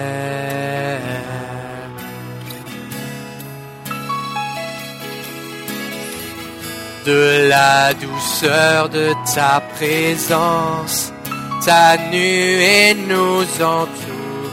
De 7.04 7.48
la 7.48 7.94
douceur 7.94 8.88
de 8.88 9.12
ta 9.34 9.62
présence, 9.74 11.12
ta 11.64 11.96
nuée 12.10 12.94
nous 13.08 13.42
entoure. 13.62 14.52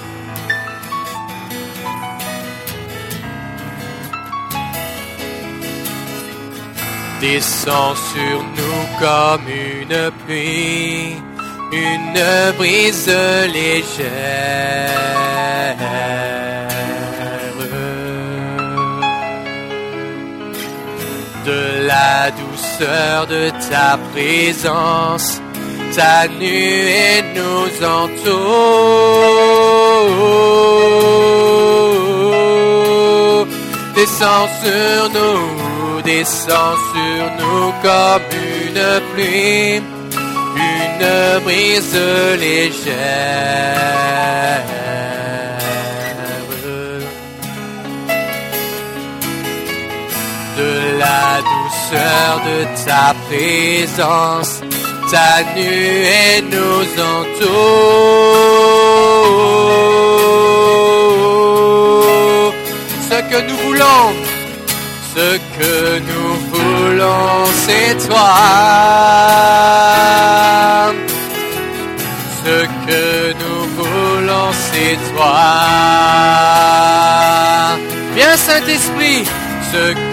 Descends 7.21 7.95
sur 8.13 8.43
nous 8.57 8.81
comme 8.99 9.47
une 9.49 10.11
pluie, 10.25 11.17
une 11.71 12.51
brise 12.57 13.11
légère 13.53 15.09
de 21.45 21.87
la 21.87 22.31
douceur 22.31 23.27
de 23.27 23.49
ta 23.69 23.97
présence, 24.11 25.41
ta 25.95 26.27
nuée 26.27 27.23
nous 27.35 27.69
entoure. 27.85 28.99
Descends 33.95 34.49
sur 34.63 35.09
nous, 35.17 36.01
descends 36.03 36.77
sur 36.93 37.23
nous 37.39 37.71
comme 37.83 38.27
une 38.65 38.83
pluie, 39.13 39.81
une 40.55 41.07
brise 41.43 41.99
légère. 42.39 43.79
Douceur 50.99 52.41
de 52.45 52.57
ta 52.85 53.13
présence, 53.27 54.61
ta 55.11 55.43
nuée 55.55 56.43
nous 56.51 56.83
entoure. 57.01 57.49
Ce 63.09 63.17
que 63.29 63.39
nous 63.47 63.57
voulons, 63.65 64.13
ce 65.15 65.29
que 65.57 65.75
nous 66.09 66.31
voulons, 66.51 67.45
c'est 67.65 67.93
toi. 68.07 68.31
Ce 72.43 72.57
que 72.87 73.05
nous 73.41 73.61
voulons, 73.77 74.49
c'est 74.71 74.97
toi. 75.13 75.39
Viens 78.15 78.37
Saint-Esprit, 78.37 79.23
ce 79.71 79.83
que 79.93 80.08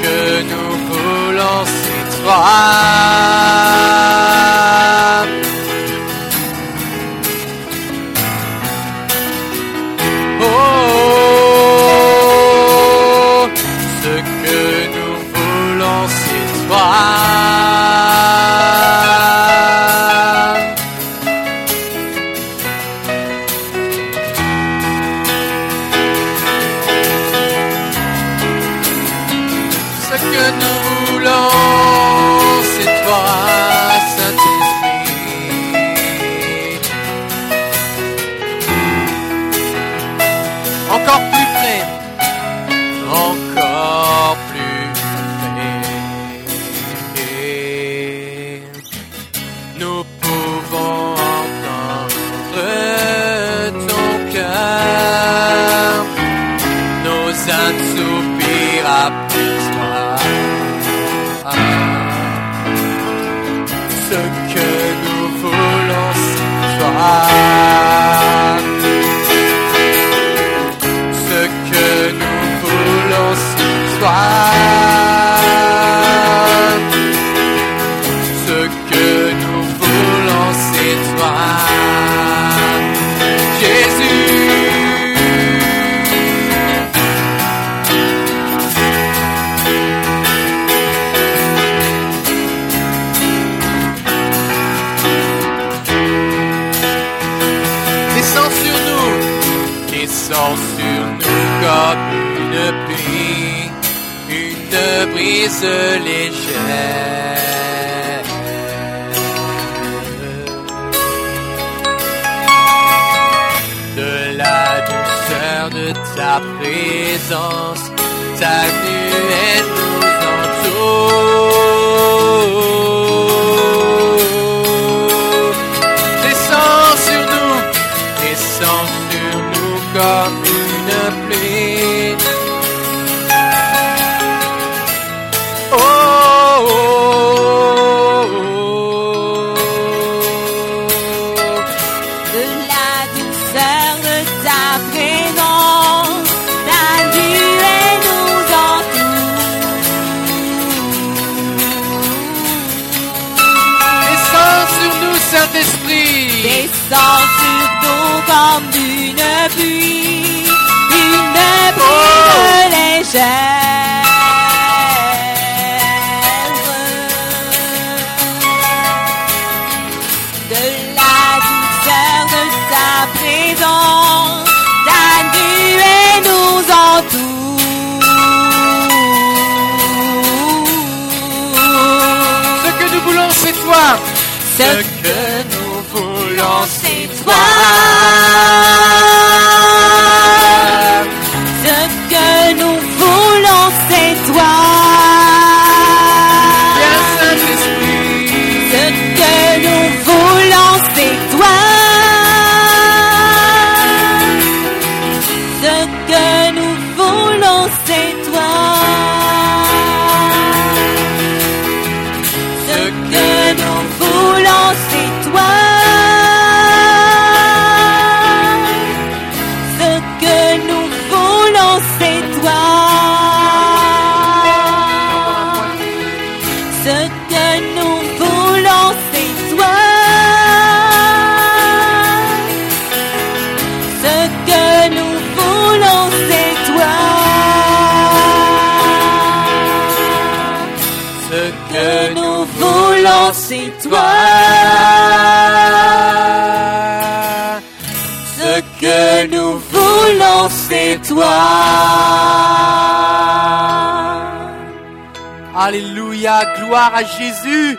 Alléluia, 255.59 256.45
gloire 256.59 256.95
à 256.95 257.03
Jésus. 257.03 257.79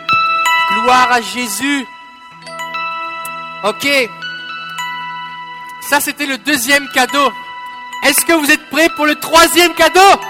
Gloire 0.72 1.12
à 1.12 1.20
Jésus. 1.20 1.86
Ok. 3.62 3.86
Ça, 5.82 6.00
c'était 6.00 6.26
le 6.26 6.38
deuxième 6.38 6.88
cadeau. 6.88 7.32
Est-ce 8.04 8.24
que 8.24 8.32
vous 8.32 8.50
êtes 8.50 8.68
prêts 8.68 8.88
pour 8.90 9.06
le 9.06 9.14
troisième 9.14 9.72
cadeau? 9.74 10.20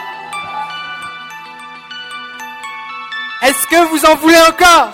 Est-ce 3.42 3.66
que 3.66 3.88
vous 3.88 4.04
en 4.04 4.16
voulez 4.16 4.40
encore? 4.48 4.92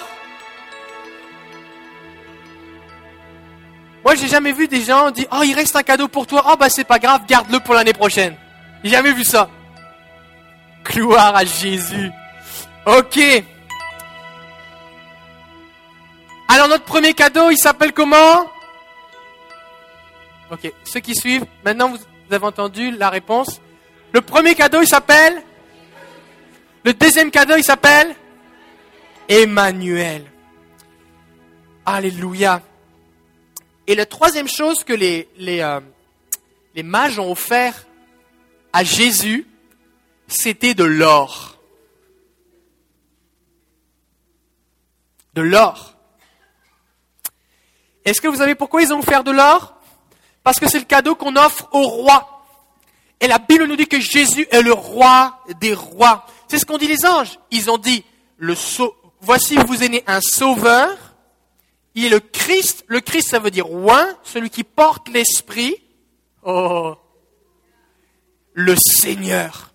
Moi, 4.05 4.15
j'ai 4.15 4.29
jamais 4.29 4.53
vu 4.53 4.69
des 4.69 4.83
gens 4.83 5.11
dire 5.11 5.27
"Oh, 5.33 5.43
il 5.43 5.55
reste 5.55 5.75
un 5.75 5.83
cadeau 5.83 6.09
pour 6.09 6.27
toi. 6.27 6.45
Oh 6.49 6.57
bah 6.57 6.69
c'est 6.69 6.85
pas 6.85 6.99
grave, 6.99 7.23
garde-le 7.27 7.59
pour 7.61 7.75
l'année 7.75 7.95
prochaine." 7.95 8.37
J'ai 8.85 8.91
jamais 8.91 9.13
vu 9.13 9.25
ça. 9.25 9.49
Gloire 10.85 11.35
à 11.35 11.45
Jésus. 11.45 12.13
OK. 12.87 13.19
Alors 16.49 16.69
notre 16.69 16.85
premier 16.85 17.15
cadeau, 17.15 17.51
il 17.51 17.59
s'appelle 17.59 17.93
comment? 17.93 18.47
Ok, 20.51 20.73
ceux 20.85 21.01
qui 21.01 21.15
suivent, 21.15 21.47
maintenant 21.65 21.89
vous 21.89 21.99
avez 22.31 22.45
entendu 22.45 22.91
la 22.91 23.11
réponse. 23.11 23.61
Le 24.13 24.21
premier 24.21 24.55
cadeau, 24.55 24.83
il 24.83 24.87
s'appelle? 24.87 25.43
Le 26.85 26.93
deuxième 26.93 27.31
cadeau, 27.31 27.57
il 27.57 27.65
s'appelle? 27.65 28.15
Emmanuel. 29.29 30.25
Alléluia. 31.87 32.61
Et 33.87 33.95
la 33.95 34.07
troisième 34.07 34.49
chose 34.49 34.85
que 34.85 34.93
les, 34.93 35.29
les, 35.37 35.61
euh, 35.61 35.81
les 36.75 36.83
mages 36.83 37.19
ont 37.19 37.33
offert 37.33 37.87
à 38.73 38.85
Jésus, 38.85 39.47
c'était 40.29 40.75
de 40.75 40.85
l'or. 40.85 41.54
De 45.35 45.43
l'or. 45.43 45.97
Est-ce 48.05 48.21
que 48.21 48.29
vous 48.29 48.37
savez 48.37 48.55
pourquoi 48.55 48.83
ils 48.83 48.93
ont 48.93 48.99
offert 48.99 49.25
de 49.25 49.31
l'or? 49.31 49.75
Parce 50.43 50.61
que 50.61 50.69
c'est 50.69 50.79
le 50.79 50.85
cadeau 50.85 51.15
qu'on 51.15 51.37
offre 51.37 51.69
au 51.73 51.83
roi. 51.83 52.47
Et 53.21 53.27
la 53.27 53.39
Bible 53.39 53.65
nous 53.65 53.77
dit 53.77 53.87
que 53.87 54.01
Jésus 54.01 54.47
est 54.51 54.63
le 54.63 54.73
roi 54.73 55.43
des 55.61 55.75
rois. 55.75 56.27
C'est 56.49 56.59
ce 56.59 56.67
qu'ont 56.67 56.79
dit 56.79 56.87
les 56.87 57.07
anges. 57.07 57.39
Ils 57.51 57.71
ont 57.71 57.79
dit, 57.79 58.05
le 58.37 58.55
voici 59.21 59.57
vous 59.57 59.83
est 59.83 59.89
né 59.89 60.05
un 60.07 60.21
sauveur. 60.21 60.97
Il 61.95 62.05
est 62.05 62.11
le 62.11 62.21
Christ. 62.21 62.85
Le 62.87 63.01
Christ, 63.01 63.31
ça 63.31 63.39
veut 63.39 63.51
dire 63.51 63.67
roi, 63.67 64.07
celui 64.23 64.51
qui 64.51 64.65
porte 64.65 65.09
l'esprit. 65.09 65.83
Oh, 66.43 66.97
le 68.53 68.75
Seigneur. 68.77 69.73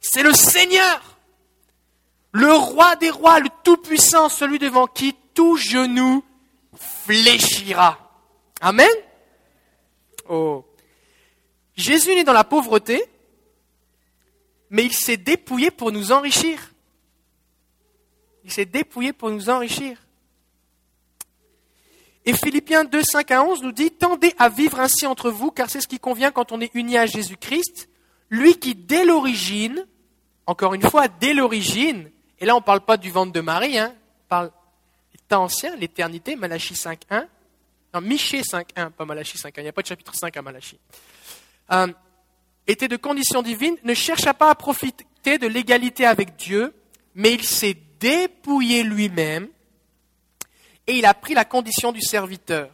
C'est 0.00 0.22
le 0.22 0.34
Seigneur. 0.34 1.11
Le 2.32 2.52
roi 2.52 2.96
des 2.96 3.10
rois, 3.10 3.40
le 3.40 3.48
tout-puissant, 3.62 4.28
celui 4.28 4.58
devant 4.58 4.86
qui 4.86 5.14
tout 5.34 5.56
genou 5.56 6.24
fléchira. 6.74 7.98
Amen. 8.60 8.88
Oh. 10.28 10.64
Jésus 11.76 12.10
est 12.10 12.24
dans 12.24 12.32
la 12.32 12.44
pauvreté, 12.44 13.04
mais 14.70 14.84
il 14.84 14.92
s'est 14.92 15.18
dépouillé 15.18 15.70
pour 15.70 15.92
nous 15.92 16.12
enrichir. 16.12 16.72
Il 18.44 18.50
s'est 18.50 18.64
dépouillé 18.64 19.12
pour 19.12 19.30
nous 19.30 19.50
enrichir. 19.50 19.98
Et 22.24 22.32
Philippiens 22.34 22.84
2, 22.84 23.02
5 23.02 23.30
à 23.30 23.44
11 23.44 23.62
nous 23.62 23.72
dit, 23.72 23.90
Tendez 23.90 24.32
à 24.38 24.48
vivre 24.48 24.80
ainsi 24.80 25.06
entre 25.06 25.30
vous, 25.30 25.50
car 25.50 25.68
c'est 25.68 25.80
ce 25.80 25.88
qui 25.88 25.98
convient 25.98 26.30
quand 26.30 26.52
on 26.52 26.60
est 26.60 26.74
uni 26.74 26.96
à 26.96 27.06
Jésus-Christ, 27.06 27.88
lui 28.30 28.58
qui 28.58 28.74
dès 28.74 29.04
l'origine, 29.04 29.86
encore 30.46 30.74
une 30.74 30.82
fois, 30.82 31.08
dès 31.08 31.34
l'origine, 31.34 32.10
et 32.42 32.44
là 32.44 32.54
on 32.54 32.58
ne 32.58 32.64
parle 32.64 32.82
pas 32.82 32.98
du 32.98 33.10
ventre 33.10 33.32
de 33.32 33.40
Marie, 33.40 33.78
hein, 33.78 33.94
on 33.94 34.28
parle 34.28 34.50
ancien, 35.36 35.76
l'éternité, 35.76 36.36
Malachie 36.36 36.74
5.1. 36.74 37.26
Non, 37.94 38.00
Michée 38.00 38.42
5.1, 38.42 38.90
pas 38.90 39.04
Malachie 39.04 39.36
5.1. 39.36 39.52
Il 39.58 39.62
n'y 39.64 39.68
a 39.68 39.72
pas 39.72 39.82
de 39.82 39.86
chapitre 39.86 40.14
5 40.14 40.36
à 40.36 40.42
Malachie. 40.42 40.78
Euh, 41.72 41.88
était 42.66 42.88
de 42.88 42.96
condition 42.96 43.42
divine, 43.42 43.76
ne 43.84 43.94
chercha 43.94 44.34
pas 44.34 44.50
à 44.50 44.54
profiter 44.54 45.38
de 45.38 45.46
l'égalité 45.46 46.06
avec 46.06 46.36
Dieu, 46.36 46.74
mais 47.14 47.34
il 47.34 47.44
s'est 47.44 47.76
dépouillé 48.00 48.82
lui-même 48.82 49.48
et 50.86 50.96
il 50.98 51.06
a 51.06 51.14
pris 51.14 51.34
la 51.34 51.44
condition 51.44 51.92
du 51.92 52.00
serviteur. 52.00 52.70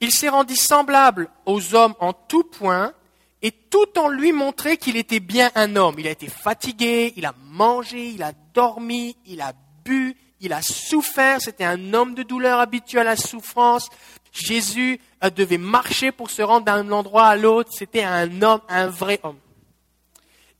Il 0.00 0.10
s'est 0.10 0.28
rendu 0.28 0.56
semblable 0.56 1.28
aux 1.46 1.74
hommes 1.74 1.94
en 2.00 2.12
tout 2.12 2.44
point 2.44 2.92
et 3.42 3.52
tout 3.52 3.98
en 3.98 4.08
lui 4.08 4.32
montrer 4.32 4.76
qu'il 4.76 4.96
était 4.96 5.20
bien 5.20 5.50
un 5.54 5.76
homme. 5.76 5.96
Il 5.98 6.06
a 6.06 6.10
été 6.10 6.28
fatigué, 6.28 7.12
il 7.16 7.24
a 7.26 7.34
mangé, 7.44 8.08
il 8.08 8.22
a 8.22 8.32
dormi, 8.54 9.16
il 9.26 9.40
a 9.40 9.52
bu, 9.84 10.16
il 10.40 10.52
a 10.52 10.62
souffert, 10.62 11.40
c'était 11.40 11.64
un 11.64 11.94
homme 11.94 12.14
de 12.14 12.22
douleur 12.22 12.60
habitué 12.60 13.00
à 13.00 13.04
la 13.04 13.16
souffrance. 13.16 13.88
Jésus 14.32 15.00
euh, 15.24 15.30
devait 15.30 15.58
marcher 15.58 16.12
pour 16.12 16.30
se 16.30 16.42
rendre 16.42 16.66
d'un 16.66 16.90
endroit 16.92 17.26
à 17.26 17.36
l'autre, 17.36 17.70
c'était 17.72 18.04
un 18.04 18.42
homme, 18.42 18.60
un 18.68 18.86
vrai 18.86 19.20
homme. 19.22 19.38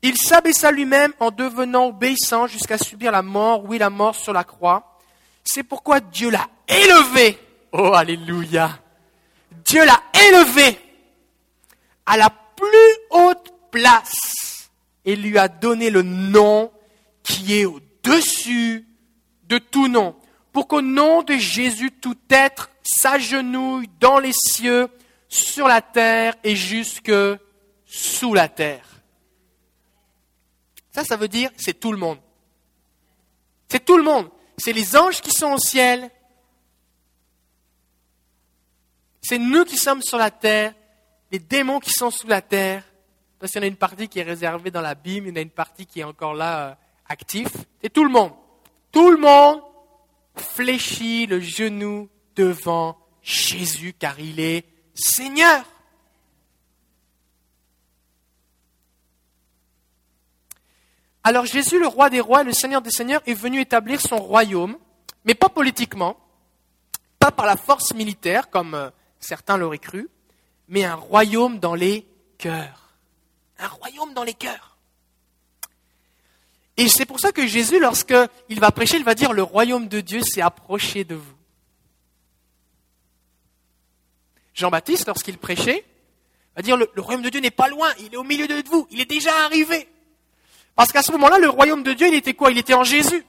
Il 0.01 0.17
s'abaissa 0.17 0.71
lui-même 0.71 1.13
en 1.19 1.29
devenant 1.29 1.87
obéissant 1.87 2.47
jusqu'à 2.47 2.77
subir 2.77 3.11
la 3.11 3.21
mort, 3.21 3.65
oui 3.65 3.77
la 3.77 3.91
mort 3.91 4.15
sur 4.15 4.33
la 4.33 4.43
croix. 4.43 4.99
C'est 5.43 5.63
pourquoi 5.63 5.99
Dieu 5.99 6.31
l'a 6.31 6.47
élevé. 6.67 7.37
Oh, 7.71 7.93
alléluia. 7.93 8.79
Dieu 9.63 9.85
l'a 9.85 10.01
élevé 10.27 10.77
à 12.05 12.17
la 12.17 12.29
plus 12.61 12.97
haute 13.09 13.53
place 13.71 14.69
et 15.03 15.15
lui 15.15 15.37
a 15.37 15.47
donné 15.47 15.89
le 15.89 16.03
nom 16.03 16.71
qui 17.23 17.59
est 17.59 17.65
au-dessus 17.65 18.87
de 19.47 19.57
tout 19.57 19.87
nom, 19.87 20.15
pour 20.53 20.67
qu'au 20.67 20.81
nom 20.81 21.23
de 21.23 21.33
Jésus, 21.33 21.91
tout 21.91 22.17
être 22.29 22.69
s'agenouille 22.83 23.89
dans 23.99 24.19
les 24.19 24.33
cieux, 24.33 24.89
sur 25.27 25.67
la 25.67 25.81
terre 25.81 26.35
et 26.43 26.57
jusque 26.57 27.11
sous 27.85 28.33
la 28.33 28.49
terre. 28.49 28.85
Ça, 30.91 31.05
ça 31.05 31.15
veut 31.15 31.29
dire 31.29 31.49
c'est 31.55 31.79
tout 31.79 31.93
le 31.93 31.97
monde. 31.97 32.19
C'est 33.69 33.85
tout 33.85 33.95
le 33.95 34.03
monde. 34.03 34.29
C'est 34.57 34.73
les 34.73 34.97
anges 34.97 35.21
qui 35.21 35.31
sont 35.31 35.53
au 35.53 35.57
ciel. 35.57 36.11
C'est 39.21 39.37
nous 39.37 39.63
qui 39.63 39.77
sommes 39.77 40.01
sur 40.01 40.17
la 40.17 40.31
terre, 40.31 40.73
les 41.31 41.39
démons 41.39 41.79
qui 41.79 41.91
sont 41.91 42.11
sous 42.11 42.27
la 42.27 42.41
terre. 42.41 42.83
Parce 43.39 43.51
qu'il 43.51 43.61
y 43.61 43.63
en 43.63 43.67
a 43.67 43.69
une 43.69 43.75
partie 43.75 44.07
qui 44.07 44.19
est 44.19 44.23
réservée 44.23 44.69
dans 44.69 44.81
la 44.81 44.93
Bible, 44.93 45.27
il 45.27 45.29
y 45.29 45.33
en 45.33 45.37
a 45.37 45.41
une 45.41 45.49
partie 45.49 45.85
qui 45.85 46.01
est 46.01 46.03
encore 46.03 46.33
là 46.33 46.69
euh, 46.69 46.73
actif. 47.07 47.47
C'est 47.81 47.91
tout 47.91 48.03
le 48.03 48.11
monde. 48.11 48.33
Tout 48.91 49.09
le 49.09 49.17
monde 49.17 49.61
fléchit 50.35 51.25
le 51.25 51.39
genou 51.39 52.09
devant 52.35 52.97
Jésus 53.23 53.93
car 53.97 54.19
il 54.19 54.39
est 54.39 54.65
Seigneur. 54.93 55.65
Alors 61.23 61.45
Jésus, 61.45 61.79
le 61.79 61.87
roi 61.87 62.09
des 62.09 62.19
rois, 62.19 62.43
le 62.43 62.51
Seigneur 62.51 62.81
des 62.81 62.89
seigneurs, 62.89 63.21
est 63.27 63.33
venu 63.33 63.59
établir 63.59 64.01
son 64.01 64.17
royaume, 64.17 64.77
mais 65.23 65.35
pas 65.35 65.49
politiquement, 65.49 66.17
pas 67.19 67.31
par 67.31 67.45
la 67.45 67.57
force 67.57 67.93
militaire, 67.93 68.49
comme 68.49 68.73
euh, 68.73 68.89
certains 69.19 69.57
l'auraient 69.57 69.77
cru, 69.77 70.09
mais 70.71 70.85
un 70.85 70.95
royaume 70.95 71.59
dans 71.59 71.75
les 71.75 72.07
cœurs. 72.37 72.95
Un 73.59 73.67
royaume 73.67 74.13
dans 74.13 74.23
les 74.23 74.33
cœurs. 74.33 74.77
Et 76.77 76.87
c'est 76.87 77.05
pour 77.05 77.19
ça 77.19 77.31
que 77.31 77.45
Jésus, 77.45 77.79
lorsqu'il 77.79 78.59
va 78.59 78.71
prêcher, 78.71 78.95
il 78.95 79.03
va 79.03 79.13
dire, 79.13 79.33
le 79.33 79.43
royaume 79.43 79.87
de 79.87 79.99
Dieu 79.99 80.21
s'est 80.23 80.41
approché 80.41 81.03
de 81.03 81.15
vous. 81.15 81.35
Jean-Baptiste, 84.53 85.07
lorsqu'il 85.07 85.37
prêchait, 85.37 85.85
va 86.55 86.61
dire, 86.61 86.77
le, 86.77 86.89
royaume 86.97 87.21
de 87.21 87.29
Dieu 87.29 87.41
n'est 87.41 87.51
pas 87.51 87.67
loin, 87.67 87.89
il 87.99 88.13
est 88.13 88.17
au 88.17 88.23
milieu 88.23 88.47
de 88.47 88.63
vous, 88.69 88.87
il 88.91 89.01
est 89.01 89.05
déjà 89.05 89.43
arrivé. 89.43 89.89
Parce 90.75 90.93
qu'à 90.93 91.03
ce 91.03 91.11
moment-là, 91.11 91.37
le 91.37 91.49
royaume 91.49 91.83
de 91.83 91.91
Dieu, 91.91 92.07
il 92.07 92.15
était 92.15 92.33
quoi? 92.33 92.49
Il 92.49 92.57
était 92.57 92.73
en 92.73 92.85
Jésus. 92.85 93.25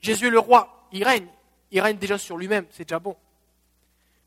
Jésus 0.00 0.28
est 0.28 0.30
le 0.30 0.38
roi, 0.38 0.88
il 0.92 1.04
règne. 1.04 1.28
Il 1.70 1.80
règne 1.82 1.98
déjà 1.98 2.16
sur 2.16 2.38
lui-même, 2.38 2.64
c'est 2.70 2.84
déjà 2.84 2.98
bon. 2.98 3.14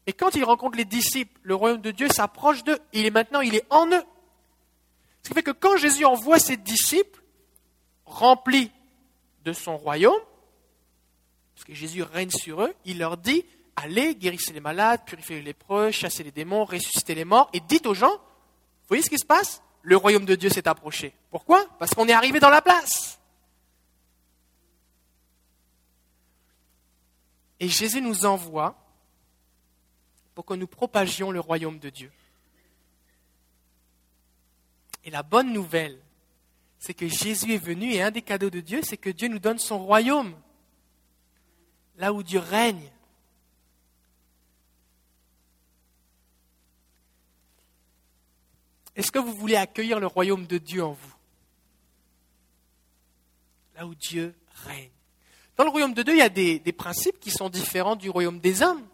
Et 0.08 0.14
quand 0.14 0.36
il 0.36 0.44
rencontre 0.44 0.78
les 0.78 0.86
disciples, 0.86 1.40
le 1.44 1.56
royaume 1.56 1.82
de 1.82 1.92
Dieu 1.92 2.08
s'approche 2.10 2.64
d'eux. 2.64 2.80
Il 2.94 3.06
est 3.06 3.12
maintenant, 3.12 3.42
il 3.42 3.56
est 3.56 3.66
en 3.70 3.88
eux. 3.88 4.04
Ce 5.24 5.30
qui 5.30 5.36
fait 5.36 5.44
que 5.44 5.52
quand 5.52 5.78
Jésus 5.78 6.06
envoie 6.06 6.40
ses 6.40 6.58
disciples, 6.58 7.22
remplis 8.06 8.72
de 9.44 9.54
son 9.54 9.78
royaume, 9.78 10.20
parce 11.56 11.66
que 11.66 11.74
Jésus 11.74 12.02
règne 12.02 12.32
sur 12.32 12.64
eux, 12.64 12.74
il 12.86 12.98
leur 12.98 13.18
dit, 13.18 13.46
allez, 13.76 14.16
guérissez 14.16 14.54
les 14.54 14.60
malades, 14.60 15.02
purifiez 15.06 15.38
les 15.38 15.44
lépreux, 15.44 15.92
chassez 15.92 16.24
les 16.24 16.32
démons, 16.32 16.66
ressuscitez 16.66 17.14
les 17.14 17.26
morts, 17.26 17.50
et 17.54 17.60
dites 17.60 17.86
aux 17.86 17.94
gens, 17.94 18.12
vous 18.12 18.88
voyez 18.88 19.04
ce 19.04 19.10
qui 19.10 19.20
se 19.20 19.26
passe? 19.26 19.62
Le 19.84 19.98
royaume 19.98 20.26
de 20.26 20.36
Dieu 20.36 20.50
s'est 20.50 20.68
approché. 20.68 21.14
Pourquoi? 21.30 21.66
Parce 21.80 21.94
qu'on 21.94 22.08
est 22.08 22.14
arrivé 22.14 22.40
dans 22.40 22.50
la 22.50 22.62
place. 22.62 23.20
Et 27.60 27.68
Jésus 27.68 28.02
nous 28.02 28.26
envoie 28.26 28.76
pour 30.42 30.48
que 30.48 30.60
nous 30.60 30.66
propagions 30.66 31.30
le 31.30 31.40
royaume 31.40 31.78
de 31.78 31.92
Dieu. 31.92 32.12
Et 35.04 35.12
la 35.12 35.22
bonne 35.22 35.54
nouvelle, 35.54 36.02
c'est 36.80 36.96
que 36.96 37.08
Jésus 37.08 37.54
est 37.54 37.64
venu 37.64 37.92
et 37.92 38.02
un 38.02 38.10
des 38.10 38.24
cadeaux 38.24 38.50
de 38.50 38.60
Dieu, 38.60 38.82
c'est 38.82 38.98
que 38.98 39.12
Dieu 39.12 39.28
nous 39.28 39.38
donne 39.38 39.60
son 39.60 39.78
royaume, 39.78 40.34
là 41.98 42.12
où 42.12 42.24
Dieu 42.24 42.40
règne. 42.40 42.92
Est-ce 48.96 49.12
que 49.12 49.20
vous 49.20 49.36
voulez 49.36 49.58
accueillir 49.58 50.00
le 50.00 50.08
royaume 50.08 50.48
de 50.48 50.58
Dieu 50.58 50.84
en 50.84 50.94
vous? 50.94 51.16
Là 53.76 53.86
où 53.86 53.94
Dieu 53.94 54.34
règne. 54.66 54.90
Dans 55.56 55.66
le 55.66 55.70
royaume 55.70 55.94
de 55.94 56.02
Dieu, 56.02 56.16
il 56.16 56.20
y 56.20 56.24
a 56.24 56.30
des, 56.30 56.58
des 56.58 56.74
principes 56.74 57.20
qui 57.20 57.30
sont 57.30 57.50
différents 57.50 57.96
du 57.96 58.10
royaume 58.10 58.40
des 58.40 58.64
hommes. 58.64 58.88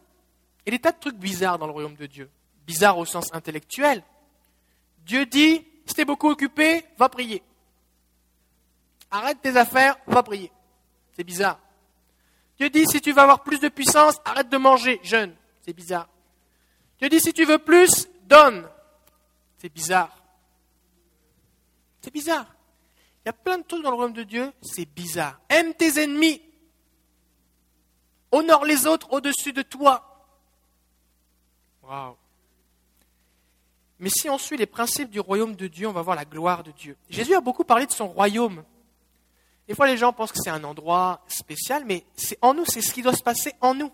Il 0.67 0.71
y 0.71 0.75
a 0.75 0.77
des 0.79 0.81
tas 0.81 0.91
de 0.91 0.99
trucs 0.99 1.15
bizarres 1.15 1.57
dans 1.57 1.65
le 1.65 1.71
royaume 1.71 1.95
de 1.95 2.07
Dieu. 2.07 2.29
Bizarres 2.65 2.97
au 2.97 3.05
sens 3.05 3.33
intellectuel. 3.33 4.03
Dieu 5.05 5.25
dit, 5.25 5.65
si 5.85 5.93
t'es 5.95 6.03
beaucoup 6.03 6.29
occupé, 6.29 6.83
va 6.97 7.07
prier. 7.07 7.41
Arrête 9.09 9.41
tes 9.41 9.55
affaires, 9.55 9.95
va 10.07 10.23
prier. 10.23 10.51
C'est 11.15 11.23
bizarre. 11.23 11.57
Dieu 12.57 12.69
dit, 12.69 12.85
si 12.85 12.99
tu 12.99 13.13
veux 13.13 13.21
avoir 13.21 13.43
plus 13.43 13.61
de 13.61 13.69
puissance, 13.69 14.17
arrête 14.25 14.49
de 14.49 14.57
manger, 14.57 14.99
jeûne. 15.03 15.33
C'est 15.61 15.71
bizarre. 15.71 16.09
Dieu 16.99 17.07
dit, 17.07 17.21
si 17.21 17.31
tu 17.31 17.45
veux 17.45 17.59
plus, 17.59 18.09
donne. 18.25 18.67
C'est 19.59 19.73
bizarre. 19.73 20.21
C'est 22.01 22.11
bizarre. 22.11 22.53
Il 23.23 23.27
y 23.27 23.29
a 23.29 23.33
plein 23.33 23.59
de 23.59 23.63
trucs 23.63 23.83
dans 23.83 23.91
le 23.91 23.95
royaume 23.95 24.13
de 24.13 24.23
Dieu, 24.23 24.51
c'est 24.61 24.85
bizarre. 24.85 25.39
Aime 25.47 25.73
tes 25.75 26.03
ennemis. 26.03 26.41
Honore 28.33 28.65
les 28.65 28.85
autres 28.85 29.13
au-dessus 29.13 29.53
de 29.53 29.61
toi. 29.61 30.06
Mais 33.99 34.09
si 34.09 34.29
on 34.29 34.37
suit 34.37 34.57
les 34.57 34.65
principes 34.65 35.09
du 35.09 35.19
royaume 35.19 35.55
de 35.55 35.67
Dieu, 35.67 35.87
on 35.87 35.93
va 35.93 36.01
voir 36.01 36.15
la 36.15 36.25
gloire 36.25 36.63
de 36.63 36.71
Dieu. 36.71 36.95
Jésus 37.09 37.33
a 37.33 37.41
beaucoup 37.41 37.63
parlé 37.63 37.85
de 37.85 37.91
son 37.91 38.07
royaume. 38.07 38.63
Des 39.67 39.75
fois, 39.75 39.87
les 39.87 39.97
gens 39.97 40.13
pensent 40.13 40.31
que 40.31 40.39
c'est 40.41 40.49
un 40.49 40.63
endroit 40.63 41.21
spécial, 41.27 41.83
mais 41.85 42.05
c'est 42.15 42.37
en 42.41 42.53
nous, 42.53 42.65
c'est 42.65 42.81
ce 42.81 42.93
qui 42.93 43.01
doit 43.01 43.15
se 43.15 43.23
passer 43.23 43.53
en 43.59 43.73
nous. 43.73 43.91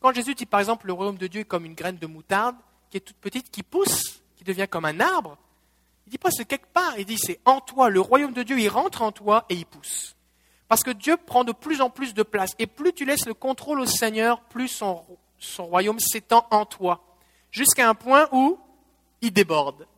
Quand 0.00 0.12
Jésus 0.14 0.34
dit 0.34 0.46
par 0.46 0.60
exemple 0.60 0.86
le 0.86 0.94
royaume 0.94 1.18
de 1.18 1.26
Dieu 1.26 1.42
est 1.42 1.44
comme 1.44 1.66
une 1.66 1.74
graine 1.74 1.98
de 1.98 2.06
moutarde 2.06 2.56
qui 2.88 2.96
est 2.96 3.00
toute 3.00 3.16
petite, 3.16 3.50
qui 3.50 3.62
pousse, 3.62 4.22
qui 4.36 4.44
devient 4.44 4.66
comme 4.68 4.86
un 4.86 4.98
arbre, 4.98 5.36
il 6.06 6.10
dit 6.10 6.18
pas 6.18 6.30
c'est 6.30 6.46
quelque 6.46 6.72
part, 6.72 6.98
il 6.98 7.04
dit 7.04 7.18
c'est 7.18 7.38
en 7.44 7.60
toi. 7.60 7.90
Le 7.90 8.00
royaume 8.00 8.32
de 8.32 8.42
Dieu, 8.42 8.58
il 8.58 8.68
rentre 8.68 9.02
en 9.02 9.12
toi 9.12 9.44
et 9.48 9.54
il 9.54 9.66
pousse. 9.66 10.16
Parce 10.68 10.82
que 10.82 10.90
Dieu 10.90 11.16
prend 11.16 11.44
de 11.44 11.52
plus 11.52 11.80
en 11.80 11.90
plus 11.90 12.14
de 12.14 12.22
place. 12.22 12.54
Et 12.58 12.66
plus 12.66 12.92
tu 12.92 13.04
laisses 13.04 13.26
le 13.26 13.34
contrôle 13.34 13.80
au 13.80 13.86
Seigneur, 13.86 14.40
plus 14.42 14.68
son, 14.68 15.04
son 15.40 15.66
royaume 15.66 15.98
s'étend 15.98 16.46
en 16.50 16.64
toi. 16.64 17.02
Jusqu'à 17.50 17.88
un 17.88 17.94
point 17.94 18.28
où 18.30 18.60
il 19.20 19.32
déborde. 19.32 19.88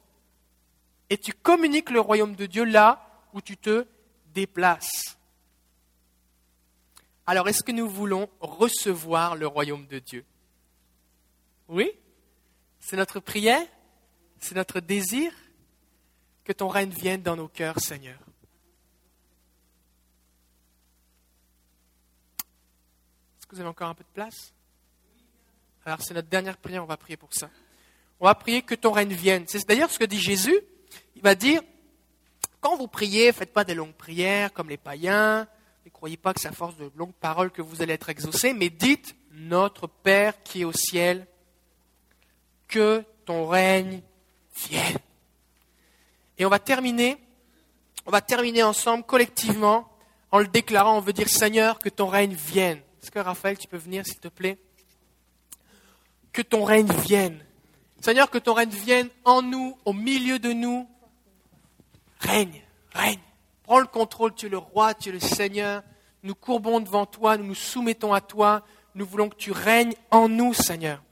Et 1.11 1.19
tu 1.19 1.35
communiques 1.35 1.91
le 1.91 2.01
royaume 2.01 2.35
de 2.35 2.47
Dieu 2.47 2.65
là 2.65 3.07
où 3.35 3.43
tu 3.43 3.59
te 3.59 3.87
déplaces. 4.33 5.19
Alors, 7.27 7.49
est-ce 7.49 7.63
que 7.63 7.73
nous 7.73 7.89
voulons 7.89 8.31
recevoir 8.41 9.37
le 9.37 9.47
royaume 9.47 9.87
de 9.87 9.99
Dieu? 9.99 10.25
Oui 11.69 11.93
C'est 12.81 12.97
notre 12.97 13.21
prière 13.21 13.67
C'est 14.39 14.55
notre 14.55 14.81
désir 14.81 15.33
Que 16.45 16.53
ton 16.53 16.69
règne 16.69 16.91
vienne 16.91 17.23
dans 17.23 17.37
nos 17.37 17.49
cœurs, 17.49 17.79
Seigneur. 17.79 18.19
Est-ce 23.39 23.47
que 23.47 23.55
vous 23.55 23.61
avez 23.61 23.71
encore 23.71 23.89
un 23.89 23.95
peu 23.95 24.05
de 24.05 24.15
place? 24.15 24.53
Alors, 25.85 26.01
c'est 26.01 26.15
notre 26.15 26.29
dernière 26.29 26.57
prière, 26.57 26.83
on 26.83 26.87
va 26.87 26.97
prier 26.97 27.17
pour 27.17 27.35
ça. 27.35 27.51
On 28.21 28.27
va 28.27 28.35
prier 28.35 28.63
que 28.63 28.75
ton 28.75 28.93
règne 28.93 29.13
vienne. 29.13 29.45
C'est 29.49 29.67
d'ailleurs 29.67 29.91
ce 29.91 29.99
que 29.99 30.05
dit 30.05 30.21
Jésus. 30.21 30.59
Il 31.17 31.23
va 31.23 31.35
dire, 31.35 31.61
quand 32.61 32.77
vous 32.77 32.87
priez, 32.87 33.33
faites 33.33 33.53
pas 33.53 33.65
des 33.65 33.75
longues 33.75 33.95
prières 33.95 34.53
comme 34.53 34.69
les 34.69 34.77
païens. 34.77 35.49
Ne 35.85 35.91
croyez 35.91 36.17
pas 36.17 36.33
que 36.33 36.41
c'est 36.41 36.49
à 36.49 36.53
force 36.53 36.77
de 36.77 36.91
longues 36.95 37.15
paroles 37.15 37.51
que 37.51 37.63
vous 37.63 37.83
allez 37.83 37.95
être 37.95 38.09
exaucés, 38.09 38.53
mais 38.53 38.71
dites 38.71 39.17
Notre 39.33 39.89
Père 39.89 40.41
qui 40.45 40.61
est 40.61 40.65
au 40.65 40.73
ciel, 40.73 41.27
que 42.69 43.05
ton 43.25 43.49
règne 43.49 44.03
vienne. 44.69 44.99
Et 46.39 46.47
on 46.47 46.49
va 46.49 46.61
terminer, 46.61 47.19
on 48.07 48.13
va 48.13 48.21
terminer 48.21 48.63
ensemble 48.63 49.05
collectivement 49.05 49.89
en 50.31 50.39
le 50.39 50.47
déclarant. 50.47 50.97
On 50.97 51.01
veut 51.01 51.13
dire 51.13 51.29
Seigneur, 51.29 51.81
que 51.81 51.89
ton 51.89 52.07
règne 52.07 52.35
vienne. 52.35 52.81
Est-ce 53.03 53.11
que 53.11 53.19
Raphaël, 53.19 53.59
tu 53.59 53.67
peux 53.67 53.77
venir, 53.77 54.07
s'il 54.07 54.21
te 54.21 54.29
plaît? 54.29 54.59
Que 56.33 56.43
ton 56.43 56.65
règne 56.65 56.91
vienne. 57.05 57.39
Seigneur, 58.01 58.31
que 58.31 58.39
ton 58.39 58.55
règne 58.55 58.71
vienne 58.71 59.09
en 59.25 59.43
nous, 59.43 59.77
au 59.85 59.93
milieu 59.93 60.39
de 60.39 60.53
nous, 60.53 60.89
Règne, 62.23 62.63
règne. 62.93 63.19
Prends 63.65 63.81
le 63.81 63.87
contrôle, 63.87 64.35
tu 64.35 64.47
es 64.47 64.49
le 64.49 64.59
roi, 64.59 64.95
tu 64.95 65.09
es 65.09 65.13
le 65.13 65.21
Seigneur. 65.21 65.83
Nous 66.23 66.35
courbons 66.35 66.81
devant 66.81 67.05
toi, 67.05 67.37
nous 67.37 67.45
nous 67.45 67.55
soumettons 67.55 68.13
à 68.13 68.21
toi. 68.21 68.63
Nous 68.95 69.07
voulons 69.07 69.29
que 69.29 69.37
tu 69.37 69.51
règnes 69.51 69.95
en 70.11 70.29
nous, 70.29 70.55
Seigneur. 70.55 71.03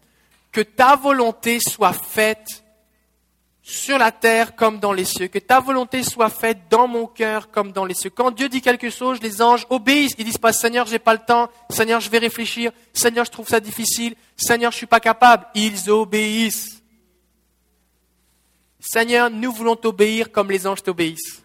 Que 0.52 0.60
ta 0.60 0.96
volonté 0.96 1.58
soit 1.58 1.92
faite 1.92 2.64
sur 3.70 3.98
la 3.98 4.10
terre 4.10 4.56
comme 4.56 4.80
dans 4.80 4.92
les 4.92 5.04
cieux. 5.04 5.28
Que 5.28 5.38
ta 5.38 5.60
volonté 5.60 6.02
soit 6.02 6.28
faite 6.28 6.58
dans 6.68 6.88
mon 6.88 7.06
cœur 7.06 7.50
comme 7.50 7.70
dans 7.70 7.84
les 7.84 7.94
cieux. 7.94 8.10
Quand 8.10 8.32
Dieu 8.32 8.48
dit 8.48 8.60
quelque 8.60 8.90
chose, 8.90 9.22
les 9.22 9.40
anges 9.40 9.66
obéissent. 9.70 10.14
Ils 10.18 10.24
disent 10.24 10.38
pas 10.38 10.52
Seigneur, 10.52 10.86
j'ai 10.86 10.98
pas 10.98 11.12
le 11.12 11.20
temps. 11.20 11.48
Seigneur, 11.70 12.00
je 12.00 12.10
vais 12.10 12.18
réfléchir. 12.18 12.72
Seigneur, 12.92 13.24
je 13.24 13.30
trouve 13.30 13.48
ça 13.48 13.60
difficile. 13.60 14.16
Seigneur, 14.36 14.72
je 14.72 14.76
suis 14.76 14.86
pas 14.86 15.00
capable. 15.00 15.46
Ils 15.54 15.88
obéissent. 15.88 16.82
Seigneur, 18.80 19.30
nous 19.30 19.52
voulons 19.52 19.76
t'obéir 19.76 20.32
comme 20.32 20.50
les 20.50 20.66
anges 20.66 20.82
t'obéissent. 20.82 21.42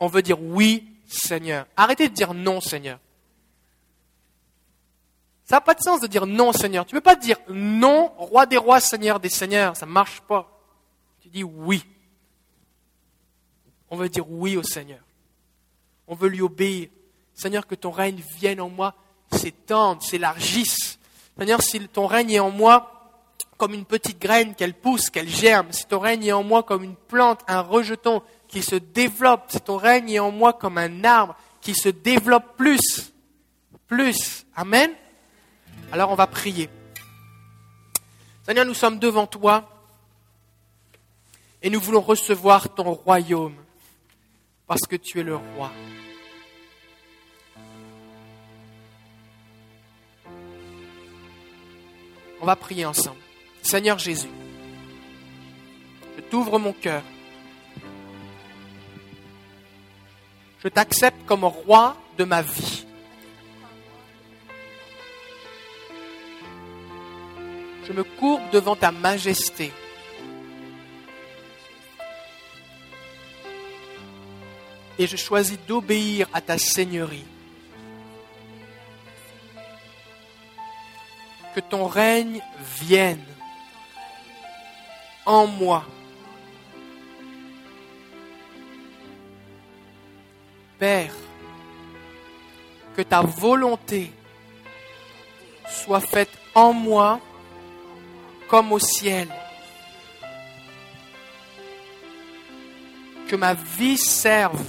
On 0.00 0.06
veut 0.06 0.22
dire 0.22 0.40
oui, 0.40 0.86
Seigneur. 1.08 1.66
Arrêtez 1.76 2.08
de 2.08 2.14
dire 2.14 2.34
non, 2.34 2.60
Seigneur. 2.60 2.98
Ça 5.48 5.56
n'a 5.56 5.60
pas 5.62 5.72
de 5.72 5.80
sens 5.80 6.00
de 6.00 6.06
dire 6.06 6.26
non, 6.26 6.52
Seigneur. 6.52 6.84
Tu 6.84 6.94
ne 6.94 7.00
peux 7.00 7.04
pas 7.04 7.16
dire 7.16 7.38
non, 7.48 8.12
roi 8.18 8.44
des 8.44 8.58
rois, 8.58 8.80
Seigneur 8.80 9.18
des 9.18 9.30
seigneurs. 9.30 9.78
Ça 9.78 9.86
ne 9.86 9.90
marche 9.90 10.20
pas. 10.20 10.46
Tu 11.22 11.30
dis 11.30 11.42
oui. 11.42 11.82
On 13.88 13.96
veut 13.96 14.10
dire 14.10 14.30
oui 14.30 14.58
au 14.58 14.62
Seigneur. 14.62 15.00
On 16.06 16.14
veut 16.14 16.28
lui 16.28 16.42
obéir. 16.42 16.90
Seigneur, 17.32 17.66
que 17.66 17.74
ton 17.74 17.90
règne 17.90 18.22
vienne 18.36 18.60
en 18.60 18.68
moi, 18.68 18.94
s'étende, 19.32 20.02
s'élargisse. 20.02 20.98
Seigneur, 21.38 21.62
si 21.62 21.80
ton 21.88 22.06
règne 22.06 22.32
est 22.32 22.40
en 22.40 22.50
moi, 22.50 23.16
comme 23.56 23.72
une 23.72 23.86
petite 23.86 24.20
graine, 24.20 24.54
qu'elle 24.54 24.74
pousse, 24.74 25.08
qu'elle 25.08 25.30
germe, 25.30 25.72
si 25.72 25.86
ton 25.86 25.98
règne 25.98 26.24
est 26.24 26.32
en 26.32 26.42
moi 26.42 26.62
comme 26.62 26.84
une 26.84 26.96
plante, 26.96 27.40
un 27.48 27.62
rejeton 27.62 28.22
qui 28.48 28.60
se 28.62 28.76
développe, 28.76 29.44
si 29.48 29.62
ton 29.62 29.78
règne 29.78 30.10
est 30.10 30.18
en 30.18 30.30
moi 30.30 30.52
comme 30.52 30.76
un 30.76 31.04
arbre 31.04 31.36
qui 31.62 31.74
se 31.74 31.88
développe 31.88 32.58
plus, 32.58 33.14
plus. 33.86 34.44
Amen. 34.54 34.90
Alors 35.92 36.10
on 36.10 36.14
va 36.14 36.26
prier. 36.26 36.68
Seigneur, 38.44 38.64
nous 38.64 38.74
sommes 38.74 38.98
devant 38.98 39.26
toi 39.26 39.68
et 41.62 41.70
nous 41.70 41.80
voulons 41.80 42.00
recevoir 42.00 42.74
ton 42.74 42.92
royaume 42.92 43.56
parce 44.66 44.82
que 44.82 44.96
tu 44.96 45.20
es 45.20 45.22
le 45.22 45.36
roi. 45.36 45.70
On 52.40 52.46
va 52.46 52.56
prier 52.56 52.86
ensemble. 52.86 53.18
Seigneur 53.62 53.98
Jésus, 53.98 54.30
je 56.16 56.22
t'ouvre 56.22 56.58
mon 56.58 56.72
cœur. 56.72 57.02
Je 60.62 60.68
t'accepte 60.68 61.24
comme 61.26 61.44
roi 61.44 61.96
de 62.16 62.24
ma 62.24 62.42
vie. 62.42 62.87
Je 67.88 67.94
me 67.94 68.04
courbe 68.04 68.42
devant 68.52 68.76
ta 68.76 68.92
majesté. 68.92 69.72
Et 74.98 75.06
je 75.06 75.16
choisis 75.16 75.58
d'obéir 75.66 76.28
à 76.34 76.42
ta 76.42 76.58
seigneurie. 76.58 77.24
Que 81.54 81.60
ton 81.60 81.86
règne 81.86 82.42
vienne 82.78 83.24
en 85.24 85.46
moi. 85.46 85.86
Père, 90.78 91.14
que 92.94 93.02
ta 93.02 93.22
volonté 93.22 94.12
soit 95.66 96.00
faite 96.00 96.30
en 96.54 96.74
moi 96.74 97.20
comme 98.48 98.72
au 98.72 98.78
ciel. 98.78 99.28
Que 103.28 103.36
ma 103.36 103.54
vie 103.54 103.98
serve 103.98 104.64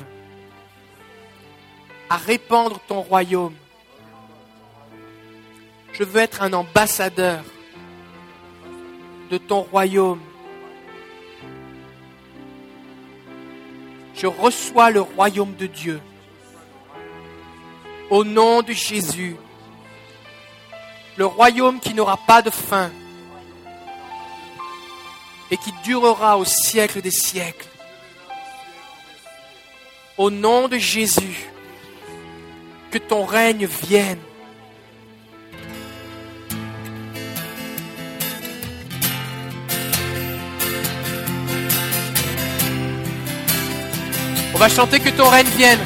à 2.10 2.18
répandre 2.18 2.80
ton 2.88 3.02
royaume. 3.02 3.56
Je 5.94 6.04
veux 6.04 6.20
être 6.20 6.44
un 6.44 6.54
ambassadeur 6.54 7.44
de 9.32 9.38
ton 9.38 9.62
royaume 9.62 10.20
je 14.20 14.28
reçois 14.28 14.92
le 14.92 15.02
royaume 15.02 15.56
de 15.56 15.66
Dieu. 15.66 16.02
Au 18.10 18.24
nom 18.26 18.62
de 18.62 18.74
Jésus, 18.74 19.38
le 21.16 21.26
royaume 21.26 21.80
qui 21.80 21.94
n'aura 21.94 22.18
pas 22.18 22.42
de 22.42 22.50
fin 22.50 22.92
et 25.52 25.58
qui 25.58 25.74
durera 25.84 26.38
au 26.38 26.46
siècle 26.46 27.02
des 27.02 27.12
siècles. 27.12 27.68
Au 30.18 30.30
nom 30.30 30.68
de 30.68 30.78
Jésus, 30.78 31.50
que 32.92 32.98
ton 32.98 33.26
règne 33.26 33.66
vienne. 33.66 34.20
On 44.54 44.58
va 44.58 44.68
chanter 44.68 45.00
que 45.00 45.10
ton 45.10 45.30
règne 45.30 45.48
vienne. 45.56 45.80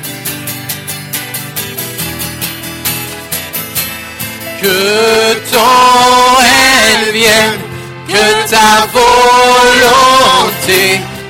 Que 4.61 5.33
ton 5.51 6.35
règne 6.39 7.11
vienne, 7.13 7.59
que 8.13 8.27
ta 8.49 8.71
volonté 8.97 10.83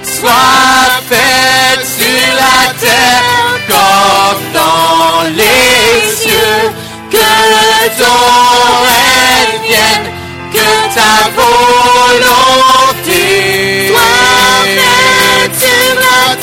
soit 0.03 0.91
faite 1.09 1.85
sur 1.97 2.25
la 2.41 2.59
terre 2.83 3.27
comme 3.71 4.43
dans 4.59 5.23
les 5.39 5.87
cieux. 6.21 6.63
Que 7.09 7.33
ton 7.99 8.23
règne 8.89 9.57
vienne, 9.67 10.07
que 10.51 10.69
ta 10.97 11.15
volonté 11.39 13.23
soit 13.89 14.61
faite 14.77 15.55
sur 15.59 15.93
la 15.95 16.19
terre 16.35 16.42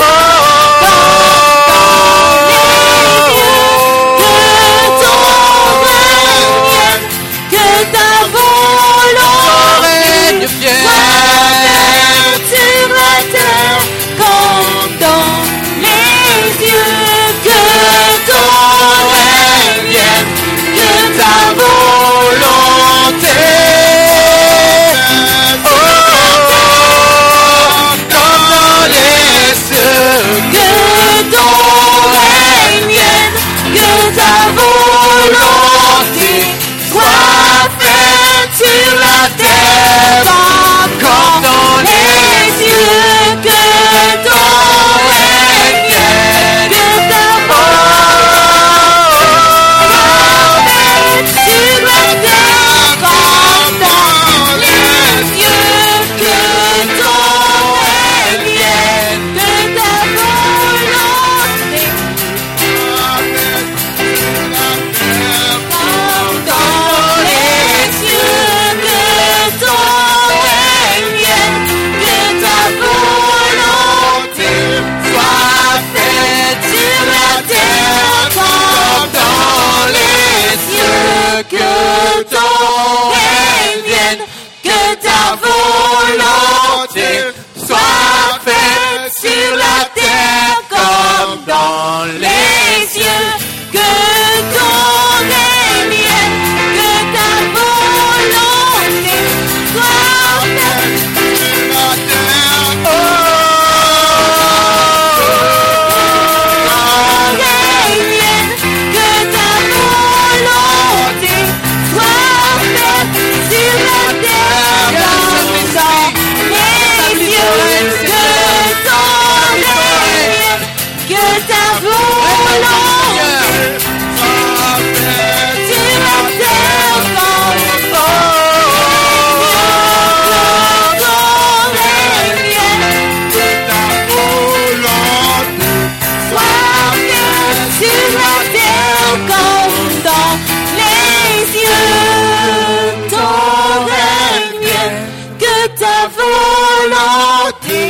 la 137.86 138.36
terre 138.52 139.18
comme 139.30 140.02
dans 140.02 140.32
les 140.78 141.46
cieux. 141.52 143.08
Ton 143.10 143.84
règne 143.90 144.60
vienne, 144.60 145.06
que 145.38 145.56
ta 145.78 145.98
volonté 146.20 147.82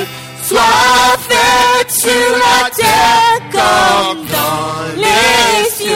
soit 0.47 1.19
faite 1.29 1.91
sur 1.91 2.31
la 2.39 2.71
terre 2.71 3.41
comme 3.53 4.27
dans 4.27 4.97
les 4.97 5.71
cieux. 5.71 5.95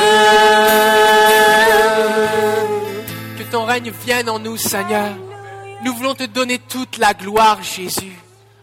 Que 3.39 3.45
ton 3.51 3.65
règne 3.65 3.93
vienne 4.05 4.29
en 4.29 4.39
nous, 4.39 4.57
Seigneur. 4.57 5.13
Nous 5.85 5.95
voulons 5.95 6.15
te 6.15 6.25
donner 6.25 6.59
toute 6.59 6.99
la 6.99 7.13
gloire, 7.13 7.63
Jésus. 7.63 8.17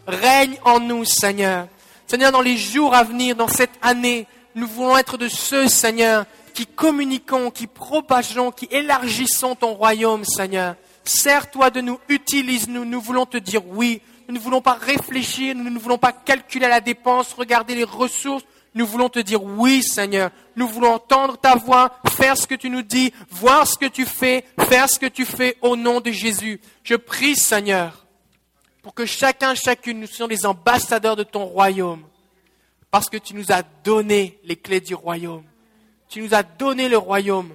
Règne 0.08 0.58
en 0.66 0.80
nous, 0.80 1.06
Seigneur. 1.06 1.68
Seigneur, 2.08 2.32
dans 2.32 2.42
les 2.42 2.58
jours 2.58 2.94
à 2.94 3.04
venir, 3.04 3.36
dans 3.36 3.48
cette 3.48 3.78
année, 3.82 4.28
nous 4.56 4.68
voulons 4.68 4.98
être 4.98 5.18
de 5.18 5.28
ceux, 5.28 5.68
Seigneur, 5.68 6.26
qui 6.54 6.66
communiquons, 6.66 7.52
qui 7.52 7.68
propageons, 7.68 8.52
qui 8.52 8.68
élargissons 8.72 9.56
ton 9.56 9.74
royaume, 9.74 10.26
Seigneur. 10.26 10.76
Sers-toi 11.04 11.70
de 11.70 11.82
nous, 11.82 12.00
utilise-nous. 12.10 12.86
Nous 12.86 13.02
voulons 13.02 13.26
te 13.26 13.38
dire 13.38 13.66
oui. 13.68 14.02
Nous 14.28 14.36
ne 14.36 14.40
voulons 14.40 14.62
pas 14.62 14.74
réfléchir, 14.74 15.56
nous 15.56 15.70
ne 15.70 15.80
voulons 15.80 15.98
pas 15.98 16.12
calculer 16.12 16.68
la 16.68 16.80
dépense, 16.80 17.34
regarder 17.34 17.76
les 17.76 17.84
ressources. 17.84 18.44
Nous 18.74 18.86
voulons 18.86 19.10
te 19.10 19.20
dire 19.20 19.44
oui, 19.44 19.84
Seigneur. 19.84 20.32
Nous 20.56 20.68
voulons 20.68 20.94
entendre 20.94 21.38
ta 21.38 21.56
voix, 21.56 22.00
faire 22.18 22.38
ce 22.38 22.48
que 22.48 22.56
tu 22.56 22.70
nous 22.70 22.84
dis, 22.84 23.12
voir 23.30 23.68
ce 23.68 23.78
que 23.78 23.88
tu 23.88 24.06
fais, 24.06 24.46
faire 24.70 24.90
ce 24.90 25.00
que 25.00 25.08
tu 25.08 25.26
fais 25.26 25.58
au 25.62 25.76
nom 25.76 26.00
de 26.00 26.12
Jésus. 26.12 26.62
Je 26.84 26.96
prie, 26.96 27.36
Seigneur, 27.36 28.06
pour 28.82 28.94
que 28.94 29.06
chacun, 29.06 29.56
chacune, 29.56 30.00
nous 30.00 30.08
soyons 30.08 30.30
les 30.30 30.46
ambassadeurs 30.46 31.16
de 31.16 31.24
ton 31.24 31.46
royaume. 31.46 32.04
Parce 32.92 33.10
que 33.10 33.18
tu 33.18 33.34
nous 33.34 33.52
as 33.52 33.64
donné 33.84 34.40
les 34.44 34.58
clés 34.58 34.82
du 34.82 34.94
royaume. 34.94 35.46
Tu 36.10 36.22
nous 36.22 36.34
as 36.34 36.44
donné 36.44 36.90
le 36.90 36.98
royaume. 36.98 37.54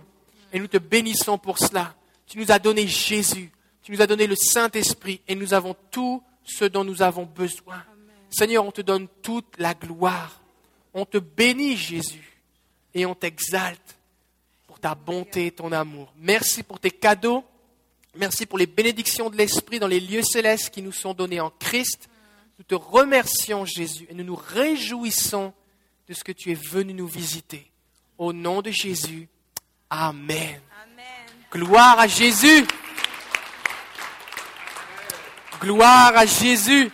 Et 0.52 0.58
nous 0.58 0.66
te 0.66 0.78
bénissons 0.78 1.36
pour 1.36 1.58
cela. 1.58 1.94
Tu 2.26 2.38
nous 2.38 2.50
as 2.50 2.58
donné 2.58 2.86
Jésus. 2.86 3.52
Tu 3.82 3.92
nous 3.92 4.00
as 4.00 4.06
donné 4.06 4.26
le 4.26 4.34
Saint-Esprit. 4.34 5.20
Et 5.28 5.34
nous 5.34 5.52
avons 5.52 5.76
tout 5.90 6.22
ce 6.42 6.64
dont 6.64 6.84
nous 6.84 7.02
avons 7.02 7.24
besoin. 7.24 7.84
Seigneur, 8.30 8.64
on 8.64 8.72
te 8.72 8.80
donne 8.80 9.08
toute 9.22 9.58
la 9.58 9.74
gloire. 9.74 10.40
On 10.94 11.04
te 11.04 11.18
bénit, 11.18 11.76
Jésus. 11.76 12.40
Et 12.94 13.04
on 13.04 13.14
t'exalte 13.14 13.96
pour 14.66 14.80
ta 14.80 14.94
bonté 14.94 15.46
et 15.46 15.52
ton 15.52 15.70
amour. 15.70 16.12
Merci 16.16 16.62
pour 16.62 16.80
tes 16.80 16.90
cadeaux. 16.90 17.44
Merci 18.14 18.46
pour 18.46 18.56
les 18.56 18.66
bénédictions 18.66 19.28
de 19.28 19.36
l'Esprit 19.36 19.78
dans 19.78 19.86
les 19.86 20.00
lieux 20.00 20.22
célestes 20.22 20.70
qui 20.70 20.80
nous 20.80 20.92
sont 20.92 21.12
donnés 21.12 21.40
en 21.40 21.50
Christ. 21.50 22.08
Nous 22.58 22.64
te 22.64 22.74
remercions, 22.74 23.64
Jésus, 23.64 24.06
et 24.08 24.14
nous 24.14 24.24
nous 24.24 24.36
réjouissons 24.36 25.52
de 26.08 26.14
ce 26.14 26.24
que 26.24 26.32
tu 26.32 26.50
es 26.52 26.54
venu 26.54 26.94
nous 26.94 27.06
visiter. 27.06 27.70
Au 28.18 28.32
nom 28.32 28.62
de 28.62 28.70
Jésus, 28.70 29.28
Amen. 29.90 30.60
Gloire 31.52 31.98
à 31.98 32.06
Jésus. 32.06 32.66
Gloire 35.60 36.16
à 36.16 36.26
Jésus. 36.26 36.90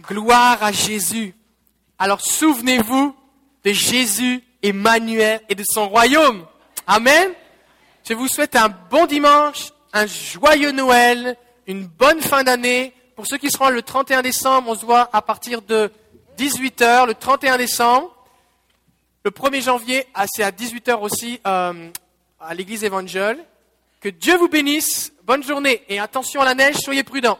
Gloire 0.00 0.62
à 0.62 0.72
Jésus. 0.72 1.34
Alors 1.98 2.20
souvenez-vous 2.20 3.14
de 3.64 3.72
Jésus, 3.72 4.42
Emmanuel 4.62 5.40
et 5.48 5.54
de 5.54 5.64
son 5.68 5.88
royaume. 5.88 6.46
Amen. 6.86 7.32
Je 8.08 8.14
vous 8.14 8.28
souhaite 8.28 8.56
un 8.56 8.68
bon 8.68 9.06
dimanche, 9.06 9.72
un 9.92 10.06
joyeux 10.06 10.72
Noël, 10.72 11.36
une 11.66 11.86
bonne 11.86 12.20
fin 12.20 12.42
d'année. 12.42 12.94
Pour 13.16 13.26
ceux 13.26 13.38
qui 13.38 13.50
seront 13.50 13.70
le 13.70 13.80
31 13.80 14.20
décembre, 14.20 14.68
on 14.68 14.74
se 14.74 14.84
voit 14.84 15.08
à 15.10 15.22
partir 15.22 15.62
de 15.62 15.90
18h 16.36 17.06
le 17.06 17.14
31 17.14 17.56
décembre. 17.56 18.14
Le 19.24 19.30
1er 19.30 19.62
janvier, 19.62 20.06
ah, 20.14 20.26
c'est 20.28 20.42
à 20.42 20.50
18h 20.50 21.00
aussi 21.00 21.40
euh, 21.46 21.90
à 22.38 22.54
l'église 22.54 22.84
évangile. 22.84 23.38
Que 24.02 24.10
Dieu 24.10 24.36
vous 24.36 24.48
bénisse. 24.48 25.14
Bonne 25.24 25.42
journée. 25.42 25.82
Et 25.88 25.98
attention 25.98 26.42
à 26.42 26.44
la 26.44 26.54
neige, 26.54 26.76
soyez 26.76 27.04
prudents. 27.04 27.38